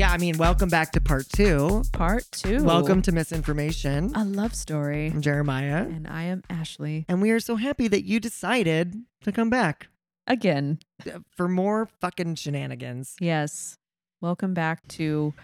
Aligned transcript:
Yeah, 0.00 0.12
I 0.12 0.16
mean, 0.16 0.38
welcome 0.38 0.70
back 0.70 0.92
to 0.92 1.00
part 1.02 1.28
two. 1.28 1.82
Part 1.92 2.24
two. 2.32 2.64
Welcome 2.64 3.02
to 3.02 3.12
Misinformation. 3.12 4.10
a 4.14 4.24
love 4.24 4.54
story. 4.54 5.08
I'm 5.08 5.20
Jeremiah. 5.20 5.82
And 5.82 6.08
I 6.08 6.22
am 6.22 6.42
Ashley. 6.48 7.04
And 7.06 7.20
we 7.20 7.30
are 7.32 7.38
so 7.38 7.56
happy 7.56 7.86
that 7.86 8.06
you 8.06 8.18
decided 8.18 8.94
to 9.24 9.30
come 9.30 9.50
back 9.50 9.88
Again, 10.26 10.78
for 11.36 11.48
more 11.48 11.86
fucking 12.00 12.36
shenanigans. 12.36 13.14
yes. 13.20 13.76
Welcome 14.22 14.54
back 14.54 14.88
to 14.88 15.34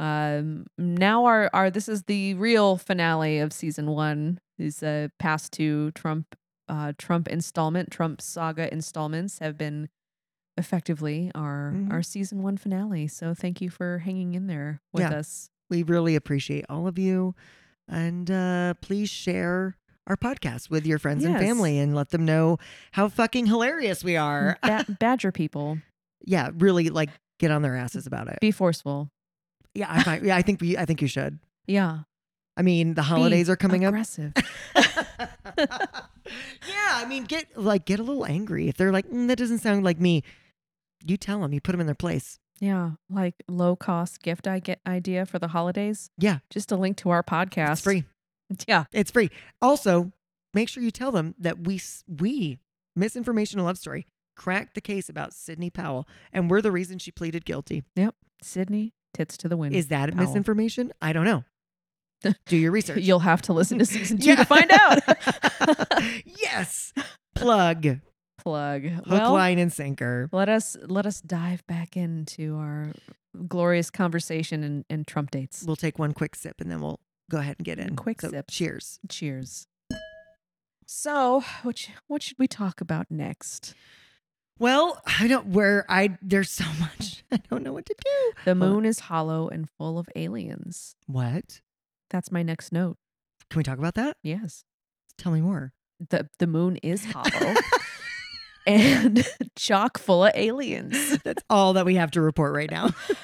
um 0.00 0.66
now 0.76 1.24
our 1.26 1.48
our 1.52 1.70
this 1.70 1.88
is 1.88 2.02
the 2.02 2.34
real 2.34 2.78
finale 2.78 3.38
of 3.38 3.52
season 3.52 3.88
1. 3.92 4.40
These 4.58 4.82
uh 4.82 5.08
past 5.20 5.52
two 5.52 5.92
Trump 5.92 6.34
uh 6.68 6.92
Trump 6.98 7.28
installment, 7.28 7.92
Trump 7.92 8.20
saga 8.20 8.68
installments 8.74 9.38
have 9.38 9.56
been 9.56 9.88
effectively 10.56 11.30
our 11.34 11.72
Mhm. 11.74 11.92
our 11.92 12.02
season 12.02 12.42
1 12.42 12.56
finale. 12.56 13.06
So 13.08 13.34
thank 13.34 13.60
you 13.60 13.70
for 13.70 13.98
hanging 13.98 14.34
in 14.34 14.46
there 14.46 14.80
with 14.92 15.02
Yeah. 15.02 15.18
us. 15.18 15.50
We 15.70 15.82
really 15.82 16.14
appreciate 16.16 16.64
all 16.68 16.86
of 16.86 16.98
you. 16.98 17.34
And 17.88 18.30
uh, 18.30 18.74
please 18.82 19.08
share 19.10 19.76
our 20.06 20.16
podcast 20.16 20.70
with 20.70 20.86
your 20.86 20.98
friends 20.98 21.24
and 21.24 21.36
family 21.38 21.78
and 21.78 21.94
let 21.94 22.10
them 22.10 22.24
know 22.24 22.58
how 22.92 23.08
fucking 23.08 23.46
hilarious 23.46 24.04
we 24.04 24.16
are. 24.16 24.58
Ba- 24.62 24.86
badger 25.00 25.32
people. 25.32 25.78
yeah, 26.24 26.50
really 26.54 26.88
like 26.90 27.10
get 27.38 27.50
on 27.50 27.62
their 27.62 27.76
asses 27.76 28.06
about 28.06 28.28
it. 28.28 28.38
Be 28.40 28.50
forceful. 28.50 29.10
Yeah, 29.74 29.86
I 29.90 30.02
find, 30.02 30.24
yeah, 30.26 30.36
I 30.36 30.42
think 30.42 30.60
we 30.60 30.76
I 30.76 30.84
think 30.84 31.00
you 31.02 31.08
should. 31.08 31.38
Yeah. 31.66 32.00
I 32.56 32.62
mean, 32.62 32.94
the 32.94 33.02
holidays 33.02 33.46
Be 33.46 33.52
are 33.52 33.56
coming 33.56 33.84
up. 33.84 33.90
aggressive. 33.94 34.32
yeah, 34.76 34.84
I 36.90 37.04
mean, 37.08 37.24
get 37.24 37.56
like 37.56 37.84
get 37.84 37.98
a 37.98 38.02
little 38.02 38.26
angry 38.26 38.68
if 38.68 38.76
they're 38.76 38.92
like, 38.92 39.08
"Mm, 39.08 39.28
that 39.28 39.38
doesn't 39.38 39.58
sound 39.58 39.84
like 39.84 39.98
me. 40.00 40.22
You 41.04 41.16
tell 41.16 41.40
them, 41.40 41.52
you 41.52 41.60
put 41.60 41.72
them 41.72 41.80
in 41.80 41.86
their 41.86 41.94
place. 41.94 42.38
Yeah, 42.60 42.92
like 43.10 43.34
low 43.48 43.74
cost 43.74 44.22
gift 44.22 44.46
I 44.46 44.60
get 44.60 44.80
idea 44.86 45.26
for 45.26 45.38
the 45.38 45.48
holidays. 45.48 46.10
Yeah. 46.16 46.38
Just 46.50 46.70
a 46.70 46.76
link 46.76 46.96
to 46.98 47.10
our 47.10 47.22
podcast. 47.22 47.72
It's 47.72 47.80
free. 47.80 48.04
Yeah. 48.68 48.84
It's 48.92 49.10
free. 49.10 49.30
Also, 49.62 50.12
make 50.52 50.68
sure 50.68 50.82
you 50.82 50.90
tell 50.90 51.10
them 51.10 51.34
that 51.38 51.66
we 51.66 51.80
we 52.06 52.58
misinformation 52.94 53.58
and 53.58 53.66
love 53.66 53.78
story 53.78 54.06
cracked 54.36 54.74
the 54.74 54.80
case 54.80 55.08
about 55.08 55.32
Sidney 55.32 55.70
Powell, 55.70 56.06
and 56.32 56.50
we're 56.50 56.60
the 56.60 56.70
reason 56.72 56.98
she 56.98 57.10
pleaded 57.10 57.44
guilty. 57.44 57.82
Yep, 57.96 58.14
Sidney, 58.42 58.92
tits 59.14 59.36
to 59.38 59.48
the 59.48 59.56
wind. 59.56 59.74
Is 59.74 59.88
that 59.88 60.12
Powell. 60.14 60.26
misinformation? 60.26 60.92
I 61.02 61.12
don't 61.12 61.24
know. 61.24 61.44
Do 62.46 62.56
your 62.56 62.70
research. 62.72 62.98
You'll 63.00 63.18
have 63.20 63.42
to 63.42 63.52
listen 63.52 63.78
to 63.78 63.86
season 63.86 64.18
two 64.18 64.28
Yeah. 64.28 64.36
to 64.36 64.44
find 64.44 64.70
out. 64.70 64.98
yes. 66.24 66.92
Plug. 67.34 67.98
Plug. 68.42 68.82
Hook, 68.84 69.06
well, 69.08 69.32
line, 69.32 69.58
and 69.58 69.72
sinker. 69.72 70.28
let 70.32 70.48
us 70.48 70.76
let 70.82 71.06
us 71.06 71.20
dive 71.20 71.66
back 71.66 71.96
into 71.96 72.56
our 72.56 72.88
glorious 73.46 73.88
conversation 73.90 74.62
and, 74.64 74.84
and 74.90 75.06
Trump 75.06 75.30
dates. 75.30 75.62
We'll 75.66 75.76
take 75.76 75.98
one 75.98 76.12
quick 76.12 76.34
sip 76.34 76.60
and 76.60 76.70
then 76.70 76.80
we'll 76.80 77.00
go 77.30 77.38
ahead 77.38 77.56
and 77.58 77.64
get 77.64 77.78
in. 77.78 77.94
Quick 77.96 78.20
So, 78.20 78.30
sip. 78.30 78.46
Cheers. 78.50 78.98
Cheers. 79.08 79.66
So, 80.86 81.42
what 81.62 81.88
what 82.08 82.22
should 82.22 82.38
we 82.38 82.48
talk 82.48 82.80
about 82.80 83.06
next? 83.10 83.74
Well, 84.58 85.00
I 85.18 85.26
don't 85.28 85.46
where 85.48 85.84
I 85.88 86.18
there's 86.20 86.50
so 86.50 86.64
much 86.80 87.24
I 87.32 87.38
don't 87.50 87.62
know 87.62 87.72
what 87.72 87.86
to 87.86 87.94
do. 87.94 88.32
The 88.44 88.54
moon 88.54 88.84
is 88.84 89.00
hollow 89.00 89.48
and 89.48 89.68
full 89.78 89.98
of 89.98 90.08
aliens. 90.16 90.94
What? 91.06 91.60
That's 92.10 92.30
my 92.32 92.42
next 92.42 92.72
note. 92.72 92.96
Can 93.50 93.58
we 93.58 93.62
talk 93.64 93.78
about 93.78 93.94
that? 93.94 94.16
Yes. 94.22 94.64
Tell 95.16 95.32
me 95.32 95.40
more. 95.40 95.72
The 96.10 96.28
the 96.38 96.46
moon 96.46 96.76
is 96.82 97.04
hollow 97.04 97.54
and 98.66 99.26
chock 99.56 99.98
full 99.98 100.24
of 100.24 100.32
aliens. 100.34 101.18
That's 101.24 101.42
all 101.50 101.72
that 101.74 101.84
we 101.86 101.94
have 101.96 102.10
to 102.12 102.20
report 102.20 102.54
right 102.54 102.70
now. 102.70 102.90
It- 103.08 103.16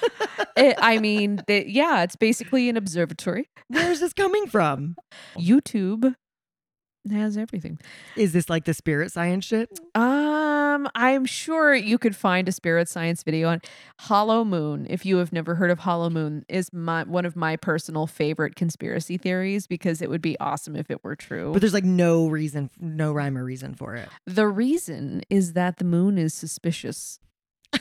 eh, 0.57 0.73
I 0.77 0.99
mean, 0.99 1.41
the, 1.47 1.69
yeah, 1.69 2.03
it's 2.03 2.15
basically 2.15 2.69
an 2.69 2.77
observatory. 2.77 3.49
Where's 3.67 3.99
this 3.99 4.13
coming 4.13 4.47
from? 4.47 4.95
YouTube 5.37 6.15
has 7.11 7.37
everything. 7.37 7.79
Is 8.15 8.33
this 8.33 8.49
like 8.49 8.65
the 8.65 8.73
spirit 8.73 9.11
science 9.11 9.45
shit? 9.45 9.69
Um, 9.95 10.87
I'm 10.95 11.25
sure 11.25 11.73
you 11.73 11.97
could 11.97 12.15
find 12.15 12.47
a 12.47 12.51
spirit 12.51 12.87
science 12.89 13.23
video 13.23 13.49
on 13.49 13.61
Hollow 14.01 14.43
Moon. 14.43 14.85
If 14.89 15.05
you 15.05 15.17
have 15.17 15.31
never 15.33 15.55
heard 15.55 15.71
of 15.71 15.79
Hollow 15.79 16.09
Moon, 16.09 16.45
is 16.49 16.71
my 16.73 17.03
one 17.03 17.25
of 17.25 17.35
my 17.35 17.55
personal 17.55 18.05
favorite 18.05 18.55
conspiracy 18.55 19.17
theories 19.17 19.65
because 19.65 20.01
it 20.01 20.09
would 20.09 20.21
be 20.21 20.37
awesome 20.39 20.75
if 20.75 20.91
it 20.91 21.03
were 21.03 21.15
true. 21.15 21.51
But 21.53 21.61
there's 21.61 21.73
like 21.73 21.83
no 21.85 22.27
reason, 22.27 22.69
no 22.79 23.11
rhyme 23.13 23.37
or 23.37 23.43
reason 23.43 23.73
for 23.75 23.95
it. 23.95 24.09
the 24.25 24.47
reason 24.47 25.21
is 25.29 25.53
that 25.53 25.77
the 25.77 25.85
moon 25.85 26.17
is 26.17 26.33
suspicious. 26.33 27.19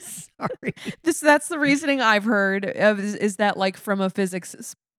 Sorry. 0.00 0.74
This 1.02 1.20
that's 1.20 1.48
the 1.48 1.58
reasoning 1.58 2.00
I've 2.00 2.24
heard 2.24 2.64
of 2.64 3.00
is, 3.00 3.14
is 3.14 3.36
that 3.36 3.56
like 3.56 3.76
from 3.76 4.00
a 4.00 4.10
physics 4.10 4.54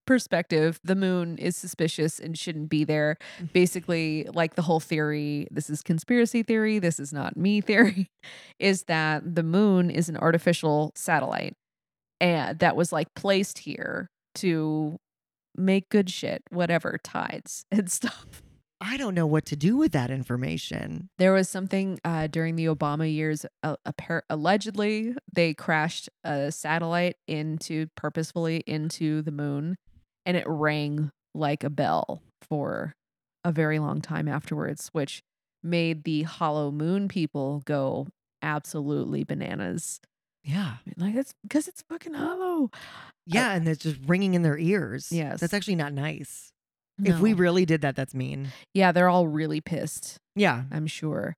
perspective, 0.08 0.80
the 0.82 0.96
moon 0.96 1.36
is 1.36 1.54
suspicious 1.54 2.18
and 2.18 2.36
shouldn't 2.36 2.70
be 2.70 2.82
there. 2.82 3.18
Mm. 3.40 3.52
Basically, 3.52 4.26
like 4.32 4.54
the 4.54 4.62
whole 4.62 4.80
theory, 4.80 5.46
this 5.50 5.68
is 5.68 5.82
conspiracy 5.82 6.42
theory, 6.42 6.78
this 6.78 6.98
is 6.98 7.12
not 7.12 7.36
me 7.36 7.60
theory, 7.68 8.10
is 8.58 8.84
that 8.84 9.34
the 9.36 9.42
moon 9.42 9.90
is 9.90 10.08
an 10.08 10.16
artificial 10.16 10.92
satellite 10.96 11.54
and 12.20 12.58
that 12.58 12.74
was 12.74 12.90
like 12.90 13.14
placed 13.14 13.58
here 13.58 14.10
to 14.36 14.98
make 15.54 15.90
good 15.90 16.08
shit, 16.08 16.42
whatever 16.50 16.98
tides 17.04 17.66
and 17.70 17.90
stuff. 17.90 18.42
I 18.80 18.96
don't 18.96 19.14
know 19.14 19.26
what 19.26 19.44
to 19.46 19.56
do 19.56 19.76
with 19.76 19.92
that 19.92 20.10
information. 20.10 21.10
There 21.18 21.32
was 21.32 21.48
something 21.48 21.98
uh, 22.04 22.28
during 22.28 22.54
the 22.54 22.66
Obama 22.66 23.12
years. 23.12 23.44
Uh, 23.62 23.74
allegedly, 24.30 25.16
they 25.32 25.52
crashed 25.52 26.08
a 26.22 26.52
satellite 26.52 27.16
into 27.26 27.88
purposefully 27.96 28.62
into 28.68 29.20
the 29.22 29.32
moon, 29.32 29.76
and 30.28 30.36
it 30.36 30.44
rang 30.46 31.10
like 31.34 31.64
a 31.64 31.70
bell 31.70 32.22
for 32.42 32.92
a 33.44 33.50
very 33.50 33.78
long 33.78 34.02
time 34.02 34.28
afterwards, 34.28 34.90
which 34.92 35.22
made 35.62 36.04
the 36.04 36.22
Hollow 36.22 36.70
Moon 36.70 37.08
people 37.08 37.62
go 37.64 38.06
absolutely 38.42 39.24
bananas. 39.24 40.00
Yeah. 40.44 40.74
Like 40.98 41.14
it's 41.14 41.32
because 41.42 41.66
it's 41.66 41.82
fucking 41.88 42.14
hollow. 42.14 42.70
Yeah. 43.26 43.52
And 43.54 43.66
it's 43.66 43.82
just 43.82 43.98
ringing 44.06 44.34
in 44.34 44.42
their 44.42 44.58
ears. 44.58 45.10
Yes. 45.10 45.40
That's 45.40 45.54
actually 45.54 45.76
not 45.76 45.92
nice. 45.92 46.52
If 47.02 47.20
we 47.20 47.32
really 47.32 47.64
did 47.64 47.82
that, 47.82 47.94
that's 47.94 48.12
mean. 48.14 48.48
yeah, 48.74 48.90
they're 48.90 49.08
all 49.08 49.28
really 49.28 49.60
pissed. 49.60 50.18
Yeah. 50.34 50.64
I'm 50.70 50.88
sure. 50.88 51.36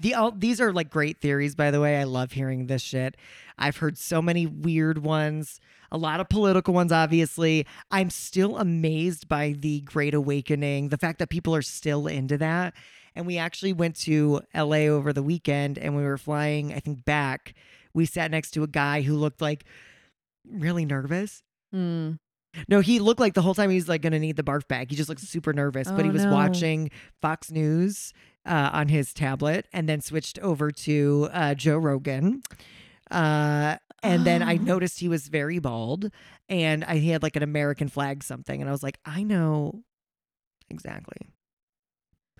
The 0.00 0.14
all, 0.14 0.32
these 0.32 0.60
are 0.60 0.72
like 0.72 0.90
great 0.90 1.20
theories, 1.20 1.54
by 1.54 1.70
the 1.70 1.80
way. 1.80 1.98
I 1.98 2.04
love 2.04 2.32
hearing 2.32 2.66
this 2.66 2.82
shit. 2.82 3.16
I've 3.58 3.76
heard 3.76 3.96
so 3.96 4.20
many 4.20 4.46
weird 4.46 4.98
ones, 4.98 5.60
a 5.92 5.98
lot 5.98 6.18
of 6.18 6.28
political 6.28 6.74
ones, 6.74 6.90
obviously. 6.90 7.66
I'm 7.90 8.10
still 8.10 8.58
amazed 8.58 9.28
by 9.28 9.54
the 9.56 9.80
Great 9.82 10.14
Awakening, 10.14 10.88
the 10.88 10.98
fact 10.98 11.18
that 11.20 11.28
people 11.30 11.54
are 11.54 11.62
still 11.62 12.06
into 12.06 12.36
that. 12.38 12.74
And 13.14 13.26
we 13.26 13.38
actually 13.38 13.74
went 13.74 13.94
to 14.00 14.40
LA 14.54 14.86
over 14.88 15.12
the 15.12 15.22
weekend 15.22 15.78
and 15.78 15.94
we 15.94 16.02
were 16.02 16.18
flying, 16.18 16.72
I 16.72 16.80
think, 16.80 17.04
back. 17.04 17.54
We 17.94 18.06
sat 18.06 18.30
next 18.30 18.52
to 18.52 18.62
a 18.62 18.66
guy 18.66 19.02
who 19.02 19.14
looked 19.16 19.42
like 19.42 19.64
really 20.50 20.84
nervous. 20.86 21.42
Hmm. 21.72 22.12
No, 22.68 22.80
he 22.80 22.98
looked 22.98 23.20
like 23.20 23.34
the 23.34 23.42
whole 23.42 23.54
time 23.54 23.70
he 23.70 23.76
was 23.76 23.88
like 23.88 24.02
going 24.02 24.12
to 24.12 24.18
need 24.18 24.36
the 24.36 24.42
barf 24.42 24.66
bag. 24.68 24.90
He 24.90 24.96
just 24.96 25.08
looked 25.08 25.20
super 25.22 25.52
nervous, 25.52 25.90
but 25.90 26.04
he 26.04 26.10
Oh, 26.10 26.12
was 26.12 26.24
no. 26.24 26.32
watching 26.32 26.90
Fox 27.20 27.50
News 27.50 28.12
uh, 28.46 28.70
on 28.72 28.88
his 28.88 29.12
tablet 29.14 29.66
and 29.72 29.88
then 29.88 30.00
switched 30.00 30.38
over 30.40 30.70
to 30.70 31.28
uh, 31.32 31.54
Joe 31.54 31.78
Rogan. 31.78 32.42
Uh, 33.10 33.76
and 34.02 34.24
then 34.24 34.42
I 34.42 34.54
Oh. 34.56 34.62
noticed 34.62 34.98
he 35.00 35.08
was 35.08 35.28
very 35.28 35.58
bald 35.58 36.10
and 36.48 36.82
I, 36.84 36.96
he 36.96 37.10
had 37.10 37.22
like 37.22 37.36
an 37.36 37.42
American 37.42 37.88
flag 37.88 38.24
something. 38.24 38.60
And 38.60 38.68
I 38.68 38.72
was 38.72 38.82
like, 38.82 38.98
I 39.04 39.22
know 39.22 39.82
exactly 40.70 41.28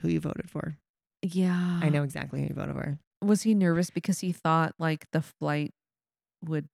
who 0.00 0.08
you 0.08 0.18
voted 0.20 0.50
for. 0.50 0.76
Yeah. 1.22 1.78
I 1.82 1.88
know 1.88 2.02
exactly 2.02 2.40
who 2.40 2.48
you 2.48 2.54
voted 2.54 2.74
for. 2.74 2.98
was 3.22 3.42
he 3.42 3.54
nervous 3.54 3.90
because 3.90 4.18
he 4.20 4.32
thought 4.32 4.74
like 4.78 5.06
the 5.12 5.22
flight 5.22 5.72
would 6.44 6.66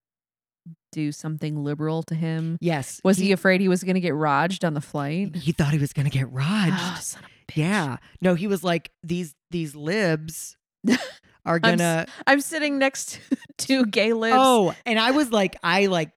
do 0.92 1.12
something 1.12 1.62
liberal 1.62 2.02
to 2.04 2.14
him? 2.14 2.56
Yes. 2.62 3.00
Was 3.04 3.18
he, 3.18 3.32
afraid 3.32 3.60
he 3.60 3.68
was 3.68 3.82
going 3.84 3.94
to 3.96 4.00
get 4.00 4.14
roged 4.14 4.64
on 4.66 4.72
the 4.74 4.80
flight? 4.80 5.36
He 5.36 5.52
thought 5.52 5.72
he 5.72 5.78
was 5.78 5.92
going 5.92 6.08
to 6.08 6.10
get 6.10 6.28
Ah, 6.34 6.70
rodged. 6.70 7.16
a 7.18 7.20
bitch. 7.48 7.56
yeah. 7.56 7.96
No, 8.20 8.34
he 8.34 8.46
was 8.46 8.62
like, 8.64 8.90
these, 9.02 9.34
these 9.50 9.74
libs 9.74 10.56
are 11.44 11.58
gonna 11.58 12.06
I'm 12.26 12.40
sitting 12.40 12.78
next 12.78 13.20
to 13.28 13.36
two 13.58 13.86
gay 13.86 14.12
lips. 14.12 14.36
Oh, 14.38 14.74
and 14.86 14.98
I 14.98 15.10
was 15.12 15.32
like, 15.32 15.56
I 15.62 15.86
like, 15.86 16.10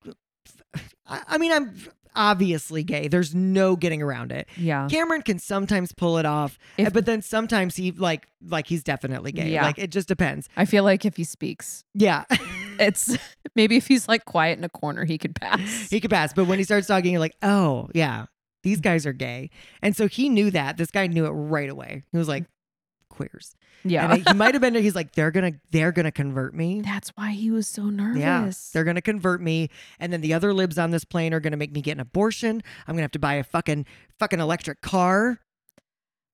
I, 1.07 1.21
I 1.27 1.37
mean, 1.37 1.51
I'm 1.51 1.75
obviously 2.15 2.83
gay. 2.83 3.07
There's 3.07 3.33
no 3.33 3.75
getting 3.77 4.01
around 4.01 4.31
it. 4.33 4.47
yeah. 4.57 4.87
Cameron 4.89 5.21
can 5.21 5.39
sometimes 5.39 5.93
pull 5.93 6.17
it 6.17 6.25
off, 6.25 6.59
If- 6.77 6.91
but 6.93 7.05
then 7.05 7.21
sometimes 7.21 7.75
he 7.77 7.91
like, 7.91 8.27
like 8.45 8.67
he's 8.67 8.83
definitely 8.83 9.31
gay. 9.31 9.49
Yeah. 9.49 9.63
Like 9.63 9.79
it 9.79 9.91
just 9.91 10.07
depends. 10.09 10.49
I 10.57 10.65
feel 10.65 10.83
like 10.83 11.05
if 11.05 11.15
he 11.15 11.23
speaks, 11.23 11.83
Yeah, 11.93 12.25
it's 12.79 13.17
maybe 13.55 13.77
if 13.77 13.87
he's 13.87 14.07
like 14.09 14.25
quiet 14.25 14.57
in 14.57 14.63
a 14.65 14.69
corner, 14.69 15.05
he 15.05 15.17
could 15.17 15.35
pass. 15.35 15.89
he 15.89 16.01
could 16.01 16.11
pass, 16.11 16.33
but 16.33 16.45
when 16.47 16.57
he 16.57 16.65
starts 16.65 16.87
talking, 16.87 17.11
you're 17.13 17.19
like, 17.21 17.37
oh 17.41 17.89
yeah, 17.93 18.25
these 18.63 18.79
guys 18.81 19.05
are 19.05 19.13
gay, 19.13 19.49
and 19.81 19.95
so 19.95 20.07
he 20.07 20.29
knew 20.29 20.51
that. 20.51 20.77
This 20.77 20.91
guy 20.91 21.07
knew 21.07 21.25
it 21.25 21.31
right 21.31 21.69
away. 21.69 22.03
He 22.11 22.17
was 22.17 22.27
like, 22.27 22.45
queers. 23.09 23.55
Yeah. 23.83 24.13
And 24.13 24.27
he 24.27 24.33
might 24.35 24.53
have 24.53 24.61
been. 24.61 24.75
He's 24.75 24.93
like, 24.95 25.13
they're 25.13 25.31
gonna, 25.31 25.53
they're 25.71 25.91
gonna 25.91 26.11
convert 26.11 26.53
me. 26.53 26.81
That's 26.81 27.09
why 27.15 27.31
he 27.31 27.49
was 27.49 27.67
so 27.67 27.85
nervous. 27.89 28.19
Yeah, 28.21 28.51
they're 28.73 28.83
gonna 28.83 29.01
convert 29.01 29.41
me, 29.41 29.69
and 29.99 30.13
then 30.13 30.21
the 30.21 30.33
other 30.33 30.53
libs 30.53 30.77
on 30.77 30.91
this 30.91 31.03
plane 31.03 31.33
are 31.33 31.39
gonna 31.39 31.57
make 31.57 31.71
me 31.71 31.81
get 31.81 31.93
an 31.93 31.99
abortion. 31.99 32.61
I'm 32.87 32.93
gonna 32.93 33.01
have 33.01 33.11
to 33.11 33.19
buy 33.19 33.33
a 33.35 33.43
fucking 33.43 33.85
fucking 34.19 34.39
electric 34.39 34.81
car, 34.81 35.39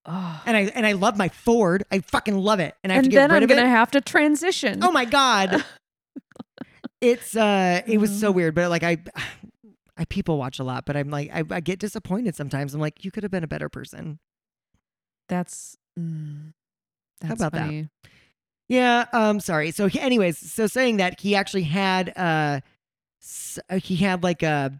Oh. 0.06 0.42
and 0.46 0.56
I 0.58 0.62
and 0.76 0.86
I 0.86 0.92
love 0.94 1.18
my 1.18 1.30
Ford. 1.30 1.84
I 1.92 2.00
fucking 2.00 2.38
love 2.38 2.60
it, 2.60 2.76
and 2.84 2.92
I 2.92 2.96
have 2.96 3.06
And 3.06 3.12
to 3.12 3.16
get 3.16 3.20
then 3.22 3.32
rid 3.32 3.38
I'm 3.38 3.44
of 3.44 3.50
gonna 3.50 3.62
it. 3.64 3.70
have 3.70 3.92
to 3.92 4.02
transition. 4.02 4.84
Oh 4.84 4.92
my 4.92 5.06
god, 5.06 5.64
it's 7.02 7.36
uh, 7.36 7.82
it 7.88 7.98
was 8.00 8.18
so 8.20 8.32
weird, 8.32 8.56
but 8.56 8.70
like 8.70 8.84
I. 8.84 8.98
I 9.98 10.06
people 10.06 10.38
watch 10.38 10.60
a 10.60 10.64
lot, 10.64 10.86
but 10.86 10.96
I'm 10.96 11.10
like 11.10 11.30
I, 11.34 11.44
I 11.50 11.60
get 11.60 11.80
disappointed 11.80 12.36
sometimes. 12.36 12.74
I'm 12.74 12.82
like, 12.82 13.04
you 13.04 13.12
could 13.12 13.24
have 13.24 13.32
been 13.32 13.44
a 13.44 13.48
better 13.48 13.70
person. 13.70 14.20
That's 15.28 15.78
mm, 16.00 16.54
that's 17.22 17.40
about 17.40 17.54
that? 17.54 17.66
funny. 17.66 17.90
Yeah, 18.70 19.06
um 19.14 19.40
sorry. 19.40 19.72
So 19.72 19.88
he, 19.88 20.00
anyways, 20.00 20.38
so 20.38 20.68
saying 20.68 20.98
that 20.98 21.20
he 21.20 21.36
actually 21.36 21.64
had 21.64 22.14
uh 22.18 22.62
uh, 23.70 23.80
he 23.80 23.98
had 23.98 24.24
like 24.24 24.44
a 24.44 24.80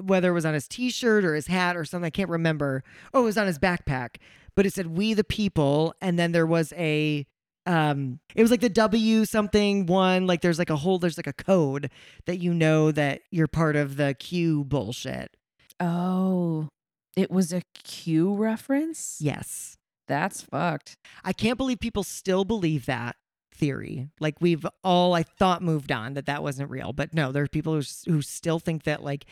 whether 0.00 0.30
it 0.30 0.34
was 0.34 0.46
on 0.46 0.54
his 0.54 0.68
t-shirt 0.68 1.24
or 1.24 1.34
his 1.34 1.48
hat 1.48 1.76
or 1.76 1.84
something, 1.84 2.06
I 2.06 2.10
can't 2.10 2.30
remember. 2.30 2.84
Oh, 3.12 3.22
it 3.22 3.24
was 3.24 3.38
on 3.38 3.48
his 3.48 3.58
backpack, 3.58 4.16
but 4.54 4.64
it 4.64 4.72
said 4.72 4.96
we 4.96 5.12
the 5.12 5.24
people 5.24 5.94
and 6.00 6.18
then 6.18 6.32
there 6.32 6.46
was 6.46 6.72
a 6.76 7.26
um 7.68 8.18
it 8.34 8.42
was 8.42 8.50
like 8.50 8.60
the 8.60 8.68
W 8.68 9.24
something 9.24 9.86
one 9.86 10.26
like 10.26 10.40
there's 10.40 10.58
like 10.58 10.70
a 10.70 10.76
whole 10.76 10.98
there's 10.98 11.18
like 11.18 11.26
a 11.28 11.32
code 11.32 11.90
that 12.26 12.38
you 12.38 12.52
know 12.52 12.90
that 12.90 13.20
you're 13.30 13.46
part 13.46 13.76
of 13.76 13.96
the 13.96 14.14
Q 14.18 14.64
bullshit. 14.64 15.36
Oh, 15.78 16.68
it 17.16 17.30
was 17.30 17.52
a 17.52 17.62
Q 17.84 18.34
reference. 18.34 19.18
Yes. 19.20 19.76
That's 20.08 20.40
fucked. 20.40 20.96
I 21.22 21.32
can't 21.32 21.58
believe 21.58 21.80
people 21.80 22.02
still 22.02 22.44
believe 22.44 22.86
that 22.86 23.16
theory. 23.52 24.08
Like 24.18 24.36
we've 24.40 24.64
all, 24.82 25.14
I 25.14 25.22
thought, 25.22 25.62
moved 25.62 25.92
on 25.92 26.14
that 26.14 26.26
that 26.26 26.42
wasn't 26.42 26.70
real, 26.70 26.92
but 26.92 27.12
no, 27.12 27.30
there's 27.30 27.50
people 27.50 27.74
who 27.74 27.82
who 28.10 28.22
still 28.22 28.58
think 28.58 28.84
that 28.84 29.02
like 29.02 29.26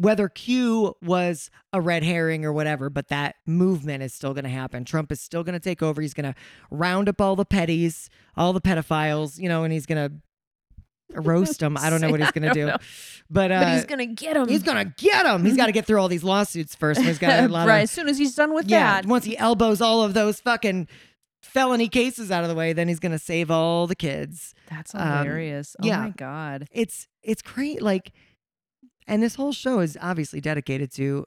whether 0.00 0.30
Q 0.30 0.94
was 1.02 1.50
a 1.74 1.80
red 1.80 2.02
herring 2.02 2.44
or 2.44 2.52
whatever, 2.54 2.88
but 2.88 3.08
that 3.08 3.36
movement 3.46 4.02
is 4.02 4.14
still 4.14 4.32
going 4.32 4.44
to 4.44 4.50
happen. 4.50 4.84
Trump 4.84 5.12
is 5.12 5.20
still 5.20 5.44
going 5.44 5.52
to 5.52 5.60
take 5.60 5.82
over. 5.82 6.00
He's 6.00 6.14
going 6.14 6.32
to 6.32 6.34
round 6.70 7.06
up 7.06 7.20
all 7.20 7.36
the 7.36 7.44
petties, 7.44 8.08
all 8.34 8.54
the 8.54 8.62
pedophiles, 8.62 9.38
you 9.38 9.46
know, 9.46 9.62
and 9.62 9.72
he's 9.72 9.84
going 9.84 10.08
to 10.08 11.20
roast 11.20 11.60
them. 11.60 11.76
I 11.76 11.90
don't 11.90 12.00
know 12.00 12.10
what 12.10 12.20
he's 12.20 12.30
going 12.30 12.48
to 12.48 12.54
do, 12.54 12.66
know. 12.66 12.76
but 13.28 13.52
uh, 13.52 13.60
but 13.60 13.74
he's 13.74 13.84
gonna 13.84 14.06
get 14.06 14.36
him. 14.36 14.48
he's 14.48 14.62
gonna 14.62 14.86
get 14.86 15.26
him. 15.26 15.44
He's 15.44 15.56
got 15.56 15.66
to 15.66 15.72
get 15.72 15.84
through 15.84 16.00
all 16.00 16.08
these 16.08 16.24
lawsuits 16.24 16.74
first. 16.74 17.02
He's 17.02 17.18
got 17.18 17.44
a 17.44 17.48
lot 17.52 17.68
right. 17.68 17.78
of 17.78 17.82
As 17.82 17.90
soon 17.90 18.08
as 18.08 18.16
he's 18.16 18.34
done 18.34 18.54
with 18.54 18.68
yeah, 18.68 19.02
that, 19.02 19.06
once 19.06 19.24
he 19.24 19.36
elbows 19.36 19.80
all 19.80 20.02
of 20.02 20.14
those 20.14 20.40
fucking 20.40 20.88
felony 21.42 21.88
cases 21.88 22.30
out 22.30 22.42
of 22.42 22.48
the 22.48 22.54
way, 22.54 22.72
then 22.72 22.88
he's 22.88 23.00
gonna 23.00 23.18
save 23.18 23.50
all 23.50 23.86
the 23.86 23.96
kids. 23.96 24.54
that's 24.70 24.94
um, 24.94 25.06
hilarious. 25.06 25.76
oh 25.82 25.86
yeah. 25.86 26.00
my 26.00 26.10
god. 26.10 26.68
It's 26.70 27.06
it's 27.22 27.42
great. 27.42 27.82
Like, 27.82 28.12
and 29.10 29.22
this 29.22 29.34
whole 29.34 29.52
show 29.52 29.80
is 29.80 29.98
obviously 30.00 30.40
dedicated 30.40 30.92
to 30.92 31.26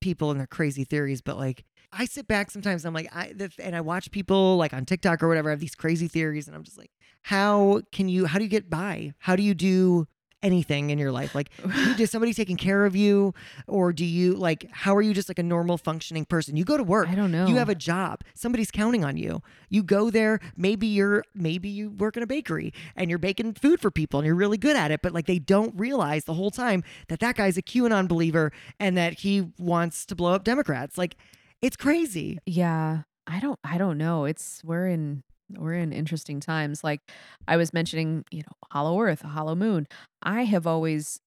people 0.00 0.30
and 0.30 0.40
their 0.40 0.46
crazy 0.46 0.84
theories. 0.84 1.20
But 1.20 1.36
like, 1.36 1.64
I 1.92 2.06
sit 2.06 2.26
back 2.26 2.50
sometimes. 2.50 2.84
And 2.84 2.88
I'm 2.88 2.94
like, 2.94 3.14
I 3.14 3.34
and 3.58 3.76
I 3.76 3.82
watch 3.82 4.10
people 4.10 4.56
like 4.56 4.72
on 4.72 4.86
TikTok 4.86 5.22
or 5.22 5.28
whatever 5.28 5.50
have 5.50 5.60
these 5.60 5.74
crazy 5.74 6.08
theories, 6.08 6.48
and 6.48 6.56
I'm 6.56 6.64
just 6.64 6.78
like, 6.78 6.90
how 7.22 7.82
can 7.92 8.08
you? 8.08 8.24
How 8.24 8.38
do 8.38 8.44
you 8.44 8.50
get 8.50 8.70
by? 8.70 9.12
How 9.18 9.36
do 9.36 9.42
you 9.42 9.54
do? 9.54 10.08
Anything 10.44 10.90
in 10.90 10.98
your 10.98 11.10
life 11.10 11.34
like 11.34 11.50
you- 11.64 11.94
is 12.04 12.10
somebody 12.10 12.32
taking 12.34 12.56
care 12.56 12.84
of 12.84 12.94
you 12.94 13.32
or 13.66 13.92
do 13.92 14.04
you 14.04 14.34
like 14.34 14.68
how 14.70 14.94
are 14.94 15.02
you 15.02 15.14
just 15.14 15.28
like 15.28 15.38
a 15.38 15.42
normal 15.42 15.78
functioning 15.78 16.24
person 16.24 16.56
you 16.56 16.64
go 16.64 16.76
to 16.76 16.84
work 16.84 17.08
I 17.08 17.14
don't 17.14 17.32
know. 17.32 17.46
You 17.46 17.56
have 17.56 17.68
a 17.68 17.74
job. 17.74 18.22
Somebody's 18.34 18.70
counting 18.70 19.04
on 19.04 19.16
you. 19.16 19.40
You 19.68 19.82
go 19.82 20.10
there. 20.10 20.40
Maybe 20.56 20.86
you're 20.86 21.24
maybe 21.34 21.68
you 21.68 21.90
work 21.90 22.16
in 22.16 22.22
a 22.22 22.26
bakery 22.26 22.72
and 22.96 23.08
you're 23.08 23.18
baking 23.18 23.54
food 23.54 23.80
for 23.80 23.90
people 23.90 24.20
and 24.20 24.26
you're 24.26 24.34
really 24.34 24.56
good 24.58 24.76
at 24.76 24.90
it. 24.90 25.00
But 25.02 25.12
like 25.12 25.26
they 25.26 25.38
don't 25.38 25.74
realize 25.78 26.24
the 26.24 26.34
whole 26.34 26.50
time 26.50 26.82
that 27.08 27.20
that 27.20 27.36
guy's 27.36 27.56
a 27.56 27.62
QAnon 27.62 28.06
believer 28.08 28.52
and 28.78 28.96
that 28.96 29.20
he 29.20 29.50
wants 29.58 30.04
to 30.06 30.14
blow 30.14 30.32
up 30.34 30.44
Democrats. 30.44 30.98
Like 30.98 31.16
it's 31.62 31.76
crazy. 31.76 32.38
Yeah, 32.46 33.02
I 33.26 33.40
don't 33.40 33.58
I 33.64 33.78
don't 33.78 33.96
know. 33.98 34.24
It's 34.24 34.60
we're 34.64 34.88
in 34.88 35.22
we're 35.58 35.74
in 35.74 35.92
interesting 35.92 36.40
times. 36.40 36.84
Like 36.84 37.00
I 37.48 37.56
was 37.56 37.72
mentioning, 37.72 38.24
you 38.30 38.42
know, 38.42 38.52
Hollow 38.72 39.00
Earth, 39.00 39.24
a 39.24 39.28
Hollow 39.28 39.54
Moon. 39.54 39.86
I 40.22 40.44
have 40.44 40.66
always 40.66 41.20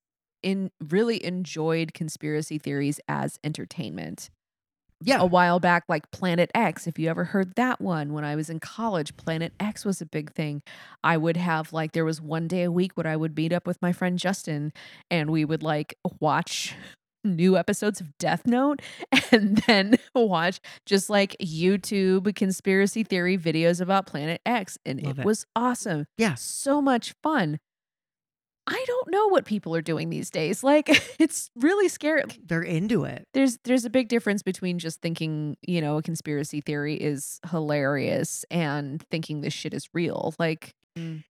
in 0.44 0.72
really 0.90 1.24
enjoyed 1.24 1.94
conspiracy 1.94 2.58
theories 2.58 3.00
as 3.08 3.40
entertainment. 3.44 4.30
Yeah. 5.04 5.20
A 5.20 5.26
while 5.26 5.60
back, 5.60 5.84
like 5.88 6.10
Planet 6.10 6.50
X, 6.56 6.88
if 6.88 6.98
you 6.98 7.08
ever 7.08 7.26
heard 7.26 7.54
that 7.56 7.80
one 7.80 8.14
when 8.14 8.24
I 8.24 8.36
was 8.36 8.50
in 8.50 8.60
college, 8.60 9.16
Planet 9.16 9.54
X 9.60 9.86
was 9.86 10.02
a 10.02 10.08
big 10.08 10.34
thing. 10.34 10.64
I 11.04 11.18
would 11.18 11.38
have 11.38 11.72
like 11.72 11.92
there 11.92 12.06
was 12.06 12.20
one 12.20 12.48
day 12.48 12.64
a 12.64 12.72
week 12.72 12.94
where 12.96 13.06
I 13.06 13.16
would 13.16 13.38
meet 13.38 13.54
up 13.54 13.68
with 13.68 13.80
my 13.80 13.92
friend 13.92 14.18
Justin 14.18 14.74
and 15.12 15.30
we 15.30 15.46
would 15.46 15.62
like 15.62 15.96
watch 16.20 16.76
new 17.36 17.58
episodes 17.58 18.02
of 18.02 18.18
Death 18.18 18.46
Note 18.46 18.82
and 19.32 19.58
then 19.68 19.98
watch 20.16 20.60
just 20.86 21.10
like 21.10 21.36
YouTube 21.42 22.34
conspiracy 22.36 23.04
theory 23.04 23.38
videos 23.38 23.82
about 23.82 24.08
Planet 24.08 24.42
X. 24.46 24.78
And 24.86 25.00
it, 25.00 25.20
it. 25.20 25.26
was 25.26 25.46
awesome. 25.56 26.08
Yeah. 26.18 26.36
So 26.36 26.82
much 26.82 27.14
fun. 27.24 27.60
I 28.70 28.84
don't 28.86 29.10
know 29.10 29.28
what 29.28 29.46
people 29.46 29.74
are 29.76 29.82
doing 29.82 30.10
these 30.10 30.30
days. 30.30 30.62
Like 30.62 30.90
it's 31.20 31.50
really 31.56 31.88
scary. 31.88 32.24
They're 32.46 32.62
into 32.62 33.06
it. 33.06 33.26
There's 33.34 33.58
there's 33.64 33.86
a 33.86 33.90
big 33.90 34.10
difference 34.10 34.44
between 34.44 34.78
just 34.78 35.02
thinking, 35.02 35.56
you 35.62 35.80
know, 35.80 35.98
a 35.98 36.02
conspiracy 36.02 36.60
theory 36.60 36.96
is 36.96 37.40
hilarious 37.50 38.44
and 38.52 39.02
thinking 39.10 39.40
this 39.40 39.54
shit 39.54 39.74
is 39.74 39.88
real. 39.94 40.36
Like 40.38 40.74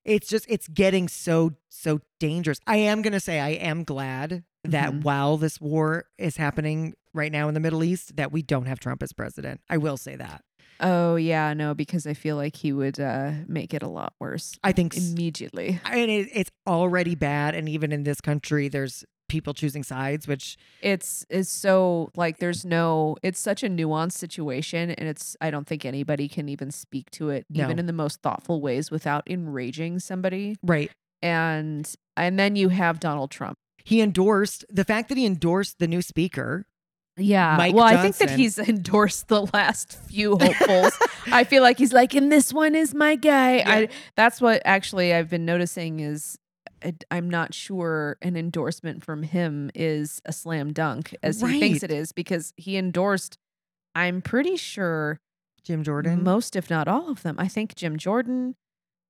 It's 0.05 0.27
just 0.27 0.45
it's 0.49 0.67
getting 0.67 1.07
so 1.07 1.53
so 1.69 1.99
dangerous. 2.19 2.59
I 2.67 2.77
am 2.77 3.01
gonna 3.01 3.19
say 3.19 3.39
I 3.39 3.49
am 3.49 3.83
glad 3.83 4.43
that 4.63 4.91
Mhm. 4.91 5.03
while 5.03 5.37
this 5.37 5.61
war 5.61 6.05
is 6.17 6.37
happening 6.37 6.93
right 7.13 7.31
now 7.31 7.47
in 7.47 7.53
the 7.53 7.59
Middle 7.59 7.83
East, 7.83 8.15
that 8.17 8.31
we 8.31 8.41
don't 8.41 8.65
have 8.67 8.79
Trump 8.79 9.01
as 9.03 9.13
president. 9.13 9.61
I 9.69 9.77
will 9.77 9.97
say 9.97 10.15
that. 10.15 10.43
Oh 10.79 11.15
yeah, 11.15 11.53
no, 11.53 11.73
because 11.73 12.05
I 12.05 12.13
feel 12.13 12.35
like 12.35 12.55
he 12.55 12.71
would 12.71 12.99
uh, 12.99 13.31
make 13.47 13.73
it 13.73 13.81
a 13.81 13.87
lot 13.87 14.13
worse 14.19 14.53
I 14.63 14.71
think 14.73 14.95
immediately. 14.95 15.79
and 15.85 16.11
it, 16.11 16.29
it's 16.33 16.51
already 16.67 17.15
bad 17.15 17.55
and 17.55 17.67
even 17.67 17.91
in 17.91 18.03
this 18.03 18.21
country 18.21 18.67
there's 18.67 19.03
people 19.27 19.53
choosing 19.53 19.83
sides 19.83 20.27
which 20.27 20.57
It's 20.81 21.25
it's 21.29 21.49
so 21.49 22.09
like 22.15 22.37
there's 22.39 22.63
no 22.65 23.17
it's 23.23 23.39
such 23.39 23.63
a 23.63 23.67
nuanced 23.69 24.13
situation 24.13 24.91
and 24.91 25.07
it's 25.09 25.35
I 25.41 25.51
don't 25.51 25.67
think 25.67 25.83
anybody 25.85 26.27
can 26.27 26.47
even 26.49 26.71
speak 26.71 27.09
to 27.11 27.29
it 27.29 27.45
even 27.51 27.79
in 27.79 27.85
the 27.87 27.93
most 27.93 28.21
thoughtful 28.21 28.61
ways 28.61 28.89
without 28.91 29.23
enraging 29.29 29.99
somebody. 29.99 30.57
right 30.63 30.91
And 31.21 31.91
and 32.15 32.39
then 32.39 32.55
you 32.55 32.69
have 32.69 32.99
Donald 32.99 33.31
Trump. 33.31 33.57
he 33.83 34.01
endorsed 34.01 34.65
the 34.69 34.85
fact 34.85 35.09
that 35.09 35.17
he 35.17 35.25
endorsed 35.25 35.79
the 35.79 35.87
new 35.87 36.01
speaker 36.01 36.65
Yeah. 37.17 37.55
Mike 37.57 37.73
well, 37.75 37.83
I 37.83 37.97
think 38.01 38.17
that 38.17 38.29
he's 38.31 38.57
endorsed 38.73 39.27
the 39.27 39.47
last 39.53 39.97
few 40.07 40.37
hopefuls. 40.37 40.93
I 41.31 41.43
feel 41.45 41.63
like 41.63 41.77
he's 41.79 41.91
like, 41.93 42.13
and 42.13 42.31
this 42.31 42.53
one 42.53 42.75
is 42.75 42.93
my 42.93 43.15
guy. 43.15 43.57
Yeah. 43.57 43.69
I, 43.71 43.89
that's 44.15 44.39
what 44.39 44.61
actually 44.65 45.13
I've 45.13 45.29
been 45.29 45.43
noticing 45.45 45.99
is 45.99 46.37
I'm 47.11 47.29
not 47.29 47.53
sure 47.53 48.17
an 48.21 48.35
endorsement 48.35 49.03
from 49.03 49.23
him 49.23 49.71
is 49.75 50.21
a 50.25 50.33
slam 50.33 50.73
dunk 50.73 51.15
as 51.23 51.41
he 51.41 51.59
thinks 51.59 51.83
it 51.83 51.91
is 51.91 52.11
because 52.11 52.53
he 52.57 52.77
endorsed, 52.77 53.37
I'm 53.95 54.21
pretty 54.21 54.55
sure, 54.57 55.19
jim 55.63 55.83
jordan 55.83 56.23
most 56.23 56.55
if 56.55 56.69
not 56.69 56.87
all 56.87 57.09
of 57.09 57.23
them. 57.23 57.35
I 57.37 57.47
think 57.47 57.75
Jim 57.75 57.97
Jordan. 57.97 58.55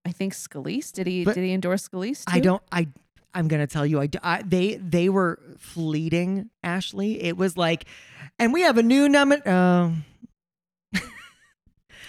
I 0.05 0.11
think 0.11 0.33
Scalise. 0.33 0.91
Did 0.93 1.05
he 1.05 1.25
But 1.25 1.35
did 1.35 1.43
he 1.43 1.51
endorse 1.53 1.87
Scalise? 1.87 2.23
i 2.27 2.39
don't 2.39 2.63
i 2.71 2.87
i'm 3.33 3.47
gonna 3.49 3.67
tell 3.67 3.85
you 3.85 4.01
I, 4.01 4.09
I. 4.23 4.41
they 4.41 4.75
they 4.75 5.09
were 5.09 5.37
fleeting 5.57 6.49
ashley 6.63 7.21
it 7.21 7.35
was 7.37 7.57
like 7.57 7.85
and 8.39 8.53
we 8.53 8.61
have 8.61 8.77
a 8.77 8.83
new 8.83 9.07
nomin 9.09 9.41
oh 9.45 9.51
um, 9.53 10.05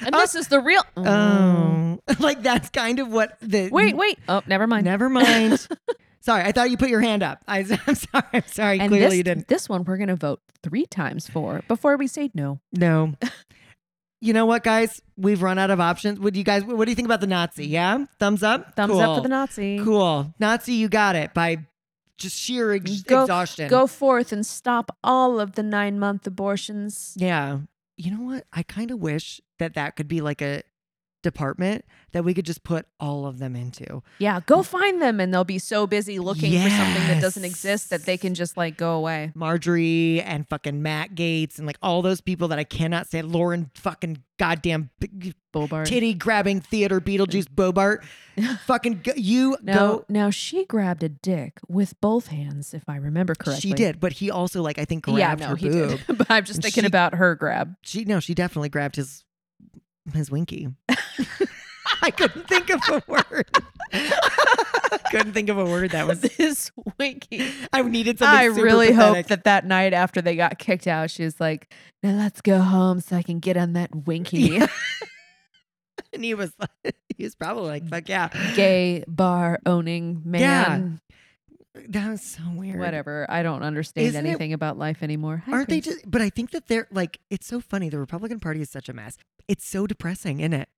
And 0.05 0.15
Uh, 0.15 0.19
this 0.19 0.35
is 0.35 0.49
the 0.49 0.61
real. 0.61 0.83
oh 0.97 1.99
like 2.21 2.43
that's 2.43 2.71
kind 2.71 2.99
of 3.01 3.09
what 3.13 3.37
the 3.41 3.69
Wait, 3.71 3.97
wait. 3.97 4.19
Oh, 4.29 4.43
never 4.47 4.67
mind. 4.67 4.85
never 4.85 5.09
mind 5.09 5.67
sorry 6.21 6.43
i 6.43 6.53
thought 6.53 6.71
you 6.71 6.77
put 6.77 6.89
your 6.89 7.01
hand 7.01 7.23
up 7.23 7.43
I, 7.47 7.59
i'm 7.87 7.95
sorry 7.95 8.25
i'm 8.33 8.47
sorry 8.47 8.81
And 8.81 8.89
clearly 8.91 9.09
this, 9.09 9.17
you 9.17 9.23
didn't 9.25 9.49
this 9.49 9.69
one 9.69 9.85
we're 9.85 9.97
going 9.99 10.09
to 10.09 10.17
vote 10.17 10.41
three 10.63 10.87
times 10.87 11.29
for 11.29 11.63
before 11.69 11.97
we 11.97 12.07
say 12.07 12.31
no. 12.35 12.61
No. 12.73 13.15
you 14.21 14.33
know 14.33 14.45
what, 14.47 14.65
guys? 14.65 15.01
We've 15.17 15.41
run 15.43 15.57
out 15.59 15.71
of 15.71 15.79
options. 15.81 16.19
What 16.19 16.33
do 16.35 16.41
you 16.41 16.45
guys? 16.45 16.65
What 16.65 16.85
do 16.85 16.91
you 16.91 16.97
think 16.97 17.07
about 17.07 17.21
the 17.21 17.29
Nazi? 17.29 17.67
Yeah, 17.69 18.07
thumbs 18.19 18.43
up. 18.43 18.75
Thumbs 18.75 18.99
up 18.99 19.17
for 19.19 19.23
the 19.23 19.29
Nazi. 19.29 19.79
Cool, 19.85 20.35
Nazi. 20.41 20.75
You 20.75 20.89
got 20.89 21.15
it 21.15 21.33
by 21.35 21.59
just 22.17 22.37
sheer 22.37 22.73
ex- 22.73 23.03
Go- 23.03 23.23
exhaustion. 23.23 23.69
Go 23.69 23.87
forth 23.87 24.33
and 24.33 24.45
stop 24.45 24.97
all 25.05 25.39
of 25.39 25.53
the 25.53 25.63
nine 25.63 26.01
month 26.01 26.27
abortions. 26.27 27.15
Yeah. 27.17 27.61
You 27.99 28.13
know 28.13 28.23
what? 28.23 28.47
I 28.53 28.63
kind 28.63 28.93
of 28.93 29.01
wish 29.01 29.41
that 29.59 29.75
that 29.75 29.97
could 29.97 30.07
be 30.07 30.21
like 30.21 30.41
a 30.41 30.63
department 31.23 31.85
that 32.13 32.25
we 32.25 32.33
could 32.33 32.47
just 32.47 32.63
put 32.65 32.87
all 33.01 33.27
of 33.27 33.39
them 33.39 33.55
into. 33.57 34.03
Yeah, 34.19 34.41
go 34.47 34.63
find 34.63 35.03
them 35.03 35.21
and 35.21 35.33
they'll 35.35 35.45
be 35.45 35.59
so 35.59 35.87
busy 35.87 36.19
looking 36.19 36.53
for 36.63 36.71
something 36.71 37.07
that 37.09 37.21
doesn't 37.21 37.45
exist 37.45 37.91
that 37.91 38.05
they 38.05 38.17
can 38.17 38.35
just 38.35 38.57
like 38.57 38.77
go 38.77 38.93
away. 38.95 39.33
Marjorie 39.35 40.23
and 40.23 40.49
fucking 40.49 40.81
Matt 40.83 41.15
Gaetz 41.15 41.59
and 41.59 41.67
like 41.67 41.77
all 41.83 42.03
those 42.03 42.21
people 42.21 42.49
that 42.49 42.59
I 42.59 42.65
cannot 42.65 43.07
stand. 43.09 43.31
Lauren 43.33 43.71
fucking 43.75 44.23
goddamn 44.39 44.91
Boebert. 45.53 45.87
titty 45.87 46.15
grabbing 46.15 46.61
theater 46.61 47.01
Beetlejuice 47.01 47.47
Boebert. 47.47 48.05
fucking 48.67 49.01
go, 49.03 49.13
you 49.17 49.57
Now, 49.63 49.75
go. 49.75 50.05
now 50.09 50.31
she 50.31 50.65
grabbed 50.67 51.03
a 51.03 51.09
dick 51.09 51.59
with 51.69 52.01
both 52.01 52.29
hands, 52.29 52.73
if 52.73 52.89
I 52.89 52.97
remember 52.97 53.35
correctly. 53.35 53.61
She 53.61 53.73
did, 53.75 53.99
but 53.99 54.13
he 54.13 54.31
also 54.31 54.63
like 54.63 54.79
I 54.79 54.85
think 54.85 55.05
grabbed 55.05 55.19
Yeah, 55.41 55.47
no, 55.47 55.51
her 55.51 55.57
he 55.57 55.69
boob. 55.69 56.01
but 56.17 56.31
I'm 56.31 56.45
just 56.45 56.59
And 56.59 56.63
thinking 56.65 56.83
she- 56.85 56.87
about 56.89 57.15
her 57.17 57.35
grab. 57.35 57.75
She 57.83 58.05
no, 58.05 58.21
she 58.21 58.35
definitely 58.35 58.69
grabbed 58.69 58.97
his 58.97 59.25
his 60.13 60.31
winky. 60.31 60.69
I 62.03 62.11
couldn't 62.11 62.47
think 62.49 62.71
of 62.71 62.81
a 62.89 63.03
word. 63.07 63.51
Couldn't 65.11 65.33
think 65.33 65.49
of 65.49 65.59
a 65.59 65.65
word 65.65 65.91
that 65.93 66.07
was. 66.07 66.21
This 66.21 66.71
winky. 66.99 67.49
I 67.73 67.83
needed 67.83 68.19
something. 68.19 68.39
I 68.39 68.45
really 68.45 68.93
hope 68.93 69.27
that 69.27 69.45
that 69.45 69.67
night 69.67 69.93
after 69.93 70.21
they 70.21 70.37
got 70.37 70.59
kicked 70.59 70.87
out, 70.87 71.11
she 71.11 71.25
was 71.25 71.41
like, 71.41 71.73
"Now 72.03 72.13
let's 72.13 72.41
go 72.41 72.61
home 72.61 73.01
so 73.01 73.17
I 73.17 73.23
can 73.23 73.39
get 73.41 73.57
on 73.57 73.73
that 73.75 73.95
winky." 74.07 74.61
And 76.13 76.25
he 76.25 76.33
was 76.33 76.53
like, 76.59 76.97
he 77.17 77.25
was 77.25 77.35
probably 77.35 77.67
like, 77.67 77.87
"Fuck 77.89 78.09
yeah." 78.09 78.29
Gay 78.55 79.05
bar 79.07 79.59
owning 79.67 80.23
man. 80.25 81.01
That 81.89 82.09
was 82.11 82.23
so 82.23 82.43
weird. 82.55 82.79
Whatever. 82.79 83.27
I 83.29 83.43
don't 83.43 83.63
understand 83.63 84.07
Isn't 84.09 84.27
it- 84.27 84.29
anything 84.29 84.53
about 84.53 84.79
life 84.79 85.03
anymore. 85.03 85.43
Hi, 85.47 85.53
Aren't 85.53 85.69
they 85.69 85.81
just? 85.81 86.11
But 86.11 86.21
I 86.23 86.31
think 86.31 86.51
that 86.53 86.67
they're 86.69 86.87
like, 86.91 87.19
it's 87.31 87.47
so 87.47 87.61
funny. 87.61 87.89
The 87.89 87.99
Republican 87.99 88.41
Party 88.41 88.61
is 88.61 88.71
such 88.71 88.89
a 88.89 88.93
mess. 88.93 89.17
It's 89.49 89.67
so 89.67 89.87
depressing, 89.87 90.41
isn't 90.41 90.53
it? 90.55 90.69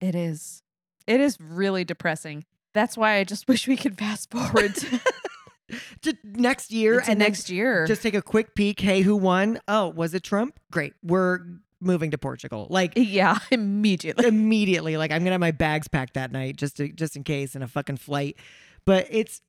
It 0.00 0.14
is. 0.14 0.62
It 1.06 1.20
is 1.20 1.38
really 1.40 1.84
depressing. 1.84 2.44
That's 2.74 2.96
why 2.96 3.16
I 3.16 3.24
just 3.24 3.48
wish 3.48 3.66
we 3.68 3.76
could 3.76 3.98
fast 3.98 4.30
forward 4.30 4.74
to, 4.76 5.00
To 6.02 6.14
next 6.22 6.70
year 6.70 7.00
to 7.00 7.10
and 7.10 7.18
next 7.18 7.50
year. 7.50 7.86
just 7.86 8.02
take 8.02 8.14
a 8.14 8.22
quick 8.22 8.54
peek. 8.54 8.78
Hey, 8.80 9.00
who 9.02 9.16
won? 9.16 9.58
Oh, 9.66 9.88
was 9.88 10.14
it 10.14 10.22
Trump? 10.22 10.60
Great. 10.70 10.92
We're 11.02 11.40
moving 11.80 12.12
to 12.12 12.18
Portugal. 12.18 12.68
Like 12.70 12.92
yeah, 12.94 13.38
immediately. 13.50 14.26
immediately. 14.26 14.96
Like 14.96 15.10
I'm 15.10 15.20
gonna 15.20 15.32
have 15.32 15.40
my 15.40 15.50
bags 15.50 15.88
packed 15.88 16.14
that 16.14 16.30
night 16.30 16.56
just 16.56 16.76
to 16.76 16.88
just 16.88 17.16
in 17.16 17.24
case 17.24 17.56
in 17.56 17.62
a 17.62 17.68
fucking 17.68 17.96
flight. 17.96 18.36
But 18.84 19.08
it's 19.10 19.40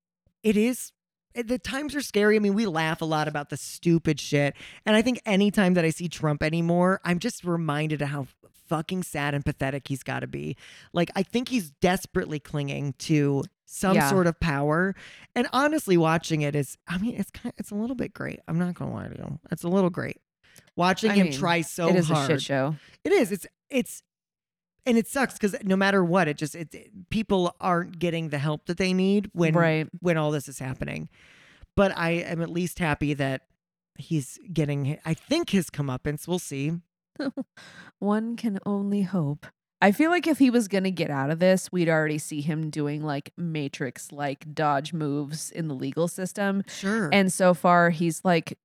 it 0.44 0.58
is 0.58 0.88
it- 0.88 0.94
Eh, 1.38 1.44
the 1.46 1.58
times 1.60 1.96
are 1.96 2.02
scary. 2.02 2.36
I 2.36 2.40
mean, 2.40 2.54
we 2.56 2.66
laugh 2.66 3.02
a 3.02 3.06
lot 3.06 3.28
about 3.28 3.50
the 3.50 3.58
stupid 3.58 4.20
shit. 4.20 4.56
And 4.86 4.96
I 4.96 5.02
think 5.02 5.22
anytime 5.26 5.76
that 5.76 5.86
I 5.86 5.92
see 5.92 6.10
Trump 6.10 6.44
anymore, 6.44 7.00
I'm 7.06 7.20
just 7.20 7.44
reminded 7.46 8.02
of 8.02 8.10
how 8.10 8.28
fucking 8.68 9.04
sad 9.04 9.34
and 9.34 9.46
pathetic 9.46 9.88
he's 9.88 10.04
got 10.04 10.20
to 10.20 10.28
be. 10.28 10.58
Like 10.92 11.10
I 11.16 11.24
think 11.24 11.48
he's 11.50 11.72
desperately 11.72 12.40
clinging 12.40 12.94
to 13.00 13.44
some 13.66 13.96
Yeah. 13.96 14.10
sort 14.10 14.28
of 14.28 14.40
power. 14.40 14.94
And 15.36 15.48
honestly, 15.54 15.96
watching 15.98 16.42
it 16.42 16.56
is 16.56 16.78
I 16.88 16.98
mean, 16.98 17.16
it's 17.16 17.32
kind 17.32 17.54
of, 17.54 17.60
it's 17.60 17.72
a 17.72 17.76
little 17.76 17.96
bit 17.96 18.14
great. 18.14 18.40
I'm 18.48 18.58
not 18.60 18.74
gonna 18.74 18.94
lie 18.94 19.08
to 19.08 19.16
you. 19.18 19.40
It's 19.52 19.64
a 19.64 19.70
little 19.70 19.90
great. 19.90 20.18
Watching 20.76 21.12
I 21.12 21.16
him 21.16 21.28
mean, 21.30 21.34
try 21.34 21.62
so 21.62 21.84
hard. 21.84 21.96
it 21.96 22.00
is 22.00 22.08
hard. 22.10 22.30
a 22.32 22.34
shit 22.34 22.42
show. 22.42 22.76
It 23.04 23.12
is. 23.14 23.32
It's 23.32 23.48
it's 23.70 24.04
and 24.88 24.98
it 24.98 25.08
sucks 25.08 25.34
because 25.36 25.56
no 25.64 25.76
matter 25.76 26.04
what, 26.04 26.28
it 26.28 26.38
just 26.38 26.56
it, 26.56 26.74
it- 26.74 27.10
people 27.12 27.56
aren't 27.62 28.00
getting 28.00 28.30
the 28.30 28.40
help 28.40 28.66
that 28.66 28.78
they 28.78 28.94
need 28.94 29.30
when 29.34 29.54
right. 29.54 29.88
when 30.00 30.18
all 30.18 30.32
this 30.32 30.48
is 30.48 30.58
happening. 30.60 31.10
But 31.76 31.96
I 31.96 32.12
am 32.12 32.42
at 32.42 32.50
least 32.50 32.80
happy 32.80 33.14
that 33.14 33.44
he's 34.00 34.40
getting. 34.52 34.98
I 35.06 35.14
think 35.14 35.52
his 35.52 35.70
comeuppance. 35.70 36.28
We'll 36.28 36.40
see. 36.40 36.72
One 38.00 38.36
can 38.36 38.60
only 38.66 39.04
hope. 39.04 39.46
I 39.80 39.92
feel 39.92 40.10
like 40.10 40.26
if 40.26 40.40
he 40.40 40.50
was 40.50 40.68
going 40.68 40.86
to 40.86 40.92
get 40.92 41.12
out 41.12 41.30
of 41.30 41.38
this, 41.40 41.72
we'd 41.72 41.88
already 41.90 42.18
see 42.18 42.42
him 42.42 42.72
doing 42.72 43.04
like 43.04 43.32
Matrix 43.38 44.12
like 44.12 44.54
dodge 44.56 44.92
moves 44.92 45.52
in 45.52 45.68
the 45.68 45.76
legal 45.76 46.08
system. 46.08 46.64
Sure. 46.68 47.10
And 47.14 47.32
so 47.32 47.54
far, 47.54 47.92
he's 47.92 48.26
like 48.26 48.58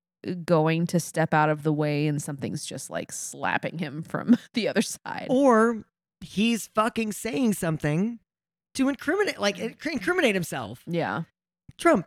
going 0.46 0.86
to 0.86 0.98
step 1.00 1.34
out 1.34 1.50
of 1.50 1.64
the 1.64 1.72
way 1.72 2.06
and 2.06 2.22
something's 2.22 2.64
just 2.64 2.88
like 2.88 3.12
slapping 3.12 3.76
him 3.78 4.02
from 4.02 4.38
the 4.54 4.68
other 4.68 4.80
side. 4.80 5.26
or 5.28 5.84
he's 6.22 6.66
fucking 6.68 7.12
saying 7.12 7.54
something 7.54 8.18
to 8.74 8.88
incriminate, 8.88 9.38
like 9.38 9.58
incriminate 9.58 10.34
himself. 10.34 10.82
Yeah. 10.86 11.22
Trump, 11.78 12.06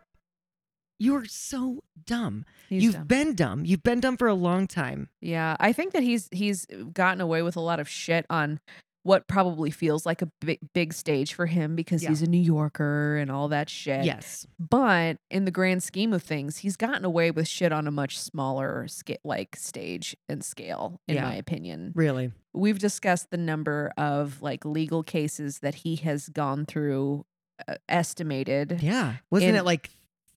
you're 0.98 1.26
so 1.26 1.82
dumb. 2.06 2.44
He's 2.68 2.82
You've 2.82 2.94
dumb. 2.94 3.06
been 3.06 3.34
dumb. 3.34 3.64
You've 3.64 3.82
been 3.82 4.00
dumb 4.00 4.16
for 4.16 4.28
a 4.28 4.34
long 4.34 4.66
time. 4.66 5.08
Yeah, 5.20 5.56
I 5.60 5.72
think 5.72 5.92
that 5.92 6.02
he's 6.02 6.28
he's 6.32 6.66
gotten 6.92 7.20
away 7.20 7.42
with 7.42 7.56
a 7.56 7.60
lot 7.60 7.80
of 7.80 7.88
shit 7.88 8.24
on 8.30 8.60
what 9.06 9.26
probably 9.28 9.70
feels 9.70 10.04
like 10.04 10.20
a 10.20 10.26
big 10.40 10.58
big 10.74 10.92
stage 10.92 11.32
for 11.34 11.46
him 11.46 11.76
because 11.76 12.02
Yeah. 12.02 12.08
he's 12.08 12.22
a 12.22 12.26
New 12.26 12.40
Yorker 12.40 13.16
and 13.16 13.30
all 13.30 13.48
that 13.48 13.70
shit. 13.70 14.04
Yes. 14.04 14.46
But 14.58 15.18
in 15.30 15.44
the 15.44 15.50
grand 15.50 15.82
scheme 15.82 16.12
of 16.12 16.22
things, 16.22 16.58
he's 16.58 16.76
gotten 16.76 17.04
away 17.04 17.30
with 17.30 17.46
shit 17.46 17.72
on 17.72 17.86
a 17.86 17.90
much 17.90 18.18
smaller 18.18 18.88
scale, 18.88 19.18
like 19.24 19.54
stage 19.56 20.16
and 20.28 20.44
scale, 20.44 21.00
in 21.06 21.14
Yeah. 21.16 21.22
my 21.22 21.34
opinion. 21.36 21.92
Really. 21.94 22.32
We've 22.52 22.78
discussed 22.78 23.30
the 23.30 23.36
number 23.36 23.92
of 23.96 24.42
like 24.42 24.64
legal 24.64 25.02
cases 25.02 25.60
that 25.60 25.76
he 25.76 25.96
has 25.96 26.28
gone 26.28 26.66
through, 26.66 27.24
uh, 27.68 27.76
estimated 27.88 28.80
Yeah. 28.82 29.14
Wasn't 29.30 29.50
In- 29.50 29.56
it 29.56 29.64
like 29.64 29.90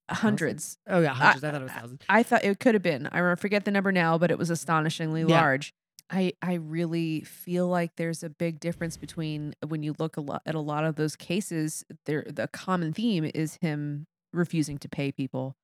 hundreds. 0.10 0.78
Oh 0.88 1.00
yeah, 1.02 1.10
hundreds. 1.14 1.44
I, 1.44 1.52
thought 1.52 1.62
it 1.62 1.64
was 1.64 1.72
thousands. 1.72 2.02
I 2.10 2.24
thought 2.24 2.44
it 2.44 2.60
could 2.60 2.74
have 2.76 2.82
been. 2.84 3.08
I 3.08 3.36
forget 3.36 3.66
the 3.66 3.72
number 3.72 3.92
now, 3.92 4.18
but 4.18 4.32
it 4.32 4.38
was 4.38 4.50
astonishingly 4.50 5.22
Yeah. 5.22 5.40
large. 5.42 5.74
I 6.12 6.34
I 6.42 6.56
really 6.56 7.22
feel 7.22 7.68
like 7.68 7.96
there's 7.98 8.24
a 8.24 8.30
big 8.30 8.60
difference 8.60 8.98
between 8.98 9.54
when 9.68 9.84
you 9.84 9.96
look 10.00 10.18
a 10.18 10.22
lot 10.22 10.42
at 10.46 10.56
a 10.56 10.60
lot 10.60 10.84
of 10.84 10.96
those 10.96 11.16
cases. 11.16 11.84
There, 12.06 12.26
the 12.28 12.48
common 12.48 12.94
theme 12.94 13.30
is 13.34 13.58
him 13.62 14.06
refusing 14.34 14.78
to 14.80 14.90
pay 14.90 15.12
people. 15.12 15.56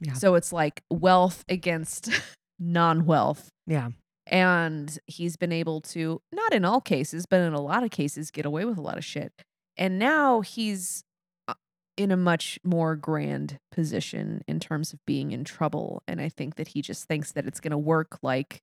Yeah. 0.00 0.14
So 0.14 0.34
it's 0.34 0.52
like 0.52 0.82
wealth 0.90 1.44
against 1.48 2.08
non-wealth, 2.58 3.50
Yeah. 3.66 3.90
and 4.26 4.98
he's 5.06 5.36
been 5.36 5.52
able 5.52 5.80
to 5.82 6.20
not 6.32 6.52
in 6.54 6.64
all 6.64 6.80
cases, 6.80 7.26
but 7.26 7.40
in 7.40 7.52
a 7.52 7.60
lot 7.60 7.82
of 7.82 7.90
cases, 7.90 8.30
get 8.30 8.46
away 8.46 8.64
with 8.64 8.78
a 8.78 8.82
lot 8.82 8.96
of 8.98 9.04
shit. 9.04 9.32
And 9.76 9.98
now 9.98 10.40
he's 10.40 11.02
uh, 11.48 11.54
in 11.96 12.10
a 12.10 12.16
much 12.16 12.58
more 12.64 12.96
grand 12.96 13.58
position 13.72 14.42
in 14.46 14.60
terms 14.60 14.92
of 14.92 15.00
being 15.06 15.32
in 15.32 15.44
trouble. 15.44 16.02
And 16.08 16.20
I 16.20 16.28
think 16.28 16.56
that 16.56 16.68
he 16.68 16.80
just 16.82 17.04
thinks 17.04 17.32
that 17.32 17.46
it's 17.46 17.60
going 17.60 17.70
to 17.72 17.78
work 17.78 18.18
like 18.22 18.60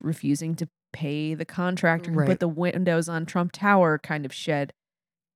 refusing 0.00 0.54
to 0.56 0.68
pay 0.92 1.34
the 1.34 1.44
contractor 1.44 2.10
who 2.12 2.18
Right. 2.20 2.28
put 2.28 2.40
the 2.40 2.48
windows 2.48 3.08
on 3.08 3.26
Trump 3.26 3.52
Tower 3.52 3.98
kind 3.98 4.24
of 4.24 4.32
shed. 4.32 4.72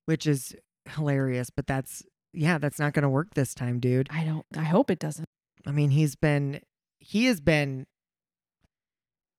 Which 0.07 0.27
is 0.27 0.55
hilarious, 0.89 1.51
but 1.51 1.67
that's 1.67 2.03
yeah, 2.33 2.59
that's 2.59 2.79
not 2.79 2.93
going 2.93 3.03
to 3.03 3.09
work 3.09 3.35
this 3.35 3.55
time, 3.55 3.81
dude. 3.81 4.09
I 4.11 4.25
don't, 4.25 4.47
I 4.57 4.63
hope 4.65 4.91
it 4.91 4.99
doesn't. 5.01 5.29
I 5.67 5.73
mean, 5.73 5.91
he's 5.91 6.17
been 6.17 6.61
he 7.01 7.27
has 7.27 7.41
been 7.41 7.87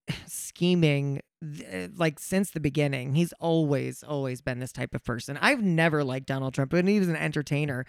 scheming 0.28 1.22
eh, 1.66 1.88
like 1.96 2.20
since 2.20 2.52
the 2.52 2.60
beginning. 2.60 3.16
He's 3.16 3.34
always 3.40 4.04
always 4.04 4.42
been 4.42 4.60
this 4.60 4.72
type 4.72 4.94
of 4.94 5.04
person. 5.04 5.38
I've 5.42 5.62
never 5.64 6.04
liked 6.04 6.28
Donald 6.28 6.54
Trump, 6.54 6.74
when 6.74 6.88
he 6.88 7.00
was 7.00 7.10
an 7.10 7.16
entertainer. 7.16 7.86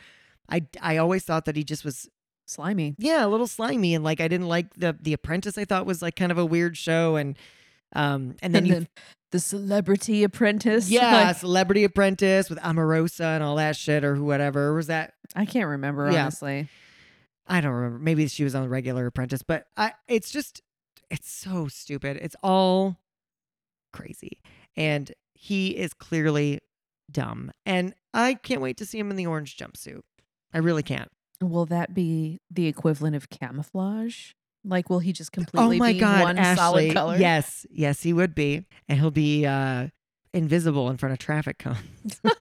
I 0.48 0.66
I 0.80 0.96
always 0.96 1.24
thought 1.24 1.44
that 1.46 1.56
he 1.56 1.64
just 1.64 1.84
was 1.84 2.08
Slimy. 2.46 2.94
yeah, 2.99 3.25
a 3.25 3.28
little 3.28 3.46
slimy 3.46 3.94
and 3.94 4.04
like 4.04 4.20
I 4.20 4.28
didn't 4.28 4.49
like 4.49 4.75
the 4.75 4.96
the 5.00 5.12
Apprentice. 5.12 5.56
I 5.58 5.64
thought 5.64 5.87
was 5.87 6.02
like 6.02 6.16
kind 6.16 6.32
of 6.32 6.38
a 6.38 6.44
weird 6.44 6.76
show 6.76 7.16
and 7.16 7.37
um 7.94 8.37
and 8.42 8.54
then 8.54 8.64
And 8.64 8.72
then 8.72 8.88
the 9.30 9.40
celebrity 9.40 10.25
apprentice. 10.25 10.90
yeah, 10.90 11.25
like, 11.28 11.37
Celebrity 11.37 11.84
Apprentice 11.84 12.50
with 12.50 12.58
Omarosa 12.61 13.34
and 13.34 13.42
all 13.42 13.56
that 13.56 13.76
shit 13.76 14.04
or 14.04 14.22
whatever. 14.22 14.75
Was 14.75 14.88
that 14.88 15.14
I 15.34 15.46
can't 15.46 15.68
remember, 15.68 16.11
Yeah. 16.11 16.22
honestly. 16.22 16.68
I 17.46 17.61
don't 17.61 17.72
remember. 17.72 17.99
Maybe 17.99 18.28
she 18.28 18.44
was 18.44 18.54
on 18.54 18.62
the 18.62 18.68
regular 18.68 19.06
Apprentice, 19.06 19.42
but 19.42 19.64
I 19.76 19.92
it's 20.08 20.30
just 20.30 20.61
it's 21.11 21.30
so 21.30 21.68
stupid. 21.68 22.18
It's 22.20 22.37
all 22.42 22.99
crazy. 23.92 24.40
And 24.76 25.12
he 25.34 25.68
is 25.76 25.92
clearly 25.94 26.61
dumb. 27.11 27.52
And 27.66 27.94
I 28.14 28.34
can't 28.34 28.61
wait 28.61 28.76
to 28.78 28.87
see 28.87 28.99
him 28.99 29.11
in 29.11 29.16
the 29.16 29.26
orange 29.26 29.56
jumpsuit. 29.56 30.00
I 30.54 30.58
really 30.58 30.82
can't. 30.82 31.11
Will 31.50 31.66
that 31.66 31.94
be 31.94 32.40
the 32.50 32.66
equivalent 32.66 33.16
of 33.16 33.30
camouflage? 33.30 34.32
Like, 34.64 34.88
will 34.88 35.00
he 35.00 35.12
just 35.12 35.32
completely 35.32 35.76
oh 35.76 35.78
my 35.78 35.92
be 35.92 35.99
god, 35.99 36.22
one 36.22 36.38
Ashley. 36.38 36.56
solid 36.56 36.94
color? 36.94 37.16
Yes, 37.16 37.66
yes, 37.70 38.02
he 38.02 38.12
would 38.12 38.34
be. 38.34 38.66
And 38.88 38.99
he'll 39.00 39.11
be 39.11 39.44
uh 39.46 39.88
invisible 40.32 40.88
in 40.88 40.96
front 40.96 41.12
of 41.12 41.18
traffic 41.18 41.58
cones. 41.58 42.20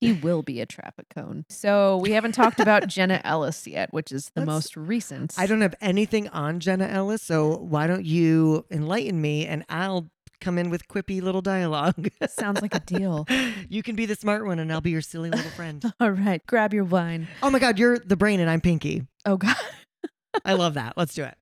He 0.00 0.12
will 0.12 0.42
be 0.42 0.60
a 0.60 0.66
traffic 0.66 1.06
cone. 1.14 1.46
So 1.48 1.96
we 1.96 2.12
haven't 2.12 2.32
talked 2.32 2.60
about 2.60 2.86
Jenna 2.86 3.20
Ellis 3.24 3.66
yet, 3.66 3.92
which 3.94 4.12
is 4.12 4.30
the 4.34 4.44
most 4.44 4.76
recent. 4.76 5.34
I 5.38 5.46
don't 5.46 5.62
have 5.62 5.74
anything 5.80 6.28
on 6.28 6.60
Jenna 6.60 6.86
Ellis, 6.86 7.22
so 7.22 7.56
why 7.56 7.86
don't 7.86 8.04
you 8.04 8.66
enlighten 8.70 9.20
me 9.20 9.46
and 9.46 9.64
I'll 9.70 10.10
come 10.40 10.58
in 10.58 10.70
with 10.70 10.88
quippy 10.88 11.22
little 11.22 11.42
dialogue. 11.42 12.08
Sounds 12.28 12.62
like 12.62 12.74
a 12.74 12.80
deal. 12.80 13.26
you 13.68 13.82
can 13.82 13.96
be 13.96 14.06
the 14.06 14.14
smart 14.14 14.46
one 14.46 14.58
and 14.58 14.72
I'll 14.72 14.80
be 14.80 14.90
your 14.90 15.00
silly 15.00 15.30
little 15.30 15.50
friend. 15.52 15.84
All 16.00 16.10
right, 16.10 16.44
grab 16.46 16.74
your 16.74 16.84
wine. 16.84 17.28
Oh 17.42 17.50
my 17.50 17.58
god, 17.58 17.78
you're 17.78 17.98
the 17.98 18.16
brain 18.16 18.40
and 18.40 18.50
I'm 18.50 18.60
Pinky. 18.60 19.06
Oh 19.24 19.36
God. 19.36 19.56
I 20.44 20.54
love 20.54 20.74
that. 20.74 20.94
Let's 20.96 21.14
do 21.14 21.24
it. 21.24 21.36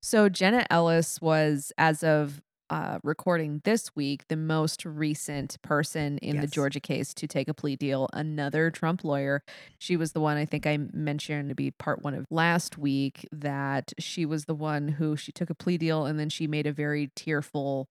So 0.00 0.28
Jenna 0.28 0.66
Ellis 0.70 1.20
was, 1.20 1.72
as 1.76 2.02
of 2.02 2.40
uh, 2.70 2.98
recording 3.02 3.60
this 3.64 3.94
week, 3.96 4.28
the 4.28 4.36
most 4.36 4.84
recent 4.84 5.60
person 5.62 6.18
in 6.18 6.40
the 6.40 6.46
Georgia 6.46 6.80
case 6.80 7.14
to 7.14 7.26
take 7.26 7.48
a 7.48 7.54
plea 7.54 7.76
deal, 7.76 8.08
another 8.12 8.70
Trump 8.70 9.04
lawyer. 9.04 9.42
She 9.78 9.96
was 9.96 10.12
the 10.12 10.20
one 10.20 10.36
I 10.36 10.44
think 10.44 10.66
I 10.66 10.78
mentioned 10.92 11.48
to 11.48 11.54
be 11.54 11.70
part 11.70 12.02
one 12.02 12.14
of 12.14 12.26
last 12.30 12.78
week 12.78 13.26
that 13.32 13.92
she 13.98 14.26
was 14.26 14.44
the 14.44 14.54
one 14.54 14.88
who 14.88 15.16
she 15.16 15.32
took 15.32 15.50
a 15.50 15.54
plea 15.54 15.78
deal 15.78 16.04
and 16.04 16.18
then 16.18 16.28
she 16.28 16.46
made 16.46 16.66
a 16.66 16.72
very 16.72 17.10
tearful 17.16 17.88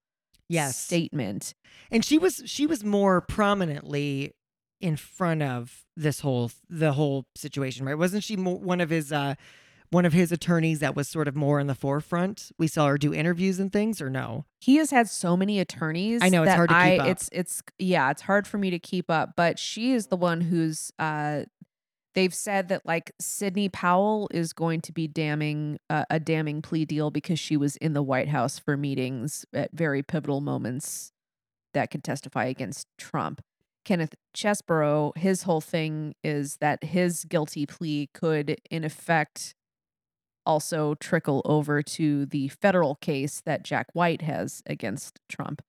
Yes. 0.48 0.76
statement. 0.76 1.54
and 1.90 2.04
she 2.04 2.18
was 2.18 2.42
she 2.46 2.66
was 2.66 2.84
more 2.84 3.20
prominently 3.20 4.34
in 4.80 4.96
front 4.96 5.42
of 5.42 5.84
this 5.96 6.20
whole 6.20 6.50
the 6.68 6.92
whole 6.92 7.26
situation 7.34 7.84
right 7.84 7.98
wasn't 7.98 8.22
she 8.22 8.36
more, 8.36 8.58
one 8.58 8.80
of 8.80 8.90
his 8.90 9.12
uh 9.12 9.34
one 9.90 10.04
of 10.04 10.12
his 10.12 10.30
attorneys 10.30 10.80
that 10.80 10.94
was 10.94 11.08
sort 11.08 11.26
of 11.26 11.34
more 11.34 11.58
in 11.58 11.66
the 11.66 11.74
forefront 11.74 12.52
we 12.58 12.68
saw 12.68 12.86
her 12.86 12.98
do 12.98 13.12
interviews 13.12 13.58
and 13.58 13.72
things 13.72 14.00
or 14.00 14.08
no 14.10 14.44
He 14.60 14.76
has 14.76 14.90
had 14.90 15.08
so 15.08 15.36
many 15.36 15.60
attorneys. 15.60 16.20
I 16.22 16.28
know, 16.28 16.42
it's 16.42 16.50
that 16.50 16.56
hard 16.56 16.68
to 16.70 16.74
keep 16.74 16.82
I, 16.82 16.98
up. 16.98 17.06
It's 17.08 17.28
it's 17.32 17.62
yeah, 17.78 18.10
it's 18.10 18.22
hard 18.22 18.46
for 18.46 18.58
me 18.58 18.70
to 18.70 18.78
keep 18.78 19.10
up. 19.10 19.30
But 19.36 19.58
she 19.58 19.92
is 19.92 20.08
the 20.08 20.16
one 20.16 20.40
who's 20.42 20.92
uh, 20.98 21.44
they've 22.14 22.34
said 22.34 22.68
that 22.68 22.84
like 22.84 23.12
Sidney 23.20 23.68
Powell 23.68 24.28
is 24.32 24.52
going 24.52 24.80
to 24.82 24.92
be 24.92 25.06
damning 25.06 25.78
uh, 25.90 26.04
a 26.10 26.20
damning 26.20 26.62
plea 26.62 26.84
deal 26.84 27.10
because 27.10 27.38
she 27.38 27.56
was 27.56 27.76
in 27.76 27.92
the 27.92 28.02
White 28.02 28.28
House 28.28 28.58
for 28.58 28.76
meetings 28.76 29.44
at 29.52 29.70
very 29.72 30.02
pivotal 30.02 30.40
moments 30.40 31.12
that 31.74 31.90
could 31.90 32.02
testify 32.04 32.46
against 32.46 32.86
Trump. 32.98 33.42
Kenneth 33.84 34.14
Chesebro, 34.36 35.16
his 35.16 35.44
whole 35.44 35.60
thing 35.60 36.14
is 36.22 36.56
that 36.60 36.84
his 36.84 37.24
guilty 37.24 37.64
plea 37.64 38.10
could, 38.12 38.58
in 38.70 38.84
effect, 38.84 39.54
also 40.44 40.94
trickle 40.94 41.42
over 41.44 41.82
to 41.82 42.26
the 42.26 42.48
federal 42.48 42.96
case 42.96 43.42
that 43.46 43.62
Jack 43.62 43.86
White 43.92 44.22
has 44.22 44.62
against 44.66 45.20
Trump. 45.28 45.62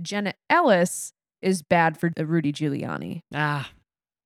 Jenna 0.00 0.34
Ellis 0.48 1.12
is 1.42 1.62
bad 1.62 1.98
for 1.98 2.10
Rudy 2.18 2.52
Giuliani. 2.52 3.22
ah 3.34 3.70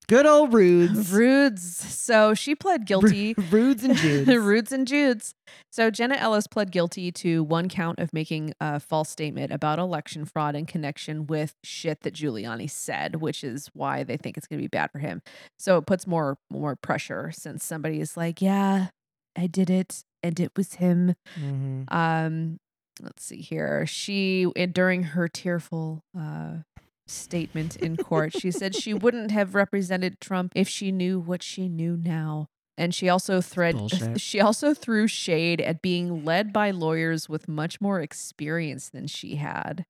good 0.08 0.26
old 0.26 0.52
rudes 0.52 1.12
Rudes. 1.12 1.64
So 1.64 2.34
she 2.34 2.54
pled 2.54 2.86
guilty. 2.86 3.34
rudes 3.50 3.84
and 3.84 3.96
judes 3.96 4.26
Rudes 4.44 4.72
and 4.72 4.86
Judes. 4.86 5.34
So 5.72 5.90
Jenna 5.90 6.16
Ellis 6.16 6.46
pled 6.46 6.70
guilty 6.70 7.10
to 7.12 7.42
one 7.42 7.68
count 7.68 7.98
of 7.98 8.12
making 8.12 8.54
a 8.60 8.78
false 8.80 9.08
statement 9.08 9.52
about 9.52 9.78
election 9.78 10.24
fraud 10.24 10.54
in 10.54 10.66
connection 10.66 11.26
with 11.26 11.54
shit 11.64 12.00
that 12.02 12.14
Giuliani 12.14 12.68
said, 12.70 13.16
which 13.16 13.42
is 13.42 13.68
why 13.74 14.02
they 14.04 14.16
think 14.16 14.36
it's 14.36 14.46
going 14.46 14.58
to 14.58 14.62
be 14.64 14.68
bad 14.68 14.90
for 14.92 14.98
him. 14.98 15.22
So 15.58 15.78
it 15.78 15.86
puts 15.86 16.06
more 16.06 16.36
more 16.50 16.76
pressure 16.76 17.30
since 17.32 17.64
somebody 17.64 18.00
is 18.00 18.16
like, 18.16 18.40
"Yeah, 18.42 18.88
I 19.36 19.46
did 19.46 19.70
it, 19.70 20.04
and 20.22 20.38
it 20.38 20.52
was 20.56 20.74
him." 20.74 21.14
Mhm. 21.38 21.92
Um, 21.92 22.58
let's 23.00 23.24
see 23.24 23.40
here. 23.40 23.86
She 23.86 24.46
during 24.72 25.02
her 25.02 25.28
tearful 25.28 26.02
uh 26.18 26.58
statement 27.06 27.76
in 27.76 27.96
court, 27.96 28.32
she 28.38 28.50
said 28.50 28.74
she 28.74 28.94
wouldn't 28.94 29.30
have 29.30 29.54
represented 29.54 30.20
Trump 30.20 30.52
if 30.54 30.68
she 30.68 30.92
knew 30.92 31.18
what 31.18 31.42
she 31.42 31.68
knew 31.68 31.96
now. 31.96 32.46
And 32.76 32.94
she 32.94 33.08
also 33.08 33.40
thread 33.40 33.76
bullshit. 33.76 34.20
she 34.20 34.40
also 34.40 34.74
threw 34.74 35.06
shade 35.06 35.60
at 35.60 35.80
being 35.80 36.24
led 36.24 36.52
by 36.52 36.70
lawyers 36.70 37.28
with 37.28 37.46
much 37.46 37.80
more 37.80 38.00
experience 38.00 38.88
than 38.88 39.06
she 39.06 39.36
had. 39.36 39.84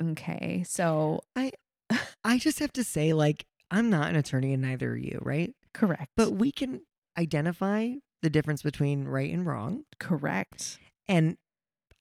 Okay. 0.00 0.64
So 0.66 1.20
i 1.36 1.52
I 2.24 2.38
just 2.38 2.58
have 2.60 2.72
to 2.74 2.84
say 2.84 3.12
like 3.12 3.44
i'm 3.70 3.90
not 3.90 4.10
an 4.10 4.16
attorney 4.16 4.52
and 4.52 4.62
neither 4.62 4.92
are 4.92 4.96
you 4.96 5.18
right 5.22 5.52
correct. 5.74 6.10
but 6.16 6.32
we 6.32 6.52
can 6.52 6.82
identify 7.18 7.90
the 8.22 8.30
difference 8.30 8.62
between 8.62 9.04
right 9.04 9.32
and 9.32 9.46
wrong 9.46 9.84
correct. 9.98 10.78
and 11.08 11.36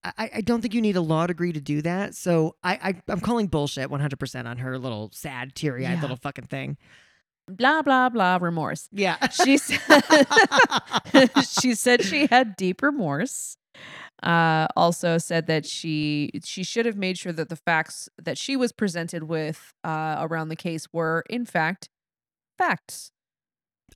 I, 0.04 0.30
I 0.36 0.42
don't 0.42 0.62
think 0.62 0.74
you 0.74 0.82
need 0.82 0.96
a 0.96 1.02
law 1.02 1.28
degree 1.28 1.52
to 1.52 1.60
do 1.62 1.82
that. 1.82 2.16
So 2.16 2.56
I, 2.64 2.74
I 2.82 3.02
I'm 3.12 3.20
calling 3.20 3.48
bullshit 3.48 3.90
100% 3.90 4.46
on 4.46 4.58
her 4.58 4.78
little 4.80 5.12
sad, 5.14 5.56
teary 5.56 5.86
eyed 5.86 5.94
Yeah. 5.96 6.02
little 6.02 6.16
fucking 6.18 6.46
thing. 6.46 6.78
Blah 7.50 7.82
blah 7.82 8.10
blah 8.10 8.38
remorse. 8.40 8.88
Yeah. 8.92 9.18
She 9.30 9.58
said 9.58 9.82
she 11.62 11.74
said 11.76 12.04
she 12.04 12.28
had 12.28 12.56
deep 12.56 12.82
remorse. 12.82 13.58
Uh, 14.22 14.68
also 14.76 15.18
said 15.18 15.48
that 15.48 15.66
she 15.66 16.30
she 16.44 16.64
should 16.64 16.86
have 16.86 16.98
made 16.98 17.18
sure 17.18 17.32
that 17.32 17.50
the 17.50 17.56
facts 17.56 18.10
that 18.22 18.38
she 18.38 18.56
was 18.58 18.72
presented 18.72 19.24
with 19.24 19.74
uh, 19.84 20.18
around 20.20 20.50
the 20.50 20.56
case 20.56 20.88
were 20.94 21.24
in 21.30 21.46
fact 21.46 21.90
facts, 22.58 23.12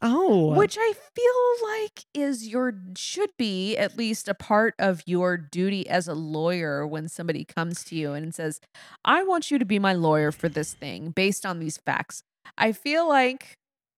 oh, 0.01 0.53
which 0.55 0.77
I 0.79 0.93
feel 0.93 1.69
like 1.69 2.05
is 2.13 2.47
your 2.47 2.73
should 2.97 3.31
be 3.37 3.77
at 3.77 3.97
least 3.97 4.27
a 4.27 4.33
part 4.33 4.73
of 4.79 5.03
your 5.05 5.37
duty 5.37 5.87
as 5.89 6.07
a 6.07 6.13
lawyer 6.13 6.85
when 6.85 7.07
somebody 7.07 7.45
comes 7.45 7.83
to 7.85 7.95
you 7.95 8.13
and 8.13 8.33
says, 8.33 8.59
"I 9.05 9.23
want 9.23 9.51
you 9.51 9.59
to 9.59 9.65
be 9.65 9.79
my 9.79 9.93
lawyer 9.93 10.31
for 10.31 10.49
this 10.49 10.73
thing 10.73 11.11
based 11.11 11.45
on 11.45 11.59
these 11.59 11.77
facts." 11.77 12.23
I 12.57 12.71
feel 12.71 13.07
like 13.07 13.57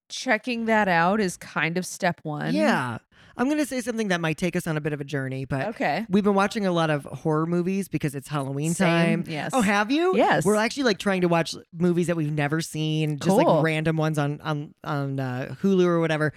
checking 0.09 0.65
that 0.65 0.87
out 0.87 1.19
is 1.19 1.35
kind 1.37 1.77
of 1.77 1.85
step 1.85 2.19
one. 2.23 2.53
yeah. 2.53 2.99
I'm 3.37 3.47
going 3.47 3.57
to 3.59 3.65
say 3.65 3.81
something 3.81 4.07
that 4.09 4.21
might 4.21 4.37
take 4.37 4.55
us 4.55 4.65
on 4.67 4.77
a 4.77 4.81
bit 4.81 4.93
of 4.93 5.01
a 5.01 5.03
journey, 5.03 5.45
but 5.45 5.67
Okay. 5.69 6.05
we've 6.09 6.23
been 6.23 6.35
watching 6.35 6.65
a 6.65 6.71
lot 6.71 6.89
of 6.89 7.03
horror 7.05 7.45
movies 7.45 7.87
because 7.87 8.15
it's 8.15 8.27
Halloween 8.27 8.73
Same, 8.73 9.23
time. 9.23 9.31
Yes. 9.31 9.51
Oh, 9.53 9.61
have 9.61 9.91
you? 9.91 10.15
Yes. 10.15 10.45
We're 10.45 10.55
actually 10.55 10.83
like 10.83 10.99
trying 10.99 11.21
to 11.21 11.27
watch 11.27 11.55
movies 11.73 12.07
that 12.07 12.15
we've 12.15 12.31
never 12.31 12.61
seen, 12.61 13.17
just 13.17 13.27
Cool. 13.29 13.37
like 13.55 13.63
random 13.63 13.97
ones 13.97 14.17
on 14.17 14.39
on 14.41 14.73
on 14.83 15.19
uh, 15.19 15.55
Hulu 15.61 15.85
or 15.85 15.99
whatever. 15.99 16.31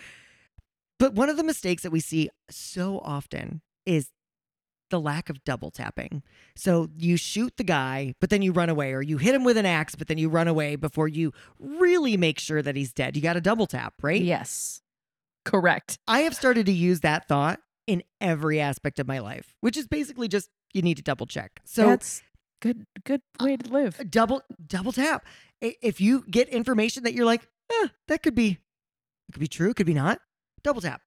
But 0.98 1.14
one 1.14 1.28
of 1.28 1.36
the 1.36 1.44
mistakes 1.44 1.82
that 1.84 1.92
we 1.92 2.00
see 2.00 2.28
so 2.50 2.98
often 3.04 3.60
is 3.86 4.10
the 4.90 4.98
lack 4.98 5.28
of 5.30 5.44
double 5.44 5.70
tapping. 5.70 6.22
So 6.56 6.88
you 6.96 7.16
shoot 7.18 7.56
the 7.58 7.62
guy, 7.64 8.14
but 8.20 8.30
then 8.30 8.40
you 8.42 8.52
run 8.52 8.70
away, 8.70 8.92
or 8.94 9.02
you 9.02 9.18
hit 9.18 9.34
him 9.34 9.44
with 9.44 9.56
an 9.58 9.66
axe, 9.66 9.94
but 9.94 10.08
then 10.08 10.16
you 10.18 10.28
run 10.30 10.48
away 10.48 10.76
before 10.76 11.06
you 11.06 11.32
really 11.60 12.16
make 12.16 12.38
sure 12.38 12.62
that 12.62 12.74
he's 12.74 12.92
dead. 12.92 13.14
You 13.14 13.22
got 13.22 13.34
to 13.34 13.40
double 13.40 13.66
tap, 13.66 13.94
right? 14.02 14.20
Yes. 14.20 14.80
Correct. 15.48 15.98
I 16.06 16.20
have 16.20 16.34
started 16.34 16.66
to 16.66 16.72
use 16.72 17.00
that 17.00 17.26
thought 17.26 17.60
in 17.86 18.02
every 18.20 18.60
aspect 18.60 18.98
of 18.98 19.08
my 19.08 19.18
life, 19.18 19.54
which 19.60 19.76
is 19.76 19.86
basically 19.86 20.28
just 20.28 20.50
you 20.74 20.82
need 20.82 20.98
to 20.98 21.02
double 21.02 21.26
check. 21.26 21.60
So 21.64 21.86
that's 21.86 22.22
good. 22.60 22.86
Good 23.04 23.22
way 23.40 23.56
to 23.56 23.70
live. 23.70 24.10
double 24.10 24.42
double 24.66 24.92
tap. 24.92 25.24
If 25.60 26.00
you 26.00 26.24
get 26.30 26.48
information 26.50 27.04
that 27.04 27.14
you're 27.14 27.24
like, 27.24 27.48
eh, 27.72 27.88
that 28.08 28.22
could 28.22 28.34
be, 28.34 28.58
it 29.28 29.32
could 29.32 29.40
be 29.40 29.48
true, 29.48 29.72
could 29.74 29.86
be 29.86 29.94
not. 29.94 30.20
Double 30.62 30.80
tap. 30.80 31.00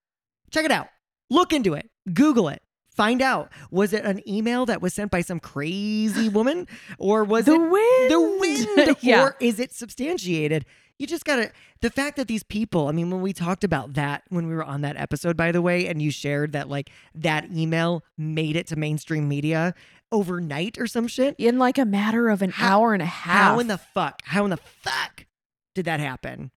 Check 0.50 0.64
it 0.64 0.72
out. 0.72 0.88
Look 1.30 1.52
into 1.52 1.74
it. 1.74 1.88
Google 2.12 2.48
it. 2.48 2.62
Find 2.90 3.22
out. 3.22 3.50
Was 3.70 3.94
it 3.94 4.04
an 4.04 4.28
email 4.28 4.66
that 4.66 4.82
was 4.82 4.92
sent 4.92 5.10
by 5.10 5.22
some 5.22 5.40
crazy 5.40 6.28
woman, 6.28 6.66
or 6.98 7.24
was 7.24 7.46
the 7.46 7.54
it 7.54 7.58
wind. 7.58 8.10
the 8.10 8.38
wind, 8.40 8.96
yeah. 9.00 9.22
or 9.22 9.36
is 9.40 9.58
it 9.58 9.72
substantiated? 9.72 10.66
You 11.02 11.08
just 11.08 11.24
gotta. 11.24 11.50
The 11.80 11.90
fact 11.90 12.16
that 12.16 12.28
these 12.28 12.44
people. 12.44 12.86
I 12.86 12.92
mean, 12.92 13.10
when 13.10 13.22
we 13.22 13.32
talked 13.32 13.64
about 13.64 13.94
that 13.94 14.22
when 14.28 14.46
we 14.46 14.54
were 14.54 14.62
on 14.62 14.82
that 14.82 14.96
episode, 14.96 15.36
by 15.36 15.50
the 15.50 15.60
way, 15.60 15.88
and 15.88 16.00
you 16.00 16.12
shared 16.12 16.52
that 16.52 16.68
like 16.68 16.90
that 17.12 17.50
email 17.52 18.04
made 18.16 18.54
it 18.54 18.68
to 18.68 18.76
mainstream 18.76 19.28
media 19.28 19.74
overnight 20.12 20.78
or 20.78 20.86
some 20.86 21.08
shit. 21.08 21.34
in 21.38 21.58
like 21.58 21.76
a 21.76 21.84
matter 21.84 22.28
of 22.28 22.40
an 22.40 22.50
How- 22.50 22.78
hour 22.78 22.92
and 22.94 23.02
a 23.02 23.06
half. 23.06 23.54
How 23.54 23.58
in 23.58 23.66
the 23.66 23.78
fuck? 23.78 24.20
How 24.26 24.44
in 24.44 24.50
the 24.50 24.58
fuck 24.58 25.26
did 25.74 25.86
that 25.86 25.98
happen? 25.98 26.52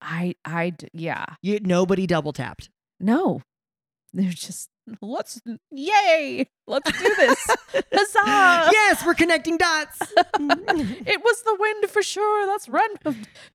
i 0.00 0.36
i 0.44 0.72
yeah. 0.92 1.24
You 1.42 1.58
nobody 1.60 2.06
double 2.06 2.32
tapped. 2.32 2.70
No. 3.00 3.42
They're 4.12 4.30
just 4.30 4.70
let's 5.00 5.40
yay. 5.70 6.46
Let's 6.66 6.90
do 6.92 7.14
this. 7.16 7.46
Huzzah. 7.92 8.70
yes, 8.72 9.04
we're 9.04 9.14
connecting 9.14 9.56
dots. 9.56 9.98
It 10.38 11.20
was 11.22 11.42
the 11.42 11.56
wind 11.58 11.90
for 11.90 12.02
sure. 12.02 12.46
Let's 12.46 12.68
run 12.68 12.90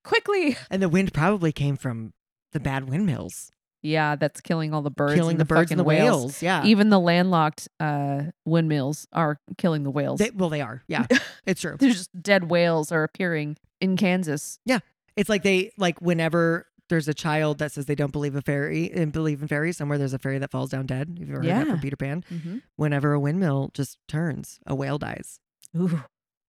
quickly. 0.03 0.57
and 0.69 0.81
the 0.81 0.89
wind 0.89 1.13
probably 1.13 1.51
came 1.51 1.77
from 1.77 2.13
the 2.51 2.59
bad 2.59 2.89
windmills, 2.89 3.51
Yeah, 3.81 4.15
that's 4.15 4.41
killing 4.41 4.73
all 4.73 4.81
the 4.81 4.89
birds. 4.91 5.15
killing 5.15 5.31
and 5.35 5.39
the, 5.41 5.45
birds 5.45 5.71
and 5.71 5.79
the 5.79 5.83
fucking 5.83 6.03
whales. 6.03 6.41
Yeah. 6.41 6.63
Even 6.65 6.89
the 6.89 6.99
landlocked 6.99 7.67
uh, 7.79 8.23
windmills 8.45 9.07
are 9.13 9.39
killing 9.57 9.83
the 9.83 9.91
whales. 9.91 10.19
They- 10.19 10.31
well, 10.31 10.49
they 10.49 10.61
are. 10.61 10.83
Yeah, 10.87 11.05
it's 11.45 11.61
true. 11.61 11.75
There's 11.79 11.95
just 11.95 12.21
dead 12.21 12.49
whales 12.49 12.91
are 12.91 13.03
appearing 13.03 13.57
in 13.81 13.97
Kansas. 13.97 14.59
Yeah. 14.65 14.79
It's 15.15 15.29
like 15.29 15.43
they 15.43 15.71
like 15.77 15.99
whenever 16.01 16.67
there's 16.89 17.07
a 17.07 17.13
child 17.13 17.57
that 17.59 17.71
says 17.71 17.85
they 17.85 17.95
don't 17.95 18.11
believe 18.11 18.35
a 18.35 18.41
fairy 18.41 18.91
and 18.91 19.11
believe 19.11 19.41
in 19.41 19.47
fairies. 19.47 19.77
Somewhere 19.77 19.97
there's 19.97 20.13
a 20.13 20.19
fairy 20.19 20.37
that 20.39 20.51
falls 20.51 20.69
down 20.69 20.85
dead. 20.85 21.17
Have 21.19 21.27
you 21.27 21.35
ever 21.35 21.43
heard 21.43 21.51
that 21.51 21.67
from 21.67 21.79
Peter 21.79 21.95
Pan? 21.97 22.23
Mm-hmm. 22.31 22.57
Whenever 22.75 23.13
a 23.13 23.19
windmill 23.19 23.71
just 23.73 23.97
turns, 24.07 24.59
a 24.67 24.75
whale 24.75 24.97
dies. 24.97 25.39
Ooh, 25.75 26.01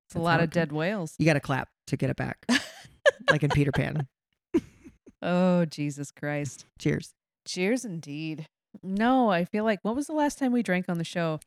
it's 0.08 0.14
a 0.14 0.18
lot 0.20 0.40
of 0.42 0.50
dead 0.50 0.72
whales. 0.72 1.14
You 1.18 1.24
got 1.26 1.34
to 1.34 1.40
clap 1.40 1.68
to 1.88 1.96
get 1.96 2.10
it 2.10 2.16
back, 2.16 2.38
like 3.30 3.42
in 3.42 3.50
Peter 3.50 3.72
Pan. 3.72 4.06
Oh, 5.22 5.64
Jesus 5.64 6.10
Christ. 6.10 6.66
Cheers. 6.78 7.12
Cheers 7.46 7.84
indeed. 7.84 8.46
No, 8.82 9.30
I 9.30 9.44
feel 9.44 9.64
like 9.64 9.78
what 9.82 9.96
was 9.96 10.06
the 10.06 10.12
last 10.12 10.38
time 10.38 10.52
we 10.52 10.62
drank 10.62 10.88
on 10.88 10.98
the 10.98 11.04
show? 11.04 11.40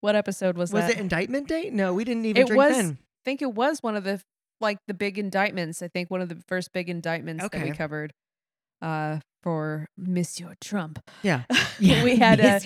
What 0.00 0.16
episode 0.16 0.56
was, 0.56 0.72
Was 0.72 0.82
that? 0.82 0.86
Was 0.88 0.96
it 0.96 1.00
indictment 1.00 1.48
day? 1.48 1.70
No, 1.72 1.94
we 1.94 2.04
didn't 2.04 2.24
even 2.26 2.42
It 2.42 2.46
drink 2.48 2.58
was- 2.62 2.76
then. 2.76 2.98
I 3.00 3.22
think 3.24 3.40
it 3.40 3.54
was 3.54 3.80
one 3.84 3.94
of 3.94 4.02
the 4.02 4.20
like 4.60 4.78
the 4.88 4.94
big 4.94 5.16
indictments. 5.18 5.80
I 5.80 5.86
think 5.88 6.10
one 6.10 6.20
of 6.20 6.28
the 6.28 6.42
first 6.48 6.72
big 6.72 6.88
indictments 6.90 7.46
that 7.48 7.62
we 7.62 7.70
covered. 7.70 8.12
Uh 8.82 9.20
for 9.42 9.88
Monsieur 9.96 10.54
Trump. 10.60 10.98
Yeah. 11.22 11.44
we 11.80 12.16
had 12.16 12.40
a, 12.40 12.60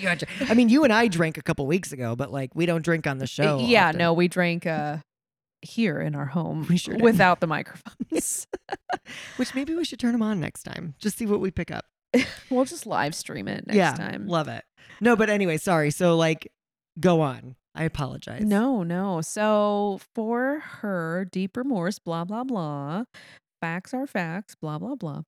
I 0.47 0.53
mean, 0.53 0.69
you 0.69 0.83
and 0.83 0.93
I 0.93 1.07
drank 1.07 1.37
a 1.37 1.41
couple 1.41 1.65
weeks 1.65 1.91
ago, 1.91 2.15
but 2.15 2.31
like 2.31 2.53
we 2.55 2.65
don't 2.65 2.83
drink 2.83 3.07
on 3.07 3.17
the 3.17 3.27
show. 3.27 3.59
yeah, 3.59 3.87
often. 3.87 3.99
no, 3.99 4.13
we 4.13 4.27
drank 4.27 4.65
uh 4.65 4.97
here 5.61 5.99
in 5.99 6.15
our 6.15 6.25
home 6.25 6.65
We 6.69 6.77
sure 6.77 6.97
without 6.97 7.39
the 7.39 7.47
microphones. 7.57 8.45
Which 9.37 9.55
maybe 9.55 9.73
we 9.75 9.83
should 9.85 9.99
turn 9.99 10.11
them 10.11 10.21
on 10.21 10.39
next 10.39 10.63
time. 10.63 10.95
Just 10.99 11.17
see 11.17 11.25
what 11.25 11.39
we 11.39 11.51
pick 11.51 11.71
up. 11.71 11.85
we'll 12.49 12.65
just 12.65 12.85
live 12.85 13.15
stream 13.15 13.47
it 13.47 13.65
next 13.67 13.77
yeah, 13.77 13.93
time. 13.93 14.27
love 14.27 14.47
it. 14.47 14.63
No, 15.01 15.15
but 15.15 15.29
anyway, 15.29 15.57
sorry. 15.57 15.91
So 15.91 16.15
like, 16.15 16.51
go 16.99 17.21
on. 17.21 17.55
I 17.75 17.83
apologize. 17.83 18.43
No, 18.43 18.81
no. 18.81 19.21
So 19.21 19.99
for 20.15 20.59
her, 20.59 21.27
deep 21.31 21.55
remorse, 21.55 21.99
blah, 21.99 22.23
blah, 22.25 22.43
blah. 22.43 23.03
Facts 23.61 23.93
are 23.93 24.07
facts, 24.07 24.55
blah, 24.55 24.79
blah, 24.79 24.95
blah. 24.95 25.21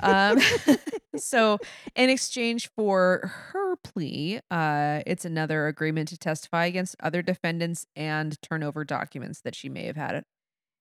Um, 0.00 0.38
so 1.16 1.58
in 1.94 2.10
exchange 2.10 2.68
for 2.76 3.32
her 3.52 3.76
plea, 3.76 4.40
uh, 4.50 5.00
it's 5.06 5.24
another 5.24 5.66
agreement 5.66 6.08
to 6.08 6.18
testify 6.18 6.66
against 6.66 6.96
other 7.00 7.22
defendants 7.22 7.86
and 7.96 8.40
turn 8.42 8.62
over 8.62 8.84
documents 8.84 9.40
that 9.42 9.54
she 9.54 9.68
may 9.68 9.86
have 9.86 9.96
had 9.96 10.24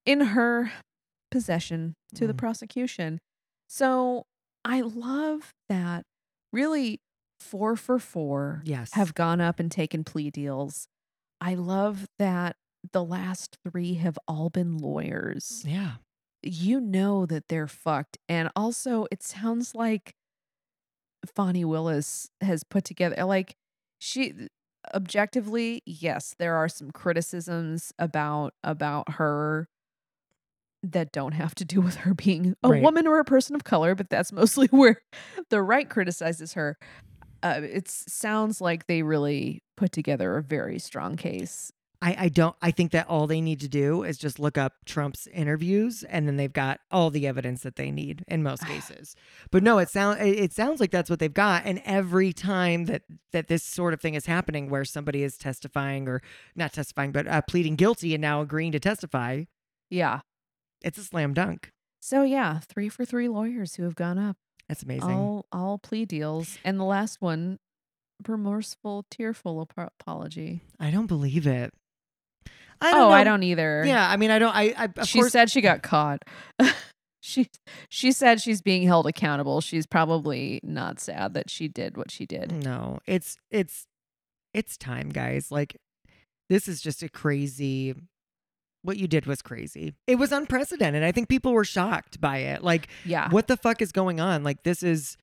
in 0.05 0.19
her 0.21 0.71
possession 1.31 1.95
to 2.15 2.27
the 2.27 2.33
Mm. 2.33 2.37
prosecution. 2.37 3.19
So 3.67 4.25
I 4.65 4.81
love 4.81 5.51
that 5.69 6.03
really 6.51 6.99
four 7.39 7.75
for 7.75 7.99
four 7.99 8.61
Yes. 8.65 8.93
have 8.93 9.13
gone 9.13 9.41
up 9.41 9.59
and 9.59 9.71
taken 9.71 10.03
plea 10.03 10.29
deals. 10.29 10.87
I 11.41 11.55
love 11.55 12.05
that 12.19 12.55
the 12.91 13.03
last 13.03 13.57
three 13.69 13.95
have 13.95 14.17
all 14.27 14.49
been 14.49 14.77
lawyers. 14.77 15.63
Yeah. 15.65 15.95
You 16.43 16.79
know 16.81 17.25
that 17.25 17.47
they're 17.47 17.67
fucked. 17.67 18.17
And 18.27 18.49
also, 18.55 19.07
it 19.11 19.23
sounds 19.23 19.73
like 19.75 20.15
Fani 21.25 21.63
Willis 21.65 22.29
has 22.41 22.63
put 22.63 22.83
together, 22.83 23.23
like, 23.25 23.55
she 23.99 24.49
objectively, 24.93 25.81
yes, 25.85 26.35
there 26.37 26.55
are 26.55 26.67
some 26.67 26.91
criticisms 26.91 27.93
about 27.97 28.53
about 28.63 29.13
her 29.13 29.69
that 30.83 31.11
don't 31.13 31.31
have 31.31 31.55
to 31.55 31.65
do 31.65 31.79
with 31.79 31.95
her 31.95 32.13
being 32.13 32.55
a 32.63 32.69
Right. 32.69 32.83
woman 32.83 33.07
or 33.07 33.19
a 33.19 33.23
person 33.25 33.55
of 33.55 33.63
color, 33.63 33.95
but 33.95 34.09
that's 34.09 34.31
mostly 34.31 34.67
where 34.71 35.01
the 35.49 35.61
right 35.61 35.89
criticizes 35.89 36.53
her. 36.53 36.77
Uh, 37.43 37.61
it 37.63 37.89
sounds 37.89 38.61
like 38.61 38.87
they 38.87 39.03
really 39.03 39.61
put 39.77 39.91
together 39.91 40.37
a 40.37 40.43
very 40.43 40.79
strong 40.79 41.15
case. 41.17 41.71
I, 42.03 42.15
I 42.25 42.29
don't 42.29 42.55
I 42.61 42.71
think 42.71 42.91
that 42.91 43.07
all 43.07 43.27
they 43.27 43.39
need 43.39 43.61
to 43.61 43.69
do 43.69 44.03
is 44.03 44.17
just 44.17 44.37
look 44.37 44.57
up 44.57 44.73
Trump's 44.85 45.25
interviews 45.27 46.03
and 46.03 46.27
then 46.27 46.35
they've 46.35 46.51
got 46.51 46.81
all 46.91 47.09
the 47.09 47.25
evidence 47.25 47.63
that 47.63 47.77
they 47.77 47.91
need 47.91 48.25
in 48.27 48.43
most 48.43 48.65
cases. 48.67 49.15
But 49.51 49.63
no, 49.63 49.77
it 49.77 49.89
sounds 49.89 50.17
it 50.21 50.51
sounds 50.51 50.79
like 50.81 50.91
that's 50.91 51.09
what 51.09 51.19
they've 51.19 51.33
got. 51.33 51.63
And 51.65 51.81
every 51.85 52.33
time 52.33 52.85
that 52.85 53.03
that 53.31 53.47
this 53.47 53.63
sort 53.63 53.93
of 53.93 54.01
thing 54.01 54.15
is 54.15 54.25
happening 54.25 54.69
where 54.69 54.83
somebody 54.83 55.23
is 55.23 55.37
testifying 55.37 56.07
or 56.09 56.21
not 56.55 56.73
testifying, 56.73 57.11
but 57.13 57.25
uh, 57.27 57.41
pleading 57.43 57.75
guilty 57.77 58.13
and 58.13 58.21
now 58.21 58.41
agreeing 58.41 58.73
to 58.73 58.79
testify, 58.79 59.43
Yeah. 59.89 60.19
it's 60.83 60.97
a 60.97 61.03
slam 61.03 61.33
dunk. 61.33 61.71
So 62.01 62.23
yeah, 62.23 62.59
three 62.59 62.89
for 62.89 63.05
three 63.05 63.29
lawyers 63.29 63.75
who 63.75 63.83
have 63.83 63.95
gone 63.95 64.19
up. 64.19 64.35
That's 64.67 64.83
amazing. 64.83 65.09
All 65.11 65.45
all 65.53 65.77
plea 65.77 66.03
deals, 66.05 66.57
and 66.65 66.77
the 66.79 66.83
last 66.83 67.21
one, 67.21 67.59
remorseful, 68.27 69.05
tearful 69.09 69.61
ap- 69.77 69.93
apology. 69.99 70.61
I 70.79 70.91
don't 70.91 71.07
believe 71.07 71.47
it. 71.47 71.73
I 72.83 72.91
don't 72.91 73.01
oh, 73.01 73.09
know. 73.09 73.15
I 73.15 73.23
don't 73.23 73.43
either. 73.43 73.83
Yeah, 73.85 74.09
I 74.09 74.17
mean, 74.17 74.31
I 74.31 74.39
don't. 74.39 74.55
I, 74.55 74.73
I 74.77 74.89
of 74.97 75.07
she 75.07 75.19
course, 75.19 75.31
said 75.31 75.49
she 75.49 75.61
got 75.61 75.81
caught. 75.83 76.23
she 77.21 77.49
she 77.89 78.11
said 78.11 78.41
she's 78.41 78.61
being 78.61 78.83
held 78.83 79.07
accountable. 79.07 79.61
She's 79.61 79.85
probably 79.85 80.59
not 80.63 80.99
sad 80.99 81.33
that 81.35 81.49
she 81.49 81.67
did 81.67 81.97
what 81.97 82.11
she 82.11 82.25
did. 82.25 82.51
No, 82.51 82.99
it's 83.07 83.37
it's 83.49 83.87
it's 84.53 84.77
time, 84.77 85.09
guys. 85.09 85.51
Like 85.51 85.77
this 86.49 86.67
is 86.67 86.81
just 86.81 87.01
a 87.01 87.09
crazy 87.09 87.95
what 88.83 88.97
you 88.97 89.07
did 89.07 89.25
was 89.25 89.41
crazy. 89.41 89.93
It 90.07 90.15
was 90.15 90.31
unprecedented. 90.31 91.03
I 91.03 91.13
think 91.13 91.29
people 91.29 91.53
were 91.53 91.63
shocked 91.63 92.19
by 92.19 92.39
it. 92.39 92.63
Like 92.63 92.89
Yeah. 93.05 93.29
what 93.29 93.47
the 93.47 93.55
fuck 93.57 93.81
is 93.81 93.91
going 93.93 94.19
on? 94.19 94.43
Like 94.43 94.63
this 94.63 94.83
is 94.83 95.15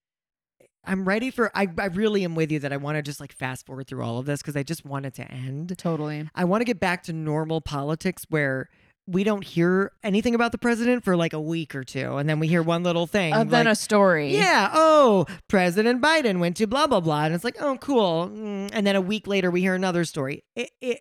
I'm 0.85 1.07
ready 1.07 1.31
for 1.31 1.51
I 1.55 1.69
I 1.79 1.87
really 1.87 2.25
am 2.25 2.35
with 2.35 2.51
you 2.51 2.59
that 2.61 2.73
I 2.73 2.77
want 2.79 2.97
to 2.97 3.03
just 3.03 3.21
like 3.21 3.33
fast 3.33 3.66
forward 3.66 3.87
through 3.87 4.03
all 4.03 4.19
of 4.19 4.27
this 4.27 4.43
cuz 4.43 4.57
I 4.57 4.62
just 4.62 4.85
want 4.85 5.07
it 5.07 5.14
to 5.14 5.31
end. 5.31 5.77
Totally. 5.79 6.29
I 6.35 6.45
want 6.45 6.61
to 6.62 6.64
get 6.64 6.81
back 6.81 7.03
to 7.05 7.12
normal 7.12 7.61
politics 7.61 8.25
where 8.31 8.69
we 9.07 9.25
don't 9.25 9.45
hear 9.45 9.93
anything 10.05 10.35
about 10.35 10.53
the 10.53 10.59
president 10.59 11.03
for 11.05 11.16
like 11.16 11.33
a 11.33 11.40
week 11.40 11.75
or 11.75 11.83
two 11.85 12.16
and 12.16 12.29
then 12.29 12.38
we 12.38 12.47
hear 12.49 12.62
one 12.62 12.83
little 12.83 13.07
thing. 13.07 13.33
Uh, 13.35 13.45
then 13.45 13.66
like, 13.66 13.73
a 13.73 13.77
story. 13.77 14.35
yeah. 14.35 14.71
Oh, 14.73 15.27
President 15.49 16.01
Biden 16.01 16.38
went 16.38 16.57
to 16.59 16.66
blah 16.66 16.87
blah 16.87 17.01
blah, 17.01 17.25
and 17.25 17.35
it's 17.35 17.45
like, 17.45 17.57
oh, 17.61 17.77
cool. 17.79 18.29
Mm, 18.29 18.71
And 18.73 18.87
then 18.87 18.97
a 18.97 19.01
week 19.01 19.27
later, 19.27 19.51
we 19.51 19.61
hear 19.62 19.75
another 19.75 20.05
story. 20.05 20.45
It 20.55 20.71
it 20.81 21.01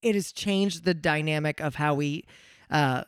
it 0.00 0.14
has 0.14 0.32
changed 0.32 0.84
the 0.84 0.94
dynamic 0.94 1.60
of 1.60 1.76
how 1.76 1.94
we 1.94 2.24
uh, 2.70 3.04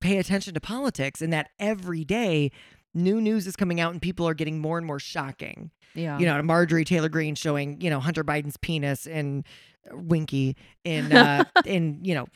pay 0.00 0.16
attention 0.18 0.54
to 0.54 0.60
politics, 0.60 1.20
and 1.22 1.32
that 1.32 1.50
every 1.58 2.04
day 2.04 2.50
new 2.94 3.20
news 3.20 3.46
is 3.46 3.56
coming 3.56 3.80
out, 3.80 3.92
and 3.92 4.00
people 4.02 4.26
are 4.28 4.34
getting 4.34 4.58
more 4.60 4.78
and 4.78 4.86
more 4.86 4.98
shocking. 5.00 5.70
Yeah. 5.94 6.18
You 6.18 6.26
know, 6.26 6.40
Marjorie 6.42 6.84
Taylor 6.84 7.08
Greene 7.08 7.34
showing 7.34 7.80
you 7.80 7.90
know 7.90 8.00
Hunter 8.00 8.24
Biden's 8.24 8.56
penis 8.56 9.06
and 9.06 9.44
Winky 9.92 10.56
in 10.84 11.12
uh, 11.12 11.44
in 11.66 12.00
you 12.02 12.14
know 12.14 12.26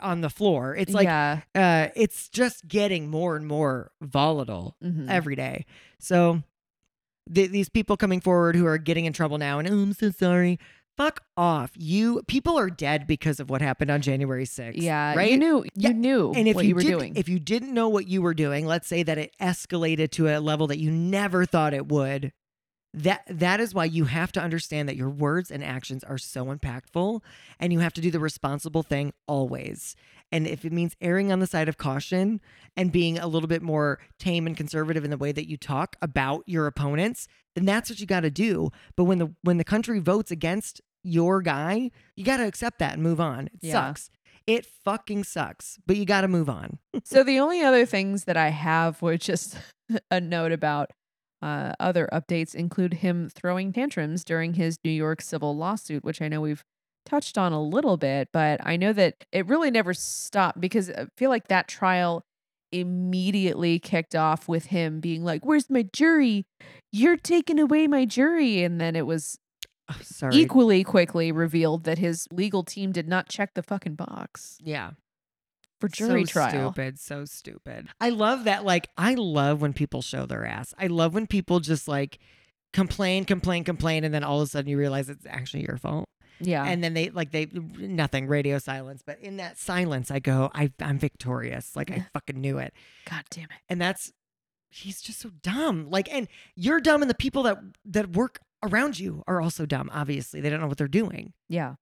on 0.00 0.20
the 0.20 0.30
floor. 0.30 0.74
It's 0.74 0.92
like 0.92 1.04
yeah. 1.04 1.40
uh, 1.54 1.88
it's 1.94 2.28
just 2.28 2.66
getting 2.66 3.08
more 3.10 3.36
and 3.36 3.46
more 3.46 3.90
volatile 4.00 4.76
Mhm. 4.82 5.08
every 5.08 5.36
day. 5.36 5.64
So 5.98 6.42
th- 7.32 7.50
these 7.50 7.68
people 7.68 7.96
coming 7.96 8.20
forward 8.20 8.56
who 8.56 8.66
are 8.66 8.78
getting 8.78 9.04
in 9.04 9.12
trouble 9.12 9.38
now 9.38 9.58
and 9.58 9.68
oh, 9.68 9.72
I'm 9.72 9.92
so 9.92 10.10
sorry. 10.10 10.58
Fuck 10.96 11.22
off. 11.36 11.72
You 11.76 12.22
people 12.26 12.58
are 12.58 12.68
dead 12.70 13.06
because 13.06 13.40
of 13.40 13.48
what 13.50 13.62
happened 13.62 13.90
on 13.90 14.02
January 14.02 14.44
6th. 14.44 14.72
yeah. 14.74 15.14
Right? 15.14 15.30
You 15.30 15.38
knew. 15.38 15.56
You 15.64 15.70
Yeah, 15.74 15.92
knew 15.92 16.32
and 16.34 16.46
if 16.46 16.54
what 16.54 16.64
you, 16.64 16.70
you, 16.70 16.74
were 16.74 16.82
doing. 16.82 17.16
if 17.16 17.28
you 17.28 17.38
didn't 17.38 17.72
know 17.72 17.88
what 17.88 18.08
you 18.08 18.20
were 18.22 18.34
doing, 18.34 18.66
let's 18.66 18.86
say 18.88 19.02
that 19.02 19.16
it 19.18 19.34
escalated 19.40 20.10
to 20.12 20.28
a 20.28 20.38
level 20.38 20.66
that 20.68 20.78
you 20.78 20.90
never 20.90 21.46
thought 21.46 21.72
it 21.74 21.88
would. 21.88 22.32
That 22.94 23.22
that 23.26 23.58
is 23.60 23.72
why 23.74 23.86
you 23.86 24.04
have 24.04 24.32
to 24.32 24.40
understand 24.40 24.88
that 24.88 24.96
your 24.96 25.08
words 25.08 25.50
and 25.50 25.64
actions 25.64 26.04
are 26.04 26.18
so 26.18 26.46
impactful 26.54 27.20
and 27.58 27.72
you 27.72 27.78
have 27.78 27.94
to 27.94 28.00
do 28.02 28.10
the 28.10 28.20
responsible 28.20 28.82
thing 28.82 29.14
always. 29.26 29.96
And 30.30 30.46
if 30.46 30.64
it 30.64 30.72
means 30.72 30.94
erring 31.00 31.32
on 31.32 31.40
the 31.40 31.46
side 31.46 31.68
of 31.68 31.78
caution 31.78 32.40
and 32.76 32.92
being 32.92 33.18
a 33.18 33.26
little 33.26 33.48
bit 33.48 33.62
more 33.62 33.98
tame 34.18 34.46
and 34.46 34.56
conservative 34.56 35.04
in 35.04 35.10
the 35.10 35.16
way 35.16 35.32
that 35.32 35.48
you 35.48 35.56
talk 35.56 35.96
about 36.02 36.42
your 36.46 36.66
opponents, 36.66 37.28
then 37.54 37.64
that's 37.64 37.88
what 37.90 37.98
you 38.00 38.06
got 38.06 38.20
to 38.20 38.30
do. 38.30 38.70
But 38.96 39.04
when 39.04 39.18
the 39.18 39.34
when 39.42 39.56
the 39.56 39.64
country 39.64 39.98
votes 39.98 40.30
against 40.30 40.80
your 41.02 41.40
guy, 41.42 41.90
you 42.14 42.24
got 42.24 42.36
to 42.38 42.46
accept 42.46 42.78
that 42.80 42.94
and 42.94 43.02
move 43.02 43.20
on. 43.20 43.46
It 43.46 43.52
Yeah. 43.62 43.72
sucks. 43.72 44.10
It 44.46 44.66
fucking 44.66 45.24
sucks, 45.24 45.78
but 45.86 45.96
you 45.96 46.04
got 46.04 46.22
to 46.22 46.28
move 46.28 46.50
on. 46.50 46.78
so 47.04 47.22
the 47.22 47.38
only 47.38 47.62
other 47.62 47.86
things 47.86 48.24
that 48.24 48.36
I 48.36 48.48
have 48.48 49.00
were 49.00 49.16
just 49.16 49.56
a 50.10 50.20
note 50.20 50.52
about 50.52 50.90
uh, 51.42 51.72
other 51.80 52.08
updates 52.12 52.54
include 52.54 52.94
him 52.94 53.28
throwing 53.28 53.72
tantrums 53.72 54.24
during 54.24 54.54
his 54.54 54.76
New 54.84 54.90
York 54.92 55.20
civil 55.20 55.56
lawsuit, 55.56 56.04
which 56.04 56.22
I 56.22 56.28
know 56.28 56.40
we've 56.40 56.62
touched 57.04 57.36
on 57.36 57.52
a 57.52 57.60
little 57.62 57.96
bit, 57.96 58.28
but 58.32 58.60
I 58.64 58.76
know 58.76 58.92
that 58.92 59.16
it 59.32 59.46
really 59.46 59.70
never 59.70 59.92
stopped 59.92 60.60
because 60.60 60.88
I 60.90 61.06
feel 61.16 61.30
like 61.30 61.48
that 61.48 61.66
trial 61.68 62.22
immediately 62.70 63.78
kicked 63.78 64.14
off 64.14 64.48
with 64.48 64.66
him 64.66 65.00
being 65.00 65.24
like, 65.24 65.44
"Where's 65.44 65.68
my 65.68 65.82
jury? 65.92 66.44
You're 66.92 67.16
taking 67.16 67.58
away 67.58 67.86
my 67.86 68.04
jury," 68.04 68.62
and 68.62 68.80
then 68.80 68.96
it 68.96 69.06
was 69.06 69.38
Oh, 69.90 69.98
sorry. 70.02 70.36
equally 70.36 70.84
quickly 70.84 71.32
revealed 71.32 71.84
that 71.84 71.98
his 71.98 72.26
legal 72.32 72.62
team 72.62 72.92
did 72.92 73.08
not 73.08 73.28
check 73.28 73.54
the 73.54 73.62
fucking 73.62 73.94
box 73.96 74.56
yeah. 74.62 74.92
For 75.82 75.88
jury 75.88 76.24
so 76.24 76.32
trial. 76.32 76.72
Stupid, 76.72 76.98
so 77.00 77.24
stupid. 77.24 77.88
I 78.00 78.10
love 78.10 78.44
that. 78.44 78.64
Like, 78.64 78.88
I 78.96 79.14
love 79.14 79.60
when 79.60 79.72
people 79.72 80.00
show 80.00 80.26
their 80.26 80.46
ass. 80.46 80.72
I 80.78 80.86
love 80.86 81.12
when 81.12 81.26
people 81.26 81.58
just 81.58 81.88
like 81.88 82.20
complain, 82.72 83.24
complain, 83.24 83.64
complain, 83.64 84.04
and 84.04 84.14
then 84.14 84.22
all 84.22 84.40
of 84.40 84.46
a 84.46 84.50
sudden 84.50 84.70
you 84.70 84.78
realize 84.78 85.08
it's 85.08 85.26
actually 85.26 85.64
your 85.66 85.76
fault. 85.76 86.08
Yeah. 86.40 86.64
And 86.64 86.82
then 86.84 86.94
they 86.94 87.10
like 87.10 87.32
they 87.32 87.46
nothing 87.52 88.28
radio 88.28 88.58
silence, 88.58 89.02
but 89.04 89.18
in 89.20 89.38
that 89.38 89.58
silence, 89.58 90.10
I 90.10 90.20
go, 90.20 90.50
I, 90.54 90.72
I'm 90.80 90.98
victorious. 90.98 91.74
Like 91.74 91.90
I 91.90 92.06
fucking 92.12 92.40
knew 92.40 92.58
it. 92.58 92.72
God 93.08 93.24
damn 93.30 93.44
it. 93.44 93.60
And 93.68 93.80
that's 93.80 94.12
he's 94.70 95.00
just 95.00 95.20
so 95.20 95.30
dumb. 95.42 95.90
Like, 95.90 96.12
and 96.12 96.28
you're 96.54 96.80
dumb, 96.80 97.02
and 97.02 97.10
the 97.10 97.14
people 97.14 97.42
that 97.42 97.58
that 97.84 98.12
work 98.16 98.40
around 98.62 98.98
you 99.00 99.22
are 99.26 99.40
also 99.40 99.66
dumb. 99.66 99.90
Obviously, 99.92 100.40
they 100.40 100.48
don't 100.48 100.60
know 100.60 100.68
what 100.68 100.78
they're 100.78 100.88
doing. 100.88 101.32
Yeah. 101.48 101.74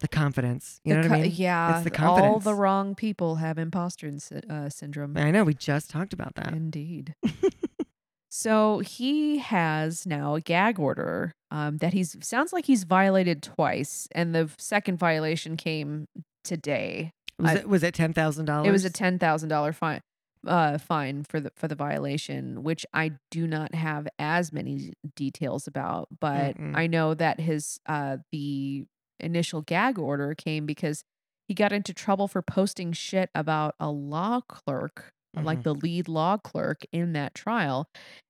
The 0.00 0.08
confidence, 0.08 0.80
you 0.84 0.94
The 0.94 1.02
know 1.02 1.08
what 1.08 1.18
I 1.18 1.22
mean? 1.22 1.32
Yeah. 1.34 1.74
It's 1.76 1.84
the 1.84 1.90
confidence. 1.90 2.32
All 2.32 2.40
the 2.40 2.54
wrong 2.54 2.94
people 2.94 3.36
have 3.36 3.58
imposter 3.58 4.10
uh, 4.50 4.68
syndrome. 4.68 5.16
I 5.16 5.30
know. 5.30 5.44
We 5.44 5.54
just 5.54 5.90
talked 5.90 6.12
about 6.12 6.34
that. 6.34 6.52
Indeed. 6.54 7.14
so 8.30 8.78
he 8.80 9.38
has 9.38 10.06
now 10.06 10.34
a 10.36 10.40
gag 10.40 10.78
order 10.78 11.32
um, 11.50 11.76
that 11.78 11.92
he's 11.92 12.16
sounds 12.22 12.52
like 12.52 12.64
he's 12.66 12.84
violated 12.84 13.42
twice, 13.42 14.08
and 14.12 14.34
the 14.34 14.50
second 14.58 14.98
violation 14.98 15.56
came 15.56 16.06
today. 16.42 17.12
Was 17.38 17.50
I- 17.50 17.54
it 17.56 17.68
was 17.68 17.82
it 17.82 17.94
ten 17.94 18.12
thousand 18.12 18.46
dollars? 18.46 18.68
It 18.68 18.72
was 18.72 18.84
a 18.84 18.90
ten 18.90 19.18
thousand 19.18 19.50
dollar 19.50 19.72
fine. 19.72 20.00
uh 20.46 20.78
fine 20.78 21.24
for 21.24 21.38
the 21.40 21.52
for 21.56 21.68
the 21.68 21.74
violation, 21.74 22.62
which 22.62 22.86
I 22.94 23.12
do 23.30 23.46
not 23.46 23.74
have 23.74 24.08
as 24.18 24.52
many 24.52 24.92
details 25.14 25.66
about, 25.66 26.08
but 26.20 26.56
Mm-mm. 26.58 26.76
I 26.76 26.86
know 26.86 27.14
that 27.14 27.38
his 27.40 27.78
uh 27.86 28.16
the 28.32 28.86
initial 29.22 29.62
gag 29.62 29.98
order 29.98 30.34
came 30.34 30.66
because 30.66 31.02
he 31.48 31.54
got 31.54 31.72
into 31.72 31.92
trouble 31.92 32.28
for 32.28 32.42
posting 32.42 32.92
shit 32.92 33.30
about 33.34 33.74
a 33.80 33.90
law 33.90 34.40
clerk, 34.48 35.10
like 35.34 35.60
Mhm. 35.60 35.62
the 35.64 35.74
lead 35.74 36.08
law 36.08 36.36
clerk 36.36 36.82
in 36.92 37.12
that 37.14 37.34
trial 37.34 37.86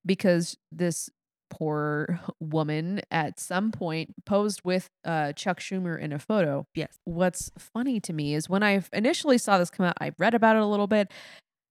because 0.07 0.57
this 0.71 1.11
poor 1.51 2.19
woman 2.41 3.01
at 3.11 3.39
some 3.39 3.71
point 3.73 4.15
posed 4.25 4.63
with 4.65 4.89
uh 5.05 5.33
Chuck 5.35 5.61
Schumer 5.61 5.99
in 6.01 6.13
a 6.13 6.19
photo 6.19 6.65
Yes. 6.75 6.97
what's 7.05 7.51
funny 7.59 8.01
to 8.01 8.13
me 8.15 8.35
is 8.35 8.49
when 8.49 8.63
I 8.63 8.83
initially 8.93 9.37
saw 9.37 9.59
this 9.59 9.69
come 9.71 9.85
out, 9.87 9.97
I 10.01 10.13
read 10.19 10.33
about 10.35 10.57
it 10.57 10.63
a 10.63 10.67
little 10.67 10.87
bit. 10.87 11.11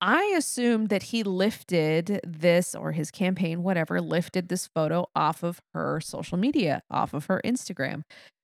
I 0.03 0.33
assumed 0.37 0.89
that 0.89 1.03
he 1.03 1.23
lifted 1.23 2.19
this 2.25 2.73
or 2.75 2.91
his 2.91 3.11
campaign, 3.11 3.61
whatever, 3.63 4.01
lifted 4.01 4.49
this 4.49 4.67
photo 4.67 5.07
off 5.15 5.43
of 5.43 5.59
her 5.75 5.99
social 6.01 6.37
media, 6.37 6.81
off 6.89 7.13
of 7.13 7.25
her 7.25 7.39
Instagram. 7.45 8.01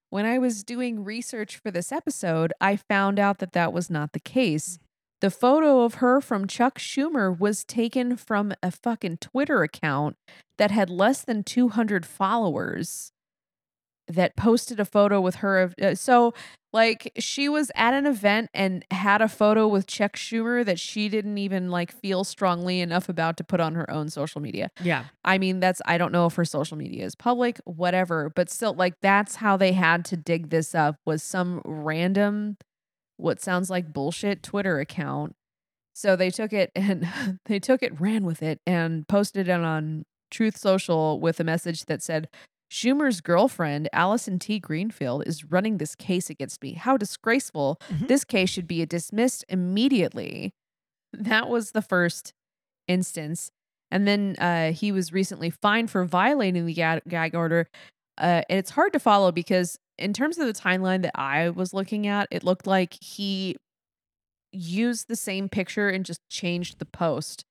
When 0.10 0.26
I 0.26 0.38
was 0.38 0.63
doing 0.63 1.04
research 1.04 1.58
for 1.58 1.70
this 1.70 1.91
episode, 1.91 2.54
I 2.62 2.78
found 2.78 3.20
out 3.20 3.39
that 3.39 3.52
that 3.54 3.74
was 3.74 3.89
not 3.89 4.13
the 4.13 4.20
case. 4.20 4.80
The 5.20 5.32
photo 5.32 5.82
of 5.82 5.96
her 5.96 6.22
from 6.22 6.48
Chuck 6.48 6.80
Schumer 6.80 7.38
was 7.38 7.65
taken 7.65 8.15
from 8.15 8.54
a 8.63 8.72
fucking 8.72 9.17
Twitter 9.17 9.63
account 9.63 10.15
that 10.58 10.72
had 10.72 10.89
less 10.89 11.24
than 11.24 11.43
200 11.43 12.06
followers 12.06 13.12
that 14.08 14.38
posted 14.38 14.80
a 14.80 14.86
photo 14.86 15.20
with 15.20 15.36
her 15.36 15.60
of 15.60 15.76
uh, 15.82 15.96
so 15.96 16.34
like 16.78 17.12
she 17.18 17.50
was 17.50 17.72
at 17.74 17.96
an 17.96 18.06
event 18.06 18.52
and 18.54 18.86
had 18.92 19.20
a 19.20 19.28
photo 19.28 19.68
with 19.68 19.88
Chuck 19.88 20.16
Schumer 20.16 20.63
that 20.63 20.80
she 20.80 21.10
didn't 21.10 21.40
even 21.40 21.72
like 21.72 21.92
feel 21.92 22.24
strongly 22.24 22.82
enough 22.82 23.10
about 23.10 23.36
to 23.38 23.44
put 23.44 23.60
on 23.60 23.74
her 23.74 23.90
own 23.90 24.12
social 24.12 24.42
media. 24.42 24.70
Yeah. 24.80 25.06
I 25.26 25.40
mean, 25.40 25.60
that's 25.60 25.82
I 25.88 25.98
don't 25.98 26.12
know 26.12 26.28
if 26.28 26.36
her 26.36 26.46
social 26.46 26.78
media 26.78 27.04
is 27.04 27.16
public, 27.16 27.60
whatever, 27.66 28.32
but 28.36 28.52
still 28.52 28.76
like 28.76 28.94
that's 29.02 29.38
how 29.38 29.58
they 29.58 29.72
had 29.72 30.06
to 30.06 30.18
dig 30.18 30.52
this 30.52 30.76
up 30.76 30.98
was 31.04 31.24
some 31.24 31.63
random 31.66 32.58
what 33.18 33.42
sounds 33.42 33.72
like 33.72 33.92
bullshit 33.92 34.44
Twitter 34.44 34.80
account. 34.80 35.36
So 35.94 36.16
they 36.16 36.30
took 36.30 36.54
it 36.54 36.72
and 36.76 37.08
they 37.46 37.58
took 37.58 37.82
it, 37.82 38.00
ran 38.00 38.24
with 38.24 38.44
it, 38.44 38.62
and 38.68 39.08
posted 39.08 39.48
it 39.48 39.62
on 39.62 40.06
Truth 40.30 40.58
Social 40.58 41.20
with 41.20 41.40
a 41.40 41.44
message 41.44 41.86
that 41.86 42.04
said, 42.04 42.28
Schumer's 42.70 43.22
girlfriend, 43.22 43.90
Allison 43.94 44.40
T. 44.40 44.60
Greenfield, 44.60 45.26
is 45.26 45.46
running 45.46 45.78
this 45.78 45.96
case 45.96 46.30
against 46.30 46.62
me. 46.62 46.74
How 46.74 46.98
disgraceful. 46.98 47.80
Mhm. 47.90 48.08
This 48.08 48.24
case 48.24 48.50
should 48.50 48.68
be 48.68 48.86
dismissed 48.86 49.46
immediately. 49.50 50.52
That 51.14 51.48
was 51.50 51.72
the 51.72 51.82
first 51.82 52.34
instance. 52.88 53.52
And 53.90 54.08
then 54.08 54.36
uh, 54.40 54.74
he 54.74 54.92
was 54.92 55.14
recently 55.14 55.50
fined 55.50 55.90
for 55.90 56.04
violating 56.06 56.66
the 56.66 56.74
gag, 56.74 57.02
gag 57.08 57.36
order. 57.36 57.68
Uh, 58.18 58.42
and 58.50 58.60
it's 58.60 58.72
hard 58.72 58.92
to 58.94 59.00
follow 59.00 59.32
because, 59.32 59.78
in 59.98 60.12
terms 60.14 60.38
of 60.38 60.48
the 60.48 60.54
timeline 60.54 61.04
that 61.04 61.14
I 61.16 61.50
was 61.50 61.74
looking 61.74 62.06
at, 62.08 62.28
it 62.32 62.44
looked 62.44 62.68
like 62.68 62.98
he 63.02 63.56
used 64.52 65.08
the 65.08 65.16
same 65.16 65.50
picture 65.50 65.90
and 65.90 66.06
just 66.06 66.22
changed 66.30 66.80
the 66.80 66.86
post 66.86 67.44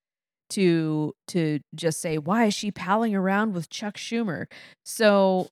to 0.50 1.14
to 1.28 1.60
just 1.74 2.00
say 2.00 2.18
why 2.18 2.46
is 2.46 2.54
she 2.54 2.70
palling 2.70 3.14
around 3.14 3.54
with 3.54 3.68
Chuck 3.70 3.96
Schumer? 3.96 4.46
So 4.84 5.48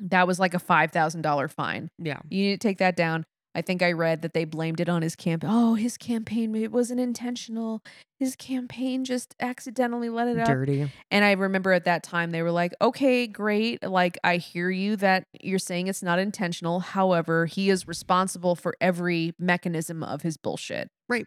that 0.00 0.26
was 0.26 0.38
like 0.38 0.54
a 0.54 0.58
$5,000 0.58 1.50
fine. 1.50 1.90
Yeah. 1.98 2.20
You 2.28 2.44
need 2.44 2.60
to 2.60 2.68
take 2.68 2.78
that 2.78 2.96
down. 2.96 3.24
I 3.54 3.62
think 3.62 3.82
I 3.82 3.90
read 3.92 4.22
that 4.22 4.34
they 4.34 4.44
blamed 4.44 4.78
it 4.78 4.88
on 4.88 5.02
his 5.02 5.16
camp. 5.16 5.42
Oh, 5.44 5.74
his 5.74 5.96
campaign 5.96 6.54
it 6.54 6.70
wasn't 6.70 7.00
intentional. 7.00 7.82
His 8.20 8.36
campaign 8.36 9.04
just 9.04 9.34
accidentally 9.40 10.10
let 10.10 10.28
it 10.28 10.38
out. 10.38 10.46
Dirty. 10.46 10.88
And 11.10 11.24
I 11.24 11.32
remember 11.32 11.72
at 11.72 11.84
that 11.86 12.04
time 12.04 12.30
they 12.30 12.42
were 12.42 12.52
like, 12.52 12.72
"Okay, 12.80 13.26
great. 13.26 13.82
Like 13.82 14.16
I 14.22 14.36
hear 14.36 14.70
you 14.70 14.94
that 14.96 15.24
you're 15.40 15.58
saying 15.58 15.88
it's 15.88 16.02
not 16.02 16.20
intentional. 16.20 16.80
However, 16.80 17.46
he 17.46 17.70
is 17.70 17.88
responsible 17.88 18.54
for 18.54 18.76
every 18.80 19.34
mechanism 19.40 20.04
of 20.04 20.22
his 20.22 20.36
bullshit." 20.36 20.88
Right. 21.08 21.26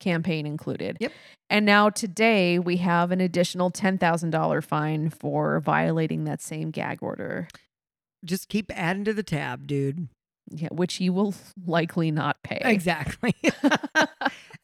Campaign 0.00 0.46
included. 0.46 0.96
Yep. 1.00 1.12
And 1.48 1.64
now 1.66 1.90
today 1.90 2.58
we 2.58 2.78
have 2.78 3.10
an 3.10 3.20
additional 3.20 3.70
$10,000 3.70 4.64
fine 4.64 5.10
for 5.10 5.60
violating 5.60 6.24
that 6.24 6.40
same 6.40 6.70
gag 6.70 7.02
order. 7.02 7.48
Just 8.24 8.48
keep 8.48 8.70
adding 8.74 9.04
to 9.04 9.12
the 9.14 9.22
tab, 9.22 9.66
dude. 9.66 10.08
Yeah, 10.50 10.68
which 10.72 10.94
he 10.94 11.10
will 11.10 11.34
likely 11.64 12.10
not 12.10 12.42
pay. 12.42 12.60
Exactly. 12.64 13.34
and 13.62 14.08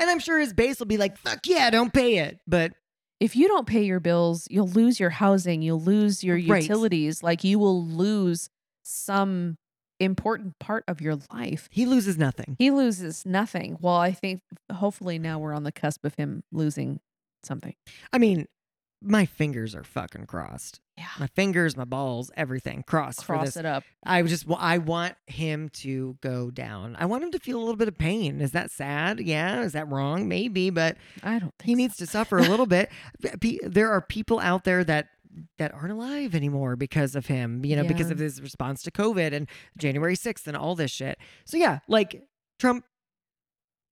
I'm 0.00 0.18
sure 0.18 0.38
his 0.40 0.52
base 0.52 0.78
will 0.80 0.86
be 0.86 0.96
like, 0.96 1.16
fuck 1.16 1.46
yeah, 1.46 1.70
don't 1.70 1.92
pay 1.92 2.18
it. 2.18 2.40
But 2.46 2.72
if 3.20 3.36
you 3.36 3.48
don't 3.48 3.66
pay 3.66 3.82
your 3.84 4.00
bills, 4.00 4.46
you'll 4.50 4.68
lose 4.68 4.98
your 5.00 5.10
housing, 5.10 5.62
you'll 5.62 5.80
lose 5.80 6.22
your 6.24 6.36
Right. 6.36 6.62
utilities, 6.62 7.22
like 7.22 7.44
you 7.44 7.58
will 7.58 7.84
lose 7.84 8.50
some 8.82 9.56
important 10.00 10.58
part 10.58 10.84
of 10.88 11.00
your 11.00 11.16
life. 11.32 11.68
he 11.70 11.86
loses 11.86 12.18
nothing. 12.18 12.56
He 12.58 12.70
loses 12.70 13.24
nothing. 13.24 13.78
Well, 13.80 13.96
I 13.96 14.12
think 14.12 14.42
hopefully 14.72 15.18
now 15.18 15.38
we're 15.38 15.54
on 15.54 15.62
the 15.64 15.72
cusp 15.72 16.04
of 16.04 16.14
him 16.16 16.42
losing 16.52 17.00
something. 17.42 17.74
I 18.12 18.18
mean, 18.18 18.46
my 19.02 19.26
fingers 19.26 19.74
are 19.74 19.84
fucking 19.84 20.26
crossed. 20.26 20.80
Yeah. 20.96 21.04
My 21.20 21.26
fingers, 21.28 21.76
my 21.76 21.84
balls, 21.84 22.30
everything 22.36 22.82
crossed 22.86 23.22
for 23.24 23.34
Cross 23.34 23.48
this. 23.48 23.56
it 23.58 23.66
up. 23.66 23.84
I 24.04 24.22
just 24.22 24.46
I 24.58 24.78
want 24.78 25.14
him 25.26 25.68
to 25.80 26.16
go 26.22 26.50
down. 26.50 26.96
I 26.98 27.04
want 27.04 27.22
him 27.22 27.30
to 27.32 27.38
feel 27.38 27.58
a 27.58 27.60
little 27.60 27.76
bit 27.76 27.88
of 27.88 27.98
pain. 27.98 28.40
Is 28.40 28.52
that 28.52 28.70
sad? 28.70 29.20
Yeah. 29.20 29.60
Is 29.60 29.72
that 29.72 29.88
wrong? 29.90 30.26
Maybe, 30.28 30.70
but 30.70 30.96
I 31.22 31.38
don't 31.38 31.52
think 31.58 31.66
he 31.66 31.74
so. 31.74 31.76
needs 31.76 31.96
to 31.98 32.06
suffer 32.06 32.38
a 32.38 32.42
little 32.48 32.66
bit. 32.66 32.90
There 33.62 33.90
are 33.90 34.00
people 34.00 34.38
out 34.40 34.64
there 34.64 34.82
that 34.84 35.08
that 35.58 35.72
aren't 35.72 35.92
alive 35.92 36.34
anymore 36.34 36.76
because 36.76 37.14
of 37.14 37.26
him, 37.26 37.64
you 37.64 37.76
know, 37.76 37.84
because 37.84 38.10
of 38.10 38.18
his 38.18 38.40
response 38.40 38.82
to 38.82 38.90
COVID 38.90 39.32
and 39.32 39.48
January 39.76 40.16
6th 40.16 40.46
and 40.46 40.56
all 40.56 40.74
this 40.74 40.90
shit. 40.90 41.18
So 41.44 41.56
yeah, 41.56 41.80
like 41.88 42.22
Trump 42.58 42.84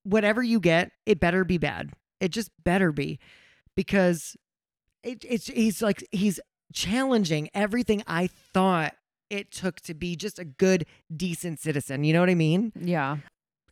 whatever 0.04 0.42
you 0.42 0.60
get, 0.60 0.92
it 1.06 1.18
better 1.18 1.44
be 1.44 1.58
bad. 1.58 1.92
It 2.20 2.28
just 2.28 2.50
better 2.62 2.92
be 2.92 3.18
because 3.76 4.36
it, 5.02 5.24
it's 5.28 5.48
he's 5.48 5.82
like 5.82 6.06
he's 6.12 6.40
challenging 6.72 7.48
everything 7.54 8.02
I 8.06 8.28
thought 8.52 8.94
it 9.30 9.50
took 9.50 9.80
to 9.82 9.94
be 9.94 10.16
just 10.16 10.38
a 10.38 10.44
good 10.44 10.86
decent 11.14 11.60
citizen. 11.60 12.04
You 12.04 12.12
know 12.12 12.20
what 12.20 12.30
I 12.30 12.34
mean? 12.34 12.72
Yeah. 12.80 13.18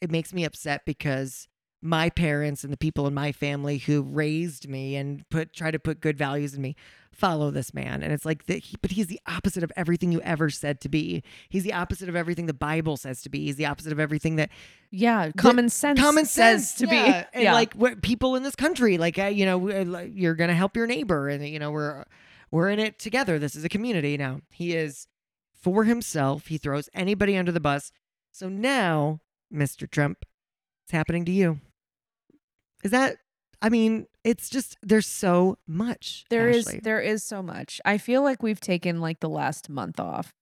it 0.00 0.10
makes 0.10 0.32
me 0.32 0.44
upset 0.44 0.82
because 0.84 1.46
my 1.82 2.08
parents 2.08 2.62
and 2.62 2.72
the 2.72 2.76
people 2.76 3.08
in 3.08 3.12
my 3.12 3.32
family 3.32 3.78
who 3.78 4.02
raised 4.02 4.68
me 4.68 4.94
and 4.94 5.28
put 5.28 5.52
try 5.52 5.70
to 5.70 5.80
put 5.80 6.00
good 6.00 6.16
values 6.16 6.54
in 6.54 6.62
me 6.62 6.76
follow 7.10 7.50
this 7.50 7.74
man 7.74 8.02
and 8.02 8.12
it's 8.12 8.24
like 8.24 8.46
that 8.46 8.58
he, 8.58 8.76
but 8.80 8.92
he's 8.92 9.08
the 9.08 9.20
opposite 9.26 9.62
of 9.62 9.70
everything 9.76 10.12
you 10.12 10.20
ever 10.22 10.48
said 10.48 10.80
to 10.80 10.88
be 10.88 11.22
he's 11.48 11.64
the 11.64 11.72
opposite 11.72 12.08
of 12.08 12.16
everything 12.16 12.46
the 12.46 12.54
bible 12.54 12.96
says 12.96 13.20
to 13.20 13.28
be 13.28 13.44
he's 13.44 13.56
the 13.56 13.66
opposite 13.66 13.92
of 13.92 14.00
everything 14.00 14.36
that 14.36 14.48
Yeah. 14.90 15.30
Common 15.36 15.68
sense 15.68 16.00
common 16.00 16.24
says 16.24 16.70
sense 16.70 16.88
to 16.88 16.94
yeah. 16.94 17.22
be. 17.22 17.28
and 17.34 17.42
yeah. 17.44 17.52
like 17.52 17.74
what 17.74 18.00
people 18.00 18.36
in 18.36 18.44
this 18.44 18.56
country 18.56 18.96
like 18.96 19.18
uh, 19.18 19.24
you 19.24 19.44
know 19.44 19.70
uh, 19.70 20.06
you're 20.12 20.34
gonna 20.34 20.54
help 20.54 20.76
your 20.76 20.86
neighbor 20.86 21.28
and 21.28 21.46
you 21.46 21.58
know 21.58 21.70
we're 21.70 22.04
we're 22.50 22.70
in 22.70 22.78
it 22.78 22.98
together 22.98 23.38
this 23.38 23.56
is 23.56 23.64
a 23.64 23.68
community 23.68 24.16
now 24.16 24.40
he 24.50 24.74
is 24.74 25.08
for 25.52 25.84
himself 25.84 26.46
he 26.46 26.58
throws 26.58 26.88
anybody 26.94 27.36
under 27.36 27.52
the 27.52 27.60
bus 27.60 27.92
so 28.30 28.48
now 28.48 29.20
mr 29.52 29.90
trump 29.90 30.24
it's 30.84 30.92
happening 30.92 31.24
to 31.24 31.32
you 31.32 31.60
is 32.82 32.90
that 32.90 33.16
i 33.60 33.68
mean 33.68 34.06
it's 34.24 34.48
just 34.48 34.76
there's 34.82 35.06
so 35.06 35.58
much 35.66 36.24
there 36.30 36.48
is 36.48 36.66
Ashley. 36.66 36.80
there 36.82 37.00
is 37.00 37.24
so 37.24 37.42
much. 37.42 37.80
I 37.84 37.98
feel 37.98 38.22
like 38.22 38.42
we've 38.42 38.60
taken 38.60 39.00
like 39.00 39.20
the 39.20 39.28
last 39.28 39.68
month 39.68 39.98
off 39.98 40.32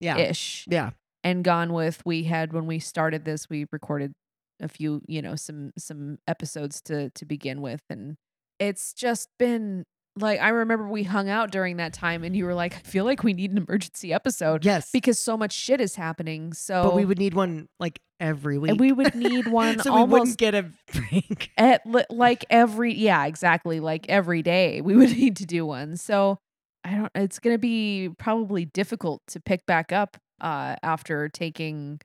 yeah 0.00 0.16
ish. 0.16 0.64
yeah 0.68 0.90
and 1.24 1.44
gone 1.44 1.72
with 1.72 2.02
we 2.04 2.24
had 2.24 2.52
when 2.52 2.66
we 2.66 2.78
started 2.78 3.24
this 3.24 3.50
we 3.50 3.66
recorded 3.72 4.14
a 4.60 4.68
few 4.68 5.02
you 5.06 5.22
know 5.22 5.36
some 5.36 5.72
some 5.78 6.18
episodes 6.26 6.80
to 6.82 7.10
to 7.10 7.24
begin 7.24 7.60
with 7.60 7.82
and 7.90 8.16
it's 8.58 8.92
just 8.92 9.28
been 9.38 9.84
like 10.20 10.40
i 10.40 10.48
remember 10.48 10.88
we 10.88 11.02
hung 11.02 11.28
out 11.28 11.50
during 11.50 11.76
that 11.78 11.92
time 11.92 12.24
and 12.24 12.36
you 12.36 12.44
were 12.44 12.54
like 12.54 12.74
i 12.74 12.78
feel 12.80 13.04
like 13.04 13.22
we 13.22 13.32
need 13.32 13.50
an 13.50 13.58
emergency 13.58 14.12
episode 14.12 14.64
yes. 14.64 14.90
because 14.90 15.18
so 15.18 15.36
much 15.36 15.52
shit 15.52 15.80
is 15.80 15.94
happening. 15.94 16.52
So 16.52 16.82
but 16.84 16.94
we 16.94 17.04
would 17.04 17.18
need 17.18 17.34
one 17.34 17.68
like 17.78 18.00
every 18.20 18.58
week 18.58 18.72
and 18.72 18.80
we 18.80 18.90
would 18.92 19.14
need 19.14 19.46
one 19.50 19.78
so 19.78 19.94
we 19.94 20.04
wouldn't 20.04 20.36
get 20.38 20.54
a 20.54 20.70
break. 20.92 21.50
at 21.58 21.82
like 22.10 22.44
every 22.50 22.92
yeah 22.94 23.26
exactly 23.26 23.80
like 23.80 24.06
every 24.08 24.42
day 24.42 24.80
we 24.80 24.96
would 25.00 25.10
need 25.16 25.36
to 25.36 25.46
do 25.46 25.64
one. 25.66 25.96
So 25.96 26.38
i 26.84 26.90
don't 26.94 27.10
it's 27.14 27.38
gonna 27.38 27.58
be 27.58 28.08
probably 28.18 28.64
difficult 28.64 29.22
to 29.28 29.40
pick 29.40 29.66
back 29.66 29.92
up 29.92 30.16
uh 30.40 30.76
after 30.82 31.28
taking 31.28 32.00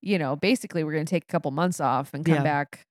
you 0.00 0.18
know 0.18 0.34
basically 0.36 0.82
we're 0.82 0.92
gonna 0.92 1.04
take 1.04 1.22
a 1.24 1.26
couple 1.26 1.50
months 1.52 1.80
off 1.80 2.12
and 2.12 2.24
come 2.24 2.34
Yeah. 2.36 2.42
back 2.42 2.84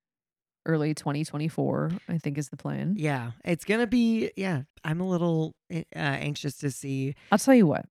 early 0.65 0.93
2024 0.93 1.91
i 2.09 2.17
think 2.17 2.37
is 2.37 2.49
the 2.49 2.57
plan 2.57 2.93
Yeah, 2.97 3.31
it's 3.43 3.65
gonna 3.65 3.87
be. 3.87 4.31
Yeah, 4.37 4.61
I'm 4.83 5.01
a 5.01 5.07
little 5.07 5.55
uh, 5.73 5.81
anxious 5.95 6.57
to 6.57 6.69
see. 6.71 7.15
i'll 7.31 7.37
tell 7.39 7.55
you 7.55 7.65
what 7.67 7.85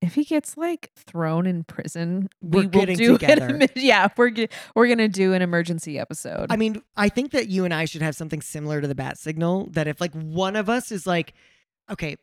if 0.00 0.14
he 0.14 0.24
gets 0.24 0.56
like 0.56 0.90
thrown 0.96 1.46
in 1.46 1.62
prison, 1.62 2.28
We're 2.40 2.62
we 2.62 2.66
will 2.66 2.70
getting 2.70 2.96
do 2.98 3.12
an 3.12 3.18
together. 3.20 3.48
emi- 3.50 3.70
yeah, 3.76 4.08
we're 4.16 4.32
we're 4.74 4.88
gonna 4.88 5.06
do 5.08 5.32
an 5.32 5.42
emergency 5.42 5.96
episode. 5.96 6.46
I 6.50 6.56
mean, 6.56 6.82
I 6.96 7.08
think 7.08 7.30
that 7.30 7.46
you 7.48 7.64
and 7.64 7.72
I 7.72 7.84
should 7.84 8.02
have 8.02 8.16
something 8.16 8.40
similar 8.40 8.80
to 8.80 8.88
the 8.88 8.96
bat 8.96 9.16
signal. 9.16 9.68
That 9.70 9.86
if 9.86 10.00
like 10.00 10.12
one 10.14 10.56
of 10.56 10.68
us 10.68 10.90
is 10.90 11.06
like, 11.06 11.34
okay, 11.88 12.16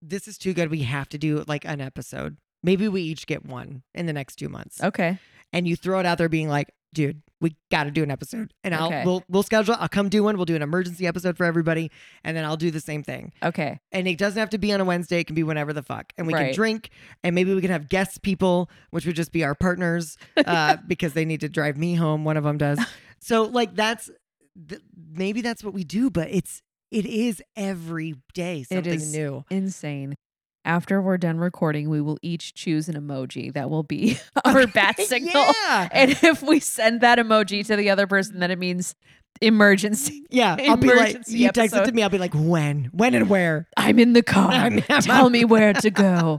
this 0.00 0.26
is 0.26 0.38
too 0.38 0.54
good, 0.54 0.70
we 0.70 0.84
have 0.84 1.10
to 1.10 1.18
do 1.18 1.44
like 1.46 1.66
an 1.66 1.82
episode. 1.82 2.38
Maybe 2.62 2.88
we 2.88 3.02
each 3.02 3.26
get 3.26 3.44
one 3.44 3.82
in 3.94 4.06
the 4.06 4.14
next 4.14 4.36
two 4.36 4.48
months, 4.48 4.82
okay, 4.82 5.18
and 5.52 5.68
you 5.68 5.76
throw 5.76 6.00
it 6.00 6.06
out 6.06 6.16
there, 6.16 6.30
being 6.30 6.48
like, 6.48 6.70
dude, 6.94 7.20
we 7.42 7.54
got 7.70 7.84
to 7.84 7.90
do 7.90 8.02
an 8.02 8.10
episode, 8.10 8.54
and 8.64 8.74
I'll 8.74 8.86
Okay. 8.86 9.02
we'll 9.04 9.22
we'll 9.28 9.42
schedule. 9.42 9.76
I'll 9.78 9.88
come 9.88 10.08
do 10.08 10.22
one. 10.22 10.36
We'll 10.36 10.46
do 10.46 10.56
an 10.56 10.62
emergency 10.62 11.06
episode 11.06 11.36
for 11.36 11.44
everybody, 11.44 11.90
and 12.24 12.34
then 12.34 12.44
I'll 12.46 12.56
do 12.56 12.70
the 12.70 12.80
same 12.80 13.02
thing. 13.02 13.32
okay, 13.42 13.78
And 13.90 14.08
it 14.08 14.16
doesn't 14.16 14.38
have 14.40 14.48
to 14.50 14.58
be 14.58 14.72
on 14.72 14.80
a 14.80 14.84
Wednesday. 14.86 15.20
It 15.20 15.26
can 15.26 15.34
be 15.34 15.42
whenever 15.42 15.74
the 15.74 15.82
fuck, 15.82 16.12
and 16.16 16.26
we 16.26 16.32
can 16.32 16.54
drink, 16.54 16.88
and 17.22 17.34
maybe 17.34 17.54
we 17.54 17.60
can 17.60 17.70
have 17.70 17.88
guest 17.90 18.22
people, 18.22 18.70
which 18.90 19.04
would 19.04 19.16
just 19.16 19.32
be 19.32 19.44
our 19.44 19.54
partners, 19.54 20.16
uh, 20.46 20.76
because 20.86 21.12
they 21.12 21.24
need 21.26 21.40
to 21.40 21.48
drive 21.50 21.76
me 21.76 21.94
home. 21.96 22.24
One 22.24 22.36
of 22.38 22.44
them 22.44 22.56
does. 22.56 22.78
So 23.24 23.44
like 23.44 23.76
that's 23.76 24.10
th- 24.68 24.80
maybe 25.14 25.42
that's 25.42 25.62
what 25.62 25.72
we 25.74 25.84
do, 25.84 26.10
but 26.10 26.28
it's 26.30 26.60
it 26.90 27.06
is 27.06 27.40
every 27.56 28.16
day 28.34 28.64
something 28.64 28.92
is 28.92 29.12
new. 29.14 29.44
insane. 29.48 30.14
After 30.64 31.02
we're 31.02 31.18
done 31.18 31.38
recording, 31.38 31.88
we 31.90 32.00
will 32.00 32.18
each 32.22 32.54
choose 32.54 32.88
an 32.88 32.94
emoji 32.94 33.52
that 33.52 33.68
will 33.68 33.82
be 33.82 34.18
our 34.44 34.66
bat 34.68 34.98
signal. 35.00 35.32
Yeah, 35.34 35.88
And 35.90 36.10
if 36.22 36.42
we 36.42 36.60
send 36.60 37.00
that 37.00 37.18
emoji 37.18 37.66
to 37.66 37.74
the 37.76 37.90
other 37.90 38.06
person, 38.06 38.38
then 38.38 38.50
it 38.52 38.58
means 38.58 38.94
emergency. 39.40 40.24
yeah. 40.30 40.56
I'll 40.58 40.76
be 40.76 40.86
like, 40.88 40.96
Emergency 41.10 41.38
you 41.38 41.50
text 41.50 41.74
it 41.74 41.84
to 41.86 41.92
me. 41.92 42.02
I'll 42.02 42.10
be 42.10 42.18
like, 42.18 42.34
when, 42.34 42.90
when, 42.92 43.14
and 43.14 43.28
where. 43.28 43.66
I'm 43.76 43.98
in 43.98 44.12
the 44.12 44.22
car. 44.22 44.50
I'm- 44.52 44.82
I'm- 44.88 45.02
Tell 45.02 45.30
me 45.30 45.44
where 45.44 45.72
to 45.72 45.90
go. 45.90 46.38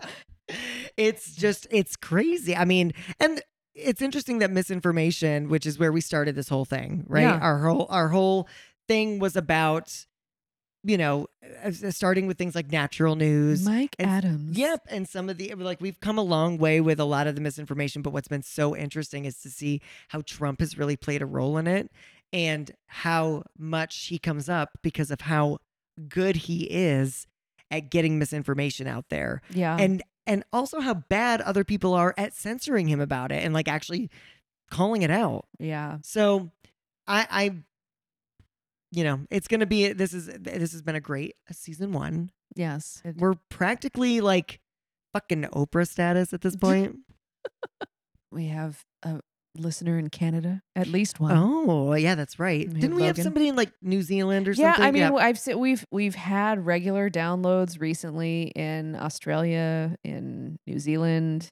It's 0.97 1.35
just 1.35 1.67
it's 1.71 1.95
crazy. 1.95 2.55
I 2.55 2.65
mean, 2.65 2.93
and 3.19 3.41
it's 3.75 4.01
interesting 4.01 4.39
that 4.39 4.51
misinformation, 4.51 5.49
which 5.49 5.65
is 5.65 5.79
where 5.79 5.91
we 5.91 6.01
started 6.01 6.35
this 6.35 6.49
whole 6.49 6.65
thing, 6.65 7.05
right? 7.07 7.21
Yeah. 7.21 7.39
Our 7.39 7.59
whole 7.59 7.87
our 7.89 8.09
whole 8.09 8.47
thing 8.87 9.19
was 9.19 9.35
about, 9.35 10.05
you 10.83 10.97
know, 10.97 11.27
uh, 11.63 11.71
starting 11.91 12.27
with 12.27 12.37
things 12.37 12.55
like 12.55 12.71
natural 12.71 13.15
news. 13.15 13.65
Mike 13.65 13.95
and- 13.99 14.09
Adams. 14.09 14.57
Yep, 14.57 14.81
and 14.89 15.07
some 15.07 15.29
of 15.29 15.37
the 15.37 15.53
like 15.55 15.79
we've 15.81 15.99
come 15.99 16.17
a 16.17 16.21
long 16.23 16.57
way 16.57 16.81
with 16.81 16.99
a 16.99 17.05
lot 17.05 17.25
of 17.27 17.35
the 17.35 17.41
misinformation, 17.41 18.01
but 18.01 18.11
what's 18.11 18.27
been 18.27 18.43
so 18.43 18.75
interesting 18.75 19.25
is 19.25 19.37
to 19.41 19.49
see 19.49 19.81
how 20.09 20.21
Trump 20.21 20.59
has 20.59 20.77
really 20.77 20.97
played 20.97 21.21
a 21.21 21.25
role 21.25 21.57
in 21.57 21.67
it 21.67 21.89
and 22.31 22.71
how 22.87 23.43
much 23.57 24.07
he 24.07 24.17
comes 24.19 24.49
up 24.49 24.71
because 24.81 25.09
of 25.11 25.21
how 25.21 25.59
good 26.09 26.35
he 26.35 26.63
is 26.63 27.27
at 27.71 27.89
getting 27.91 28.17
misinformation 28.19 28.87
out 28.87 29.05
there 29.09 29.41
Yeah. 29.51 29.77
and 29.79 30.01
and 30.25 30.43
also 30.53 30.79
how 30.79 30.93
bad 30.95 31.41
other 31.41 31.63
people 31.63 31.93
are 31.93 32.13
at 32.17 32.33
censoring 32.33 32.87
him 32.87 32.99
about 32.99 33.31
it 33.31 33.43
and 33.43 33.53
like 33.53 33.67
actually 33.67 34.09
calling 34.71 35.01
it 35.03 35.11
out. 35.11 35.45
yeah. 35.59 35.97
So 36.03 36.51
I 37.07 37.27
I 37.29 37.55
you 38.93 39.03
know, 39.03 39.21
it's 39.31 39.47
going 39.47 39.59
to 39.59 39.65
be 39.65 39.91
this 39.91 40.13
is 40.13 40.27
this 40.27 40.71
has 40.71 40.81
been 40.81 40.95
a 40.95 41.01
great 41.01 41.35
season 41.51 41.91
1. 41.91 42.29
Yes. 42.55 43.01
We're 43.17 43.35
practically 43.49 44.21
like 44.21 44.59
fucking 45.13 45.43
Oprah 45.53 45.87
status 45.87 46.33
at 46.33 46.41
this 46.41 46.55
point. 46.55 46.97
we 48.31 48.47
have 48.47 48.83
a 49.01 49.19
listener 49.55 49.97
in 49.97 50.09
Canada, 50.09 50.61
at 50.75 50.87
least 50.87 51.19
one. 51.19 51.35
oh, 51.35 51.93
yeah, 51.93 52.15
that's 52.15 52.37
right. 52.37 52.67
We 52.67 52.79
Didn't 52.79 52.95
we 52.95 53.03
have 53.03 53.17
somebody 53.17 53.47
in 53.47 53.55
like 53.55 53.71
New 53.81 54.03
Zealand 54.03 54.47
or 54.47 54.51
yeah, 54.51 54.75
something? 54.75 54.85
I 54.85 54.91
mean, 54.91 55.03
I've 55.03 55.39
se- 55.39 55.55
we've 55.55 55.85
we've 55.91 56.15
had 56.15 56.65
regular 56.65 57.09
downloads 57.09 57.79
recently 57.79 58.51
in 58.55 58.95
Australia, 58.95 59.95
in 60.03 60.59
New 60.67 60.79
Zealand. 60.79 61.47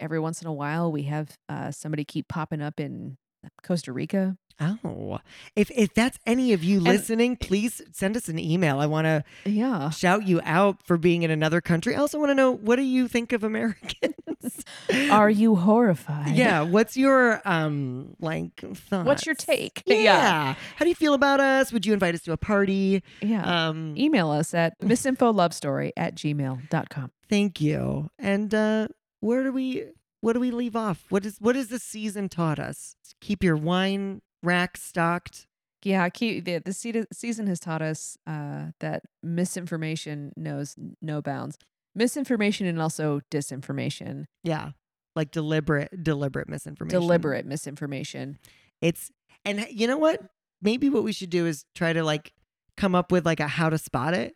Every 0.00 0.18
once 0.18 0.42
in 0.42 0.48
a 0.48 0.52
while, 0.52 0.90
we 0.90 1.04
have 1.04 1.36
uh, 1.48 1.70
somebody 1.70 2.04
keep 2.04 2.26
popping 2.28 2.60
up 2.60 2.80
in 2.80 3.16
Costa 3.62 3.92
Rica. 3.92 4.36
Oh, 4.60 5.18
if 5.56 5.70
if 5.72 5.92
that's 5.94 6.18
any 6.26 6.52
of 6.52 6.62
you 6.62 6.78
listening, 6.80 7.36
please 7.36 7.82
send 7.92 8.16
us 8.16 8.28
an 8.28 8.38
email. 8.38 8.78
I 8.78 8.86
want 8.86 9.06
to 9.06 9.24
Yeah, 9.44 9.90
shout 9.90 10.26
you 10.26 10.40
out 10.44 10.82
for 10.86 10.96
being 10.96 11.22
in 11.22 11.30
another 11.30 11.60
country. 11.60 11.94
I 11.94 11.98
also 11.98 12.18
want 12.18 12.30
to 12.30 12.34
know 12.34 12.52
what 12.52 12.76
do 12.76 12.82
you 12.82 13.08
think 13.08 13.32
of 13.32 13.42
Americans? 13.44 14.64
are 15.10 15.30
you 15.30 15.56
horrified? 15.56 16.36
yeah, 16.36 16.60
what's 16.62 16.96
your 16.96 17.40
um 17.44 18.14
like 18.20 18.60
thoughts? 18.60 19.06
What's 19.06 19.26
your 19.26 19.34
take? 19.34 19.82
Yeah. 19.86 19.96
Yeah. 19.96 20.54
How 20.76 20.84
do 20.84 20.88
you 20.88 20.94
feel 20.94 21.14
about 21.14 21.40
us? 21.40 21.72
Would 21.72 21.84
you 21.86 21.92
invite 21.92 22.14
us 22.14 22.22
to 22.22 22.32
a 22.32 22.36
party? 22.36 23.02
yeah. 23.22 23.68
Um 23.68 23.94
Email 23.96 24.30
us 24.30 24.54
at 24.54 24.78
misinfolovestory 24.82 25.90
at 25.96 26.14
gmail.com. 26.14 27.10
thank 27.28 27.60
you. 27.60 28.10
And 28.18 28.54
uh 28.54 28.88
where 29.20 29.42
do 29.42 29.52
we 29.52 29.86
what 30.20 30.34
do 30.34 30.40
we 30.40 30.50
leave 30.50 30.76
off? 30.76 31.04
What 31.10 31.26
is 31.26 31.36
what 31.40 31.56
has 31.56 31.68
this 31.68 31.82
season 31.82 32.28
taught 32.28 32.58
us? 32.58 32.96
Keep 33.20 33.42
your 33.42 33.56
wine 33.56 34.20
rack 34.44 34.76
stocked. 34.76 35.46
Yeah, 35.82 36.08
keep, 36.08 36.44
the, 36.44 36.58
the 36.58 36.72
season 37.12 37.46
has 37.46 37.60
taught 37.60 37.82
us 37.82 38.16
uh, 38.26 38.68
that 38.80 39.02
misinformation 39.22 40.32
knows 40.36 40.76
no 41.02 41.20
bounds. 41.20 41.58
Misinformation 41.94 42.66
and 42.66 42.80
also 42.80 43.20
disinformation, 43.30 44.24
Yeah. 44.42 44.70
Like 45.16 45.30
deliberate 45.30 46.02
deliberate 46.02 46.48
misinformation. 46.48 47.00
deliberate 47.00 47.46
misinformation. 47.46 48.36
It's 48.80 49.12
and 49.44 49.64
you 49.70 49.86
know 49.86 49.96
what? 49.98 50.20
Maybe 50.60 50.88
what 50.88 51.04
we 51.04 51.12
should 51.12 51.30
do 51.30 51.46
is 51.46 51.64
try 51.74 51.92
to 51.92 52.02
like 52.02 52.32
come 52.76 52.96
up 52.96 53.12
with 53.12 53.24
like 53.24 53.38
a 53.38 53.46
how 53.46 53.70
to 53.70 53.78
spot 53.78 54.14
it. 54.14 54.34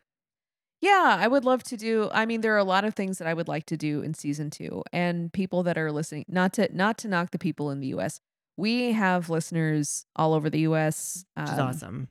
Yeah, 0.81 1.17
I 1.19 1.27
would 1.27 1.43
love 1.43 1.63
to 1.63 1.75
do. 1.75 2.09
I 2.13 2.25
mean, 2.25 2.39
there 2.39 2.53
are 2.53 2.57
a 2.59 2.63
lot 2.63 2.85
of 2.85 2.93
things 2.93 3.17
that 3.17 3.27
I 3.27 3.33
would 3.33 3.49
like 3.49 3.65
to 3.65 3.75
do 3.75 4.01
in 4.01 4.13
season 4.13 4.49
two, 4.49 4.83
and 4.93 5.33
people 5.33 5.63
that 5.63 5.77
are 5.77 5.91
listening. 5.91 6.23
Not 6.29 6.53
to 6.53 6.69
not 6.73 6.97
to 6.99 7.09
knock 7.09 7.31
the 7.31 7.39
people 7.39 7.69
in 7.71 7.81
the 7.81 7.87
U.S. 7.87 8.21
We 8.59 8.91
have 8.91 9.29
listeners 9.29 10.05
all 10.17 10.33
over 10.33 10.49
the 10.49 10.59
U.S. 10.61 11.25
Which 11.35 11.49
is 11.49 11.59
um, 11.59 11.67
awesome. 11.69 12.07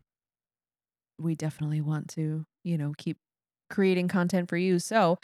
we 1.18 1.34
definitely 1.34 1.82
want 1.82 2.08
to, 2.10 2.46
you 2.64 2.78
know, 2.78 2.94
keep 2.96 3.18
creating 3.68 4.08
content 4.08 4.48
for 4.48 4.56
you. 4.56 4.78
So, 4.78 5.18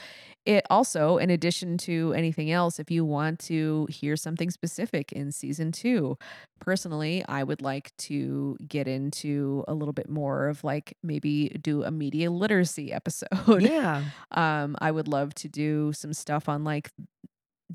it 0.45 0.67
also, 0.69 1.17
in 1.17 1.31
addition 1.31 1.79
to 1.79 2.13
anything 2.13 2.51
else, 2.51 2.79
if 2.79 2.91
you 2.91 3.07
want 3.07 3.39
to 3.41 3.87
hear 3.89 4.17
something 4.17 4.51
specific 4.51 5.13
in 5.13 5.33
season 5.33 5.73
two, 5.73 6.19
personally, 6.61 7.25
I 7.27 7.43
would 7.43 7.63
like 7.63 7.97
to 8.01 8.59
get 8.69 8.87
into 8.87 9.65
a 9.67 9.73
little 9.73 9.95
bit 9.95 10.11
more 10.11 10.49
of 10.49 10.63
like 10.63 10.95
maybe 11.03 11.49
do 11.63 11.85
a 11.85 11.91
media 11.91 12.31
literacy 12.31 12.93
episode. 13.01 13.63
Yeah. 13.63 14.05
Um, 14.31 14.77
I 14.79 14.91
would 14.91 15.09
love 15.09 15.35
to 15.37 15.49
do 15.49 15.95
some 15.95 16.13
stuff 16.13 16.51
on 16.51 16.65
like 16.65 16.91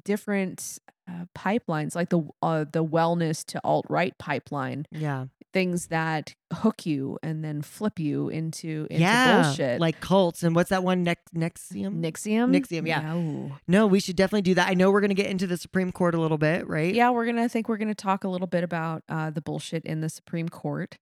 different 0.04 0.80
uh, 1.10 1.26
pipelines, 1.36 1.96
like 1.96 2.10
the 2.10 2.22
uh, 2.42 2.66
the 2.72 2.84
wellness 2.86 3.44
to 3.46 3.62
alt 3.64 3.86
right 3.90 4.18
pipeline, 4.20 4.86
Yeah. 4.92 5.26
things 5.52 5.88
that 5.88 6.36
hook 6.54 6.86
you 6.86 7.18
and 7.24 7.44
then 7.44 7.64
flip 7.64 7.98
you 8.00 8.30
into 8.30 8.86
into 8.92 9.02
yeah. 9.02 9.42
bullshit. 9.44 9.80
Like 9.80 10.00
cults 10.02 10.44
and 10.44 10.56
what's 10.56 10.70
that 10.70 10.84
one 10.84 11.04
next 11.04 11.34
NXIVM? 11.34 12.00
Nixium. 12.00 12.56
Nixium, 12.56 12.88
yeah. 12.88 13.16
ooh. 13.16 13.52
no, 13.68 13.88
we 13.88 14.00
should 14.00 14.16
definitely 14.16 14.44
do 14.44 14.54
that. 14.56 14.70
I 14.70 14.76
know 14.76 14.92
we're 14.92 15.02
gonna 15.02 15.16
get 15.16 15.26
into 15.28 15.48
the 15.48 15.58
Supreme 15.58 15.92
Court 15.92 16.14
a 16.14 16.22
little 16.22 16.38
bit, 16.38 16.68
right? 16.68 16.94
Yeah, 16.94 17.10
we're 17.10 17.26
gonna 17.26 17.44
I 17.44 17.48
think 17.48 17.68
we're 17.70 17.78
gonna 17.78 17.96
talk 17.96 18.24
a 18.24 18.30
little 18.30 18.48
bit 18.48 18.64
about 18.64 19.04
uh, 19.10 19.32
the 19.32 19.42
bullshit 19.42 19.86
in 19.86 20.02
the 20.02 20.10
Supreme 20.10 20.50
Court 20.50 20.98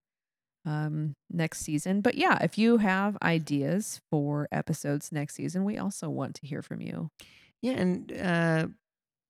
um 0.66 1.16
next 1.32 1.60
season. 1.60 2.02
But 2.02 2.16
yeah, 2.16 2.38
if 2.42 2.58
you 2.58 2.78
have 2.78 3.18
ideas 3.22 4.02
for 4.10 4.48
episodes 4.52 5.12
next 5.12 5.36
season, 5.36 5.64
we 5.66 5.78
also 5.78 6.10
want 6.10 6.36
to 6.36 6.48
hear 6.48 6.62
from 6.62 6.82
you. 6.82 7.10
Yeah, 7.62 7.74
and 7.74 8.12
uh 8.12 8.68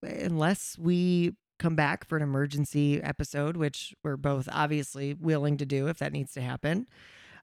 unless 0.04 0.78
we 0.80 1.36
come 1.60 1.76
back 1.76 2.06
for 2.08 2.18
an 2.18 2.24
emergency 2.24 3.02
episode, 3.02 3.58
which 3.58 3.96
we're 4.04 4.16
both 4.18 4.48
obviously 4.52 5.16
willing 5.16 5.58
to 5.58 5.66
do 5.66 5.88
if 5.88 5.98
that 6.00 6.14
needs 6.14 6.34
to 6.34 6.42
happen. 6.42 6.88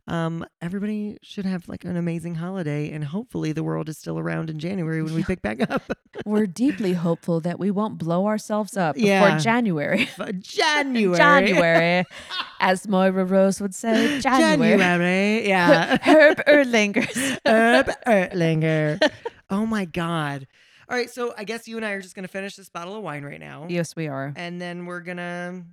Um, 0.06 0.44
everybody 0.60 1.16
should 1.22 1.46
have 1.46 1.66
like 1.66 1.84
an 1.84 1.96
amazing 1.96 2.34
holiday, 2.34 2.90
and 2.92 3.02
hopefully 3.02 3.52
the 3.52 3.64
world 3.64 3.88
is 3.88 3.96
still 3.96 4.18
around 4.18 4.50
in 4.50 4.58
January 4.58 5.02
when 5.02 5.14
we 5.14 5.24
pick 5.24 5.40
back 5.40 5.68
up. 5.70 5.82
We're 6.26 6.46
deeply 6.46 6.92
hopeful 6.92 7.40
that 7.40 7.58
we 7.58 7.70
won't 7.70 7.96
blow 7.96 8.26
ourselves 8.26 8.76
up 8.76 8.96
before 8.96 9.08
Yeah. 9.08 9.38
January. 9.38 10.08
January, 10.40 11.16
January, 11.16 12.04
as 12.60 12.86
Moira 12.86 13.24
Rose 13.24 13.62
would 13.62 13.74
say, 13.74 14.20
January. 14.20 14.76
January, 14.78 15.48
yeah. 15.48 15.96
Herb 16.02 16.36
Erlingers. 16.46 17.38
Herb 17.46 17.86
Ertlinger. 18.06 19.00
Oh 19.48 19.64
my 19.64 19.86
God. 19.86 20.46
All 20.88 20.96
right, 20.96 21.10
so 21.10 21.34
I 21.36 21.44
guess 21.44 21.66
you 21.68 21.76
and 21.76 21.84
I 21.84 21.92
are 21.92 22.00
just 22.00 22.14
gonna 22.14 22.28
finish 22.28 22.56
this 22.56 22.68
bottle 22.68 22.96
of 22.96 23.02
wine 23.02 23.24
right 23.24 23.40
now, 23.40 23.66
yes, 23.68 23.94
we 23.96 24.08
are. 24.08 24.32
and 24.36 24.60
then 24.60 24.86
we're 24.86 25.00
gonna 25.00 25.64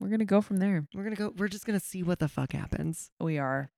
We're 0.00 0.08
gonna 0.08 0.24
go 0.24 0.40
from 0.40 0.58
there. 0.58 0.86
we're 0.94 1.04
gonna 1.04 1.16
go. 1.16 1.32
We're 1.36 1.48
just 1.48 1.66
gonna 1.66 1.80
see 1.80 2.02
what 2.02 2.18
the 2.18 2.28
fuck 2.28 2.52
happens. 2.52 3.10
We 3.20 3.38
are. 3.38 3.70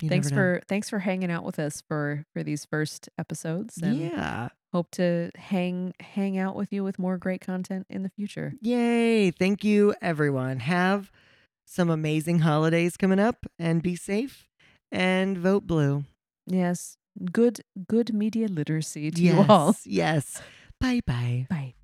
You 0.00 0.08
thanks 0.08 0.30
never 0.30 0.54
know. 0.54 0.58
for 0.60 0.64
thanks 0.66 0.88
for 0.88 1.00
hanging 1.00 1.30
out 1.30 1.42
with 1.44 1.58
us 1.58 1.82
for 1.88 2.24
for 2.32 2.42
these 2.44 2.64
first 2.64 3.08
episodes. 3.18 3.78
And 3.82 3.98
yeah. 3.98 4.48
hope 4.72 4.90
to 4.92 5.30
hang 5.34 5.92
hang 6.00 6.38
out 6.38 6.54
with 6.54 6.72
you 6.72 6.84
with 6.84 6.98
more 7.00 7.18
great 7.18 7.40
content 7.40 7.86
in 7.90 8.04
the 8.04 8.08
future. 8.10 8.54
Yay. 8.62 9.32
Thank 9.32 9.64
you, 9.64 9.94
everyone. 10.00 10.60
Have 10.60 11.10
some 11.66 11.90
amazing 11.90 12.38
holidays 12.40 12.96
coming 12.96 13.18
up 13.18 13.44
and 13.58 13.82
be 13.82 13.96
safe 13.96 14.48
and 14.92 15.36
vote 15.36 15.66
blue. 15.66 16.04
Yes. 16.46 16.96
Good 17.32 17.60
good 17.86 18.14
media 18.14 18.48
literacy 18.48 19.10
to 19.10 19.20
you 19.20 19.44
all. 19.48 19.76
Yes. 19.84 19.86
Yes. 19.86 20.42
Bye 20.80 21.00
bye. 21.06 21.46
Bye. 21.50 21.74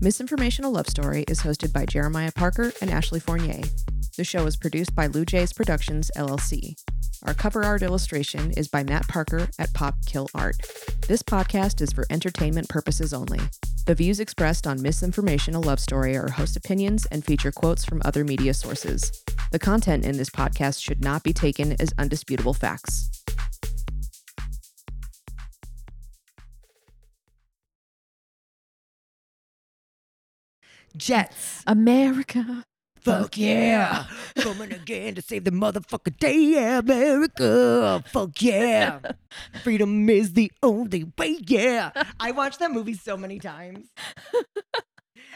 Misinformation: 0.00 0.64
A 0.64 0.68
Love 0.68 0.88
Story 0.88 1.24
is 1.28 1.40
hosted 1.40 1.72
by 1.72 1.86
Jeremiah 1.86 2.32
Parker 2.32 2.72
and 2.80 2.90
Ashley 2.90 3.20
Fournier. 3.20 3.62
The 4.16 4.24
show 4.24 4.46
is 4.46 4.56
produced 4.56 4.94
by 4.94 5.06
Lou 5.06 5.24
J's 5.24 5.52
Productions 5.52 6.10
LLC. 6.16 6.76
Our 7.24 7.34
cover 7.34 7.64
art 7.64 7.82
illustration 7.82 8.52
is 8.52 8.68
by 8.68 8.84
Matt 8.84 9.08
Parker 9.08 9.48
at 9.58 9.72
Pop 9.72 9.94
Kill 10.06 10.28
Art. 10.34 10.56
This 11.08 11.22
podcast 11.22 11.80
is 11.80 11.92
for 11.92 12.06
entertainment 12.10 12.68
purposes 12.68 13.14
only. 13.14 13.40
The 13.86 13.94
views 13.94 14.20
expressed 14.20 14.66
on 14.66 14.82
Misinformation: 14.82 15.54
A 15.54 15.60
Love 15.60 15.80
Story 15.80 16.16
are 16.16 16.30
host 16.30 16.56
opinions 16.56 17.06
and 17.06 17.24
feature 17.24 17.52
quotes 17.52 17.84
from 17.84 18.02
other 18.04 18.24
media 18.24 18.52
sources. 18.52 19.23
The 19.54 19.60
content 19.60 20.04
in 20.04 20.16
this 20.16 20.30
podcast 20.30 20.82
should 20.82 21.00
not 21.00 21.22
be 21.22 21.32
taken 21.32 21.80
as 21.80 21.94
undisputable 21.96 22.54
facts. 22.54 23.22
Jets. 30.96 31.62
America. 31.68 32.64
Fuck 33.00 33.38
yeah. 33.38 34.06
Coming 34.34 34.72
again 34.72 35.14
to 35.14 35.22
save 35.22 35.44
the 35.44 35.52
motherfucking 35.52 36.18
day, 36.18 36.76
America. 36.76 38.02
Fuck 38.08 38.42
yeah. 38.42 38.98
Freedom 39.62 40.10
is 40.10 40.32
the 40.32 40.50
only 40.64 41.12
way, 41.16 41.38
yeah. 41.46 41.92
I 42.18 42.32
watched 42.32 42.58
that 42.58 42.72
movie 42.72 42.94
so 42.94 43.16
many 43.16 43.38
times. 43.38 43.86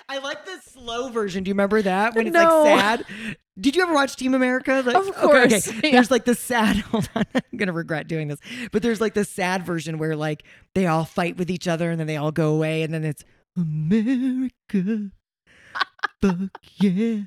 I 0.08 0.18
like 0.18 0.44
the 0.46 0.58
slow 0.70 1.10
version. 1.10 1.44
Do 1.44 1.48
you 1.50 1.54
remember 1.54 1.82
that 1.82 2.14
when 2.14 2.28
it's 2.28 2.34
No. 2.34 2.62
like 2.64 2.78
sad? 2.78 3.04
Did 3.60 3.76
you 3.76 3.82
ever 3.82 3.92
watch 3.92 4.16
Team 4.16 4.34
America? 4.34 4.82
Like, 4.86 4.96
Of 4.96 5.14
course, 5.16 5.68
okay. 5.68 5.80
yeah. 5.88 5.90
There's 5.96 6.10
like 6.10 6.24
the 6.24 6.34
sad. 6.34 6.76
Hold 6.92 7.08
on, 7.14 7.24
I'm 7.34 7.58
gonna 7.58 7.72
regret 7.72 8.06
doing 8.08 8.28
this. 8.28 8.38
But 8.72 8.82
there's 8.82 9.00
like 9.00 9.14
the 9.14 9.24
sad 9.24 9.64
version 9.66 9.98
where 9.98 10.16
like 10.16 10.44
they 10.74 10.86
all 10.86 11.04
fight 11.04 11.36
with 11.36 11.50
each 11.50 11.66
other 11.68 11.90
and 11.90 11.98
then 12.00 12.06
they 12.06 12.16
all 12.16 12.32
go 12.32 12.54
away 12.54 12.82
and 12.82 12.94
then 12.94 13.04
it's 13.04 13.24
America. 13.56 15.10
Fuck 16.22 16.38
yeah. 16.76 17.22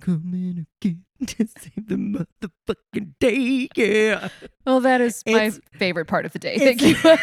Coming 0.00 0.66
again 0.80 1.04
to 1.26 1.46
save 1.46 1.86
the 1.88 1.96
motherfucking 1.96 3.14
day. 3.20 3.68
Yeah. 3.76 4.28
Well, 4.64 4.80
that 4.80 5.00
is 5.02 5.22
my 5.26 5.50
favorite 5.78 6.06
part 6.06 6.24
of 6.24 6.32
the 6.32 6.38
day. 6.38 6.56
Thank 6.58 6.80
you. 6.80 6.94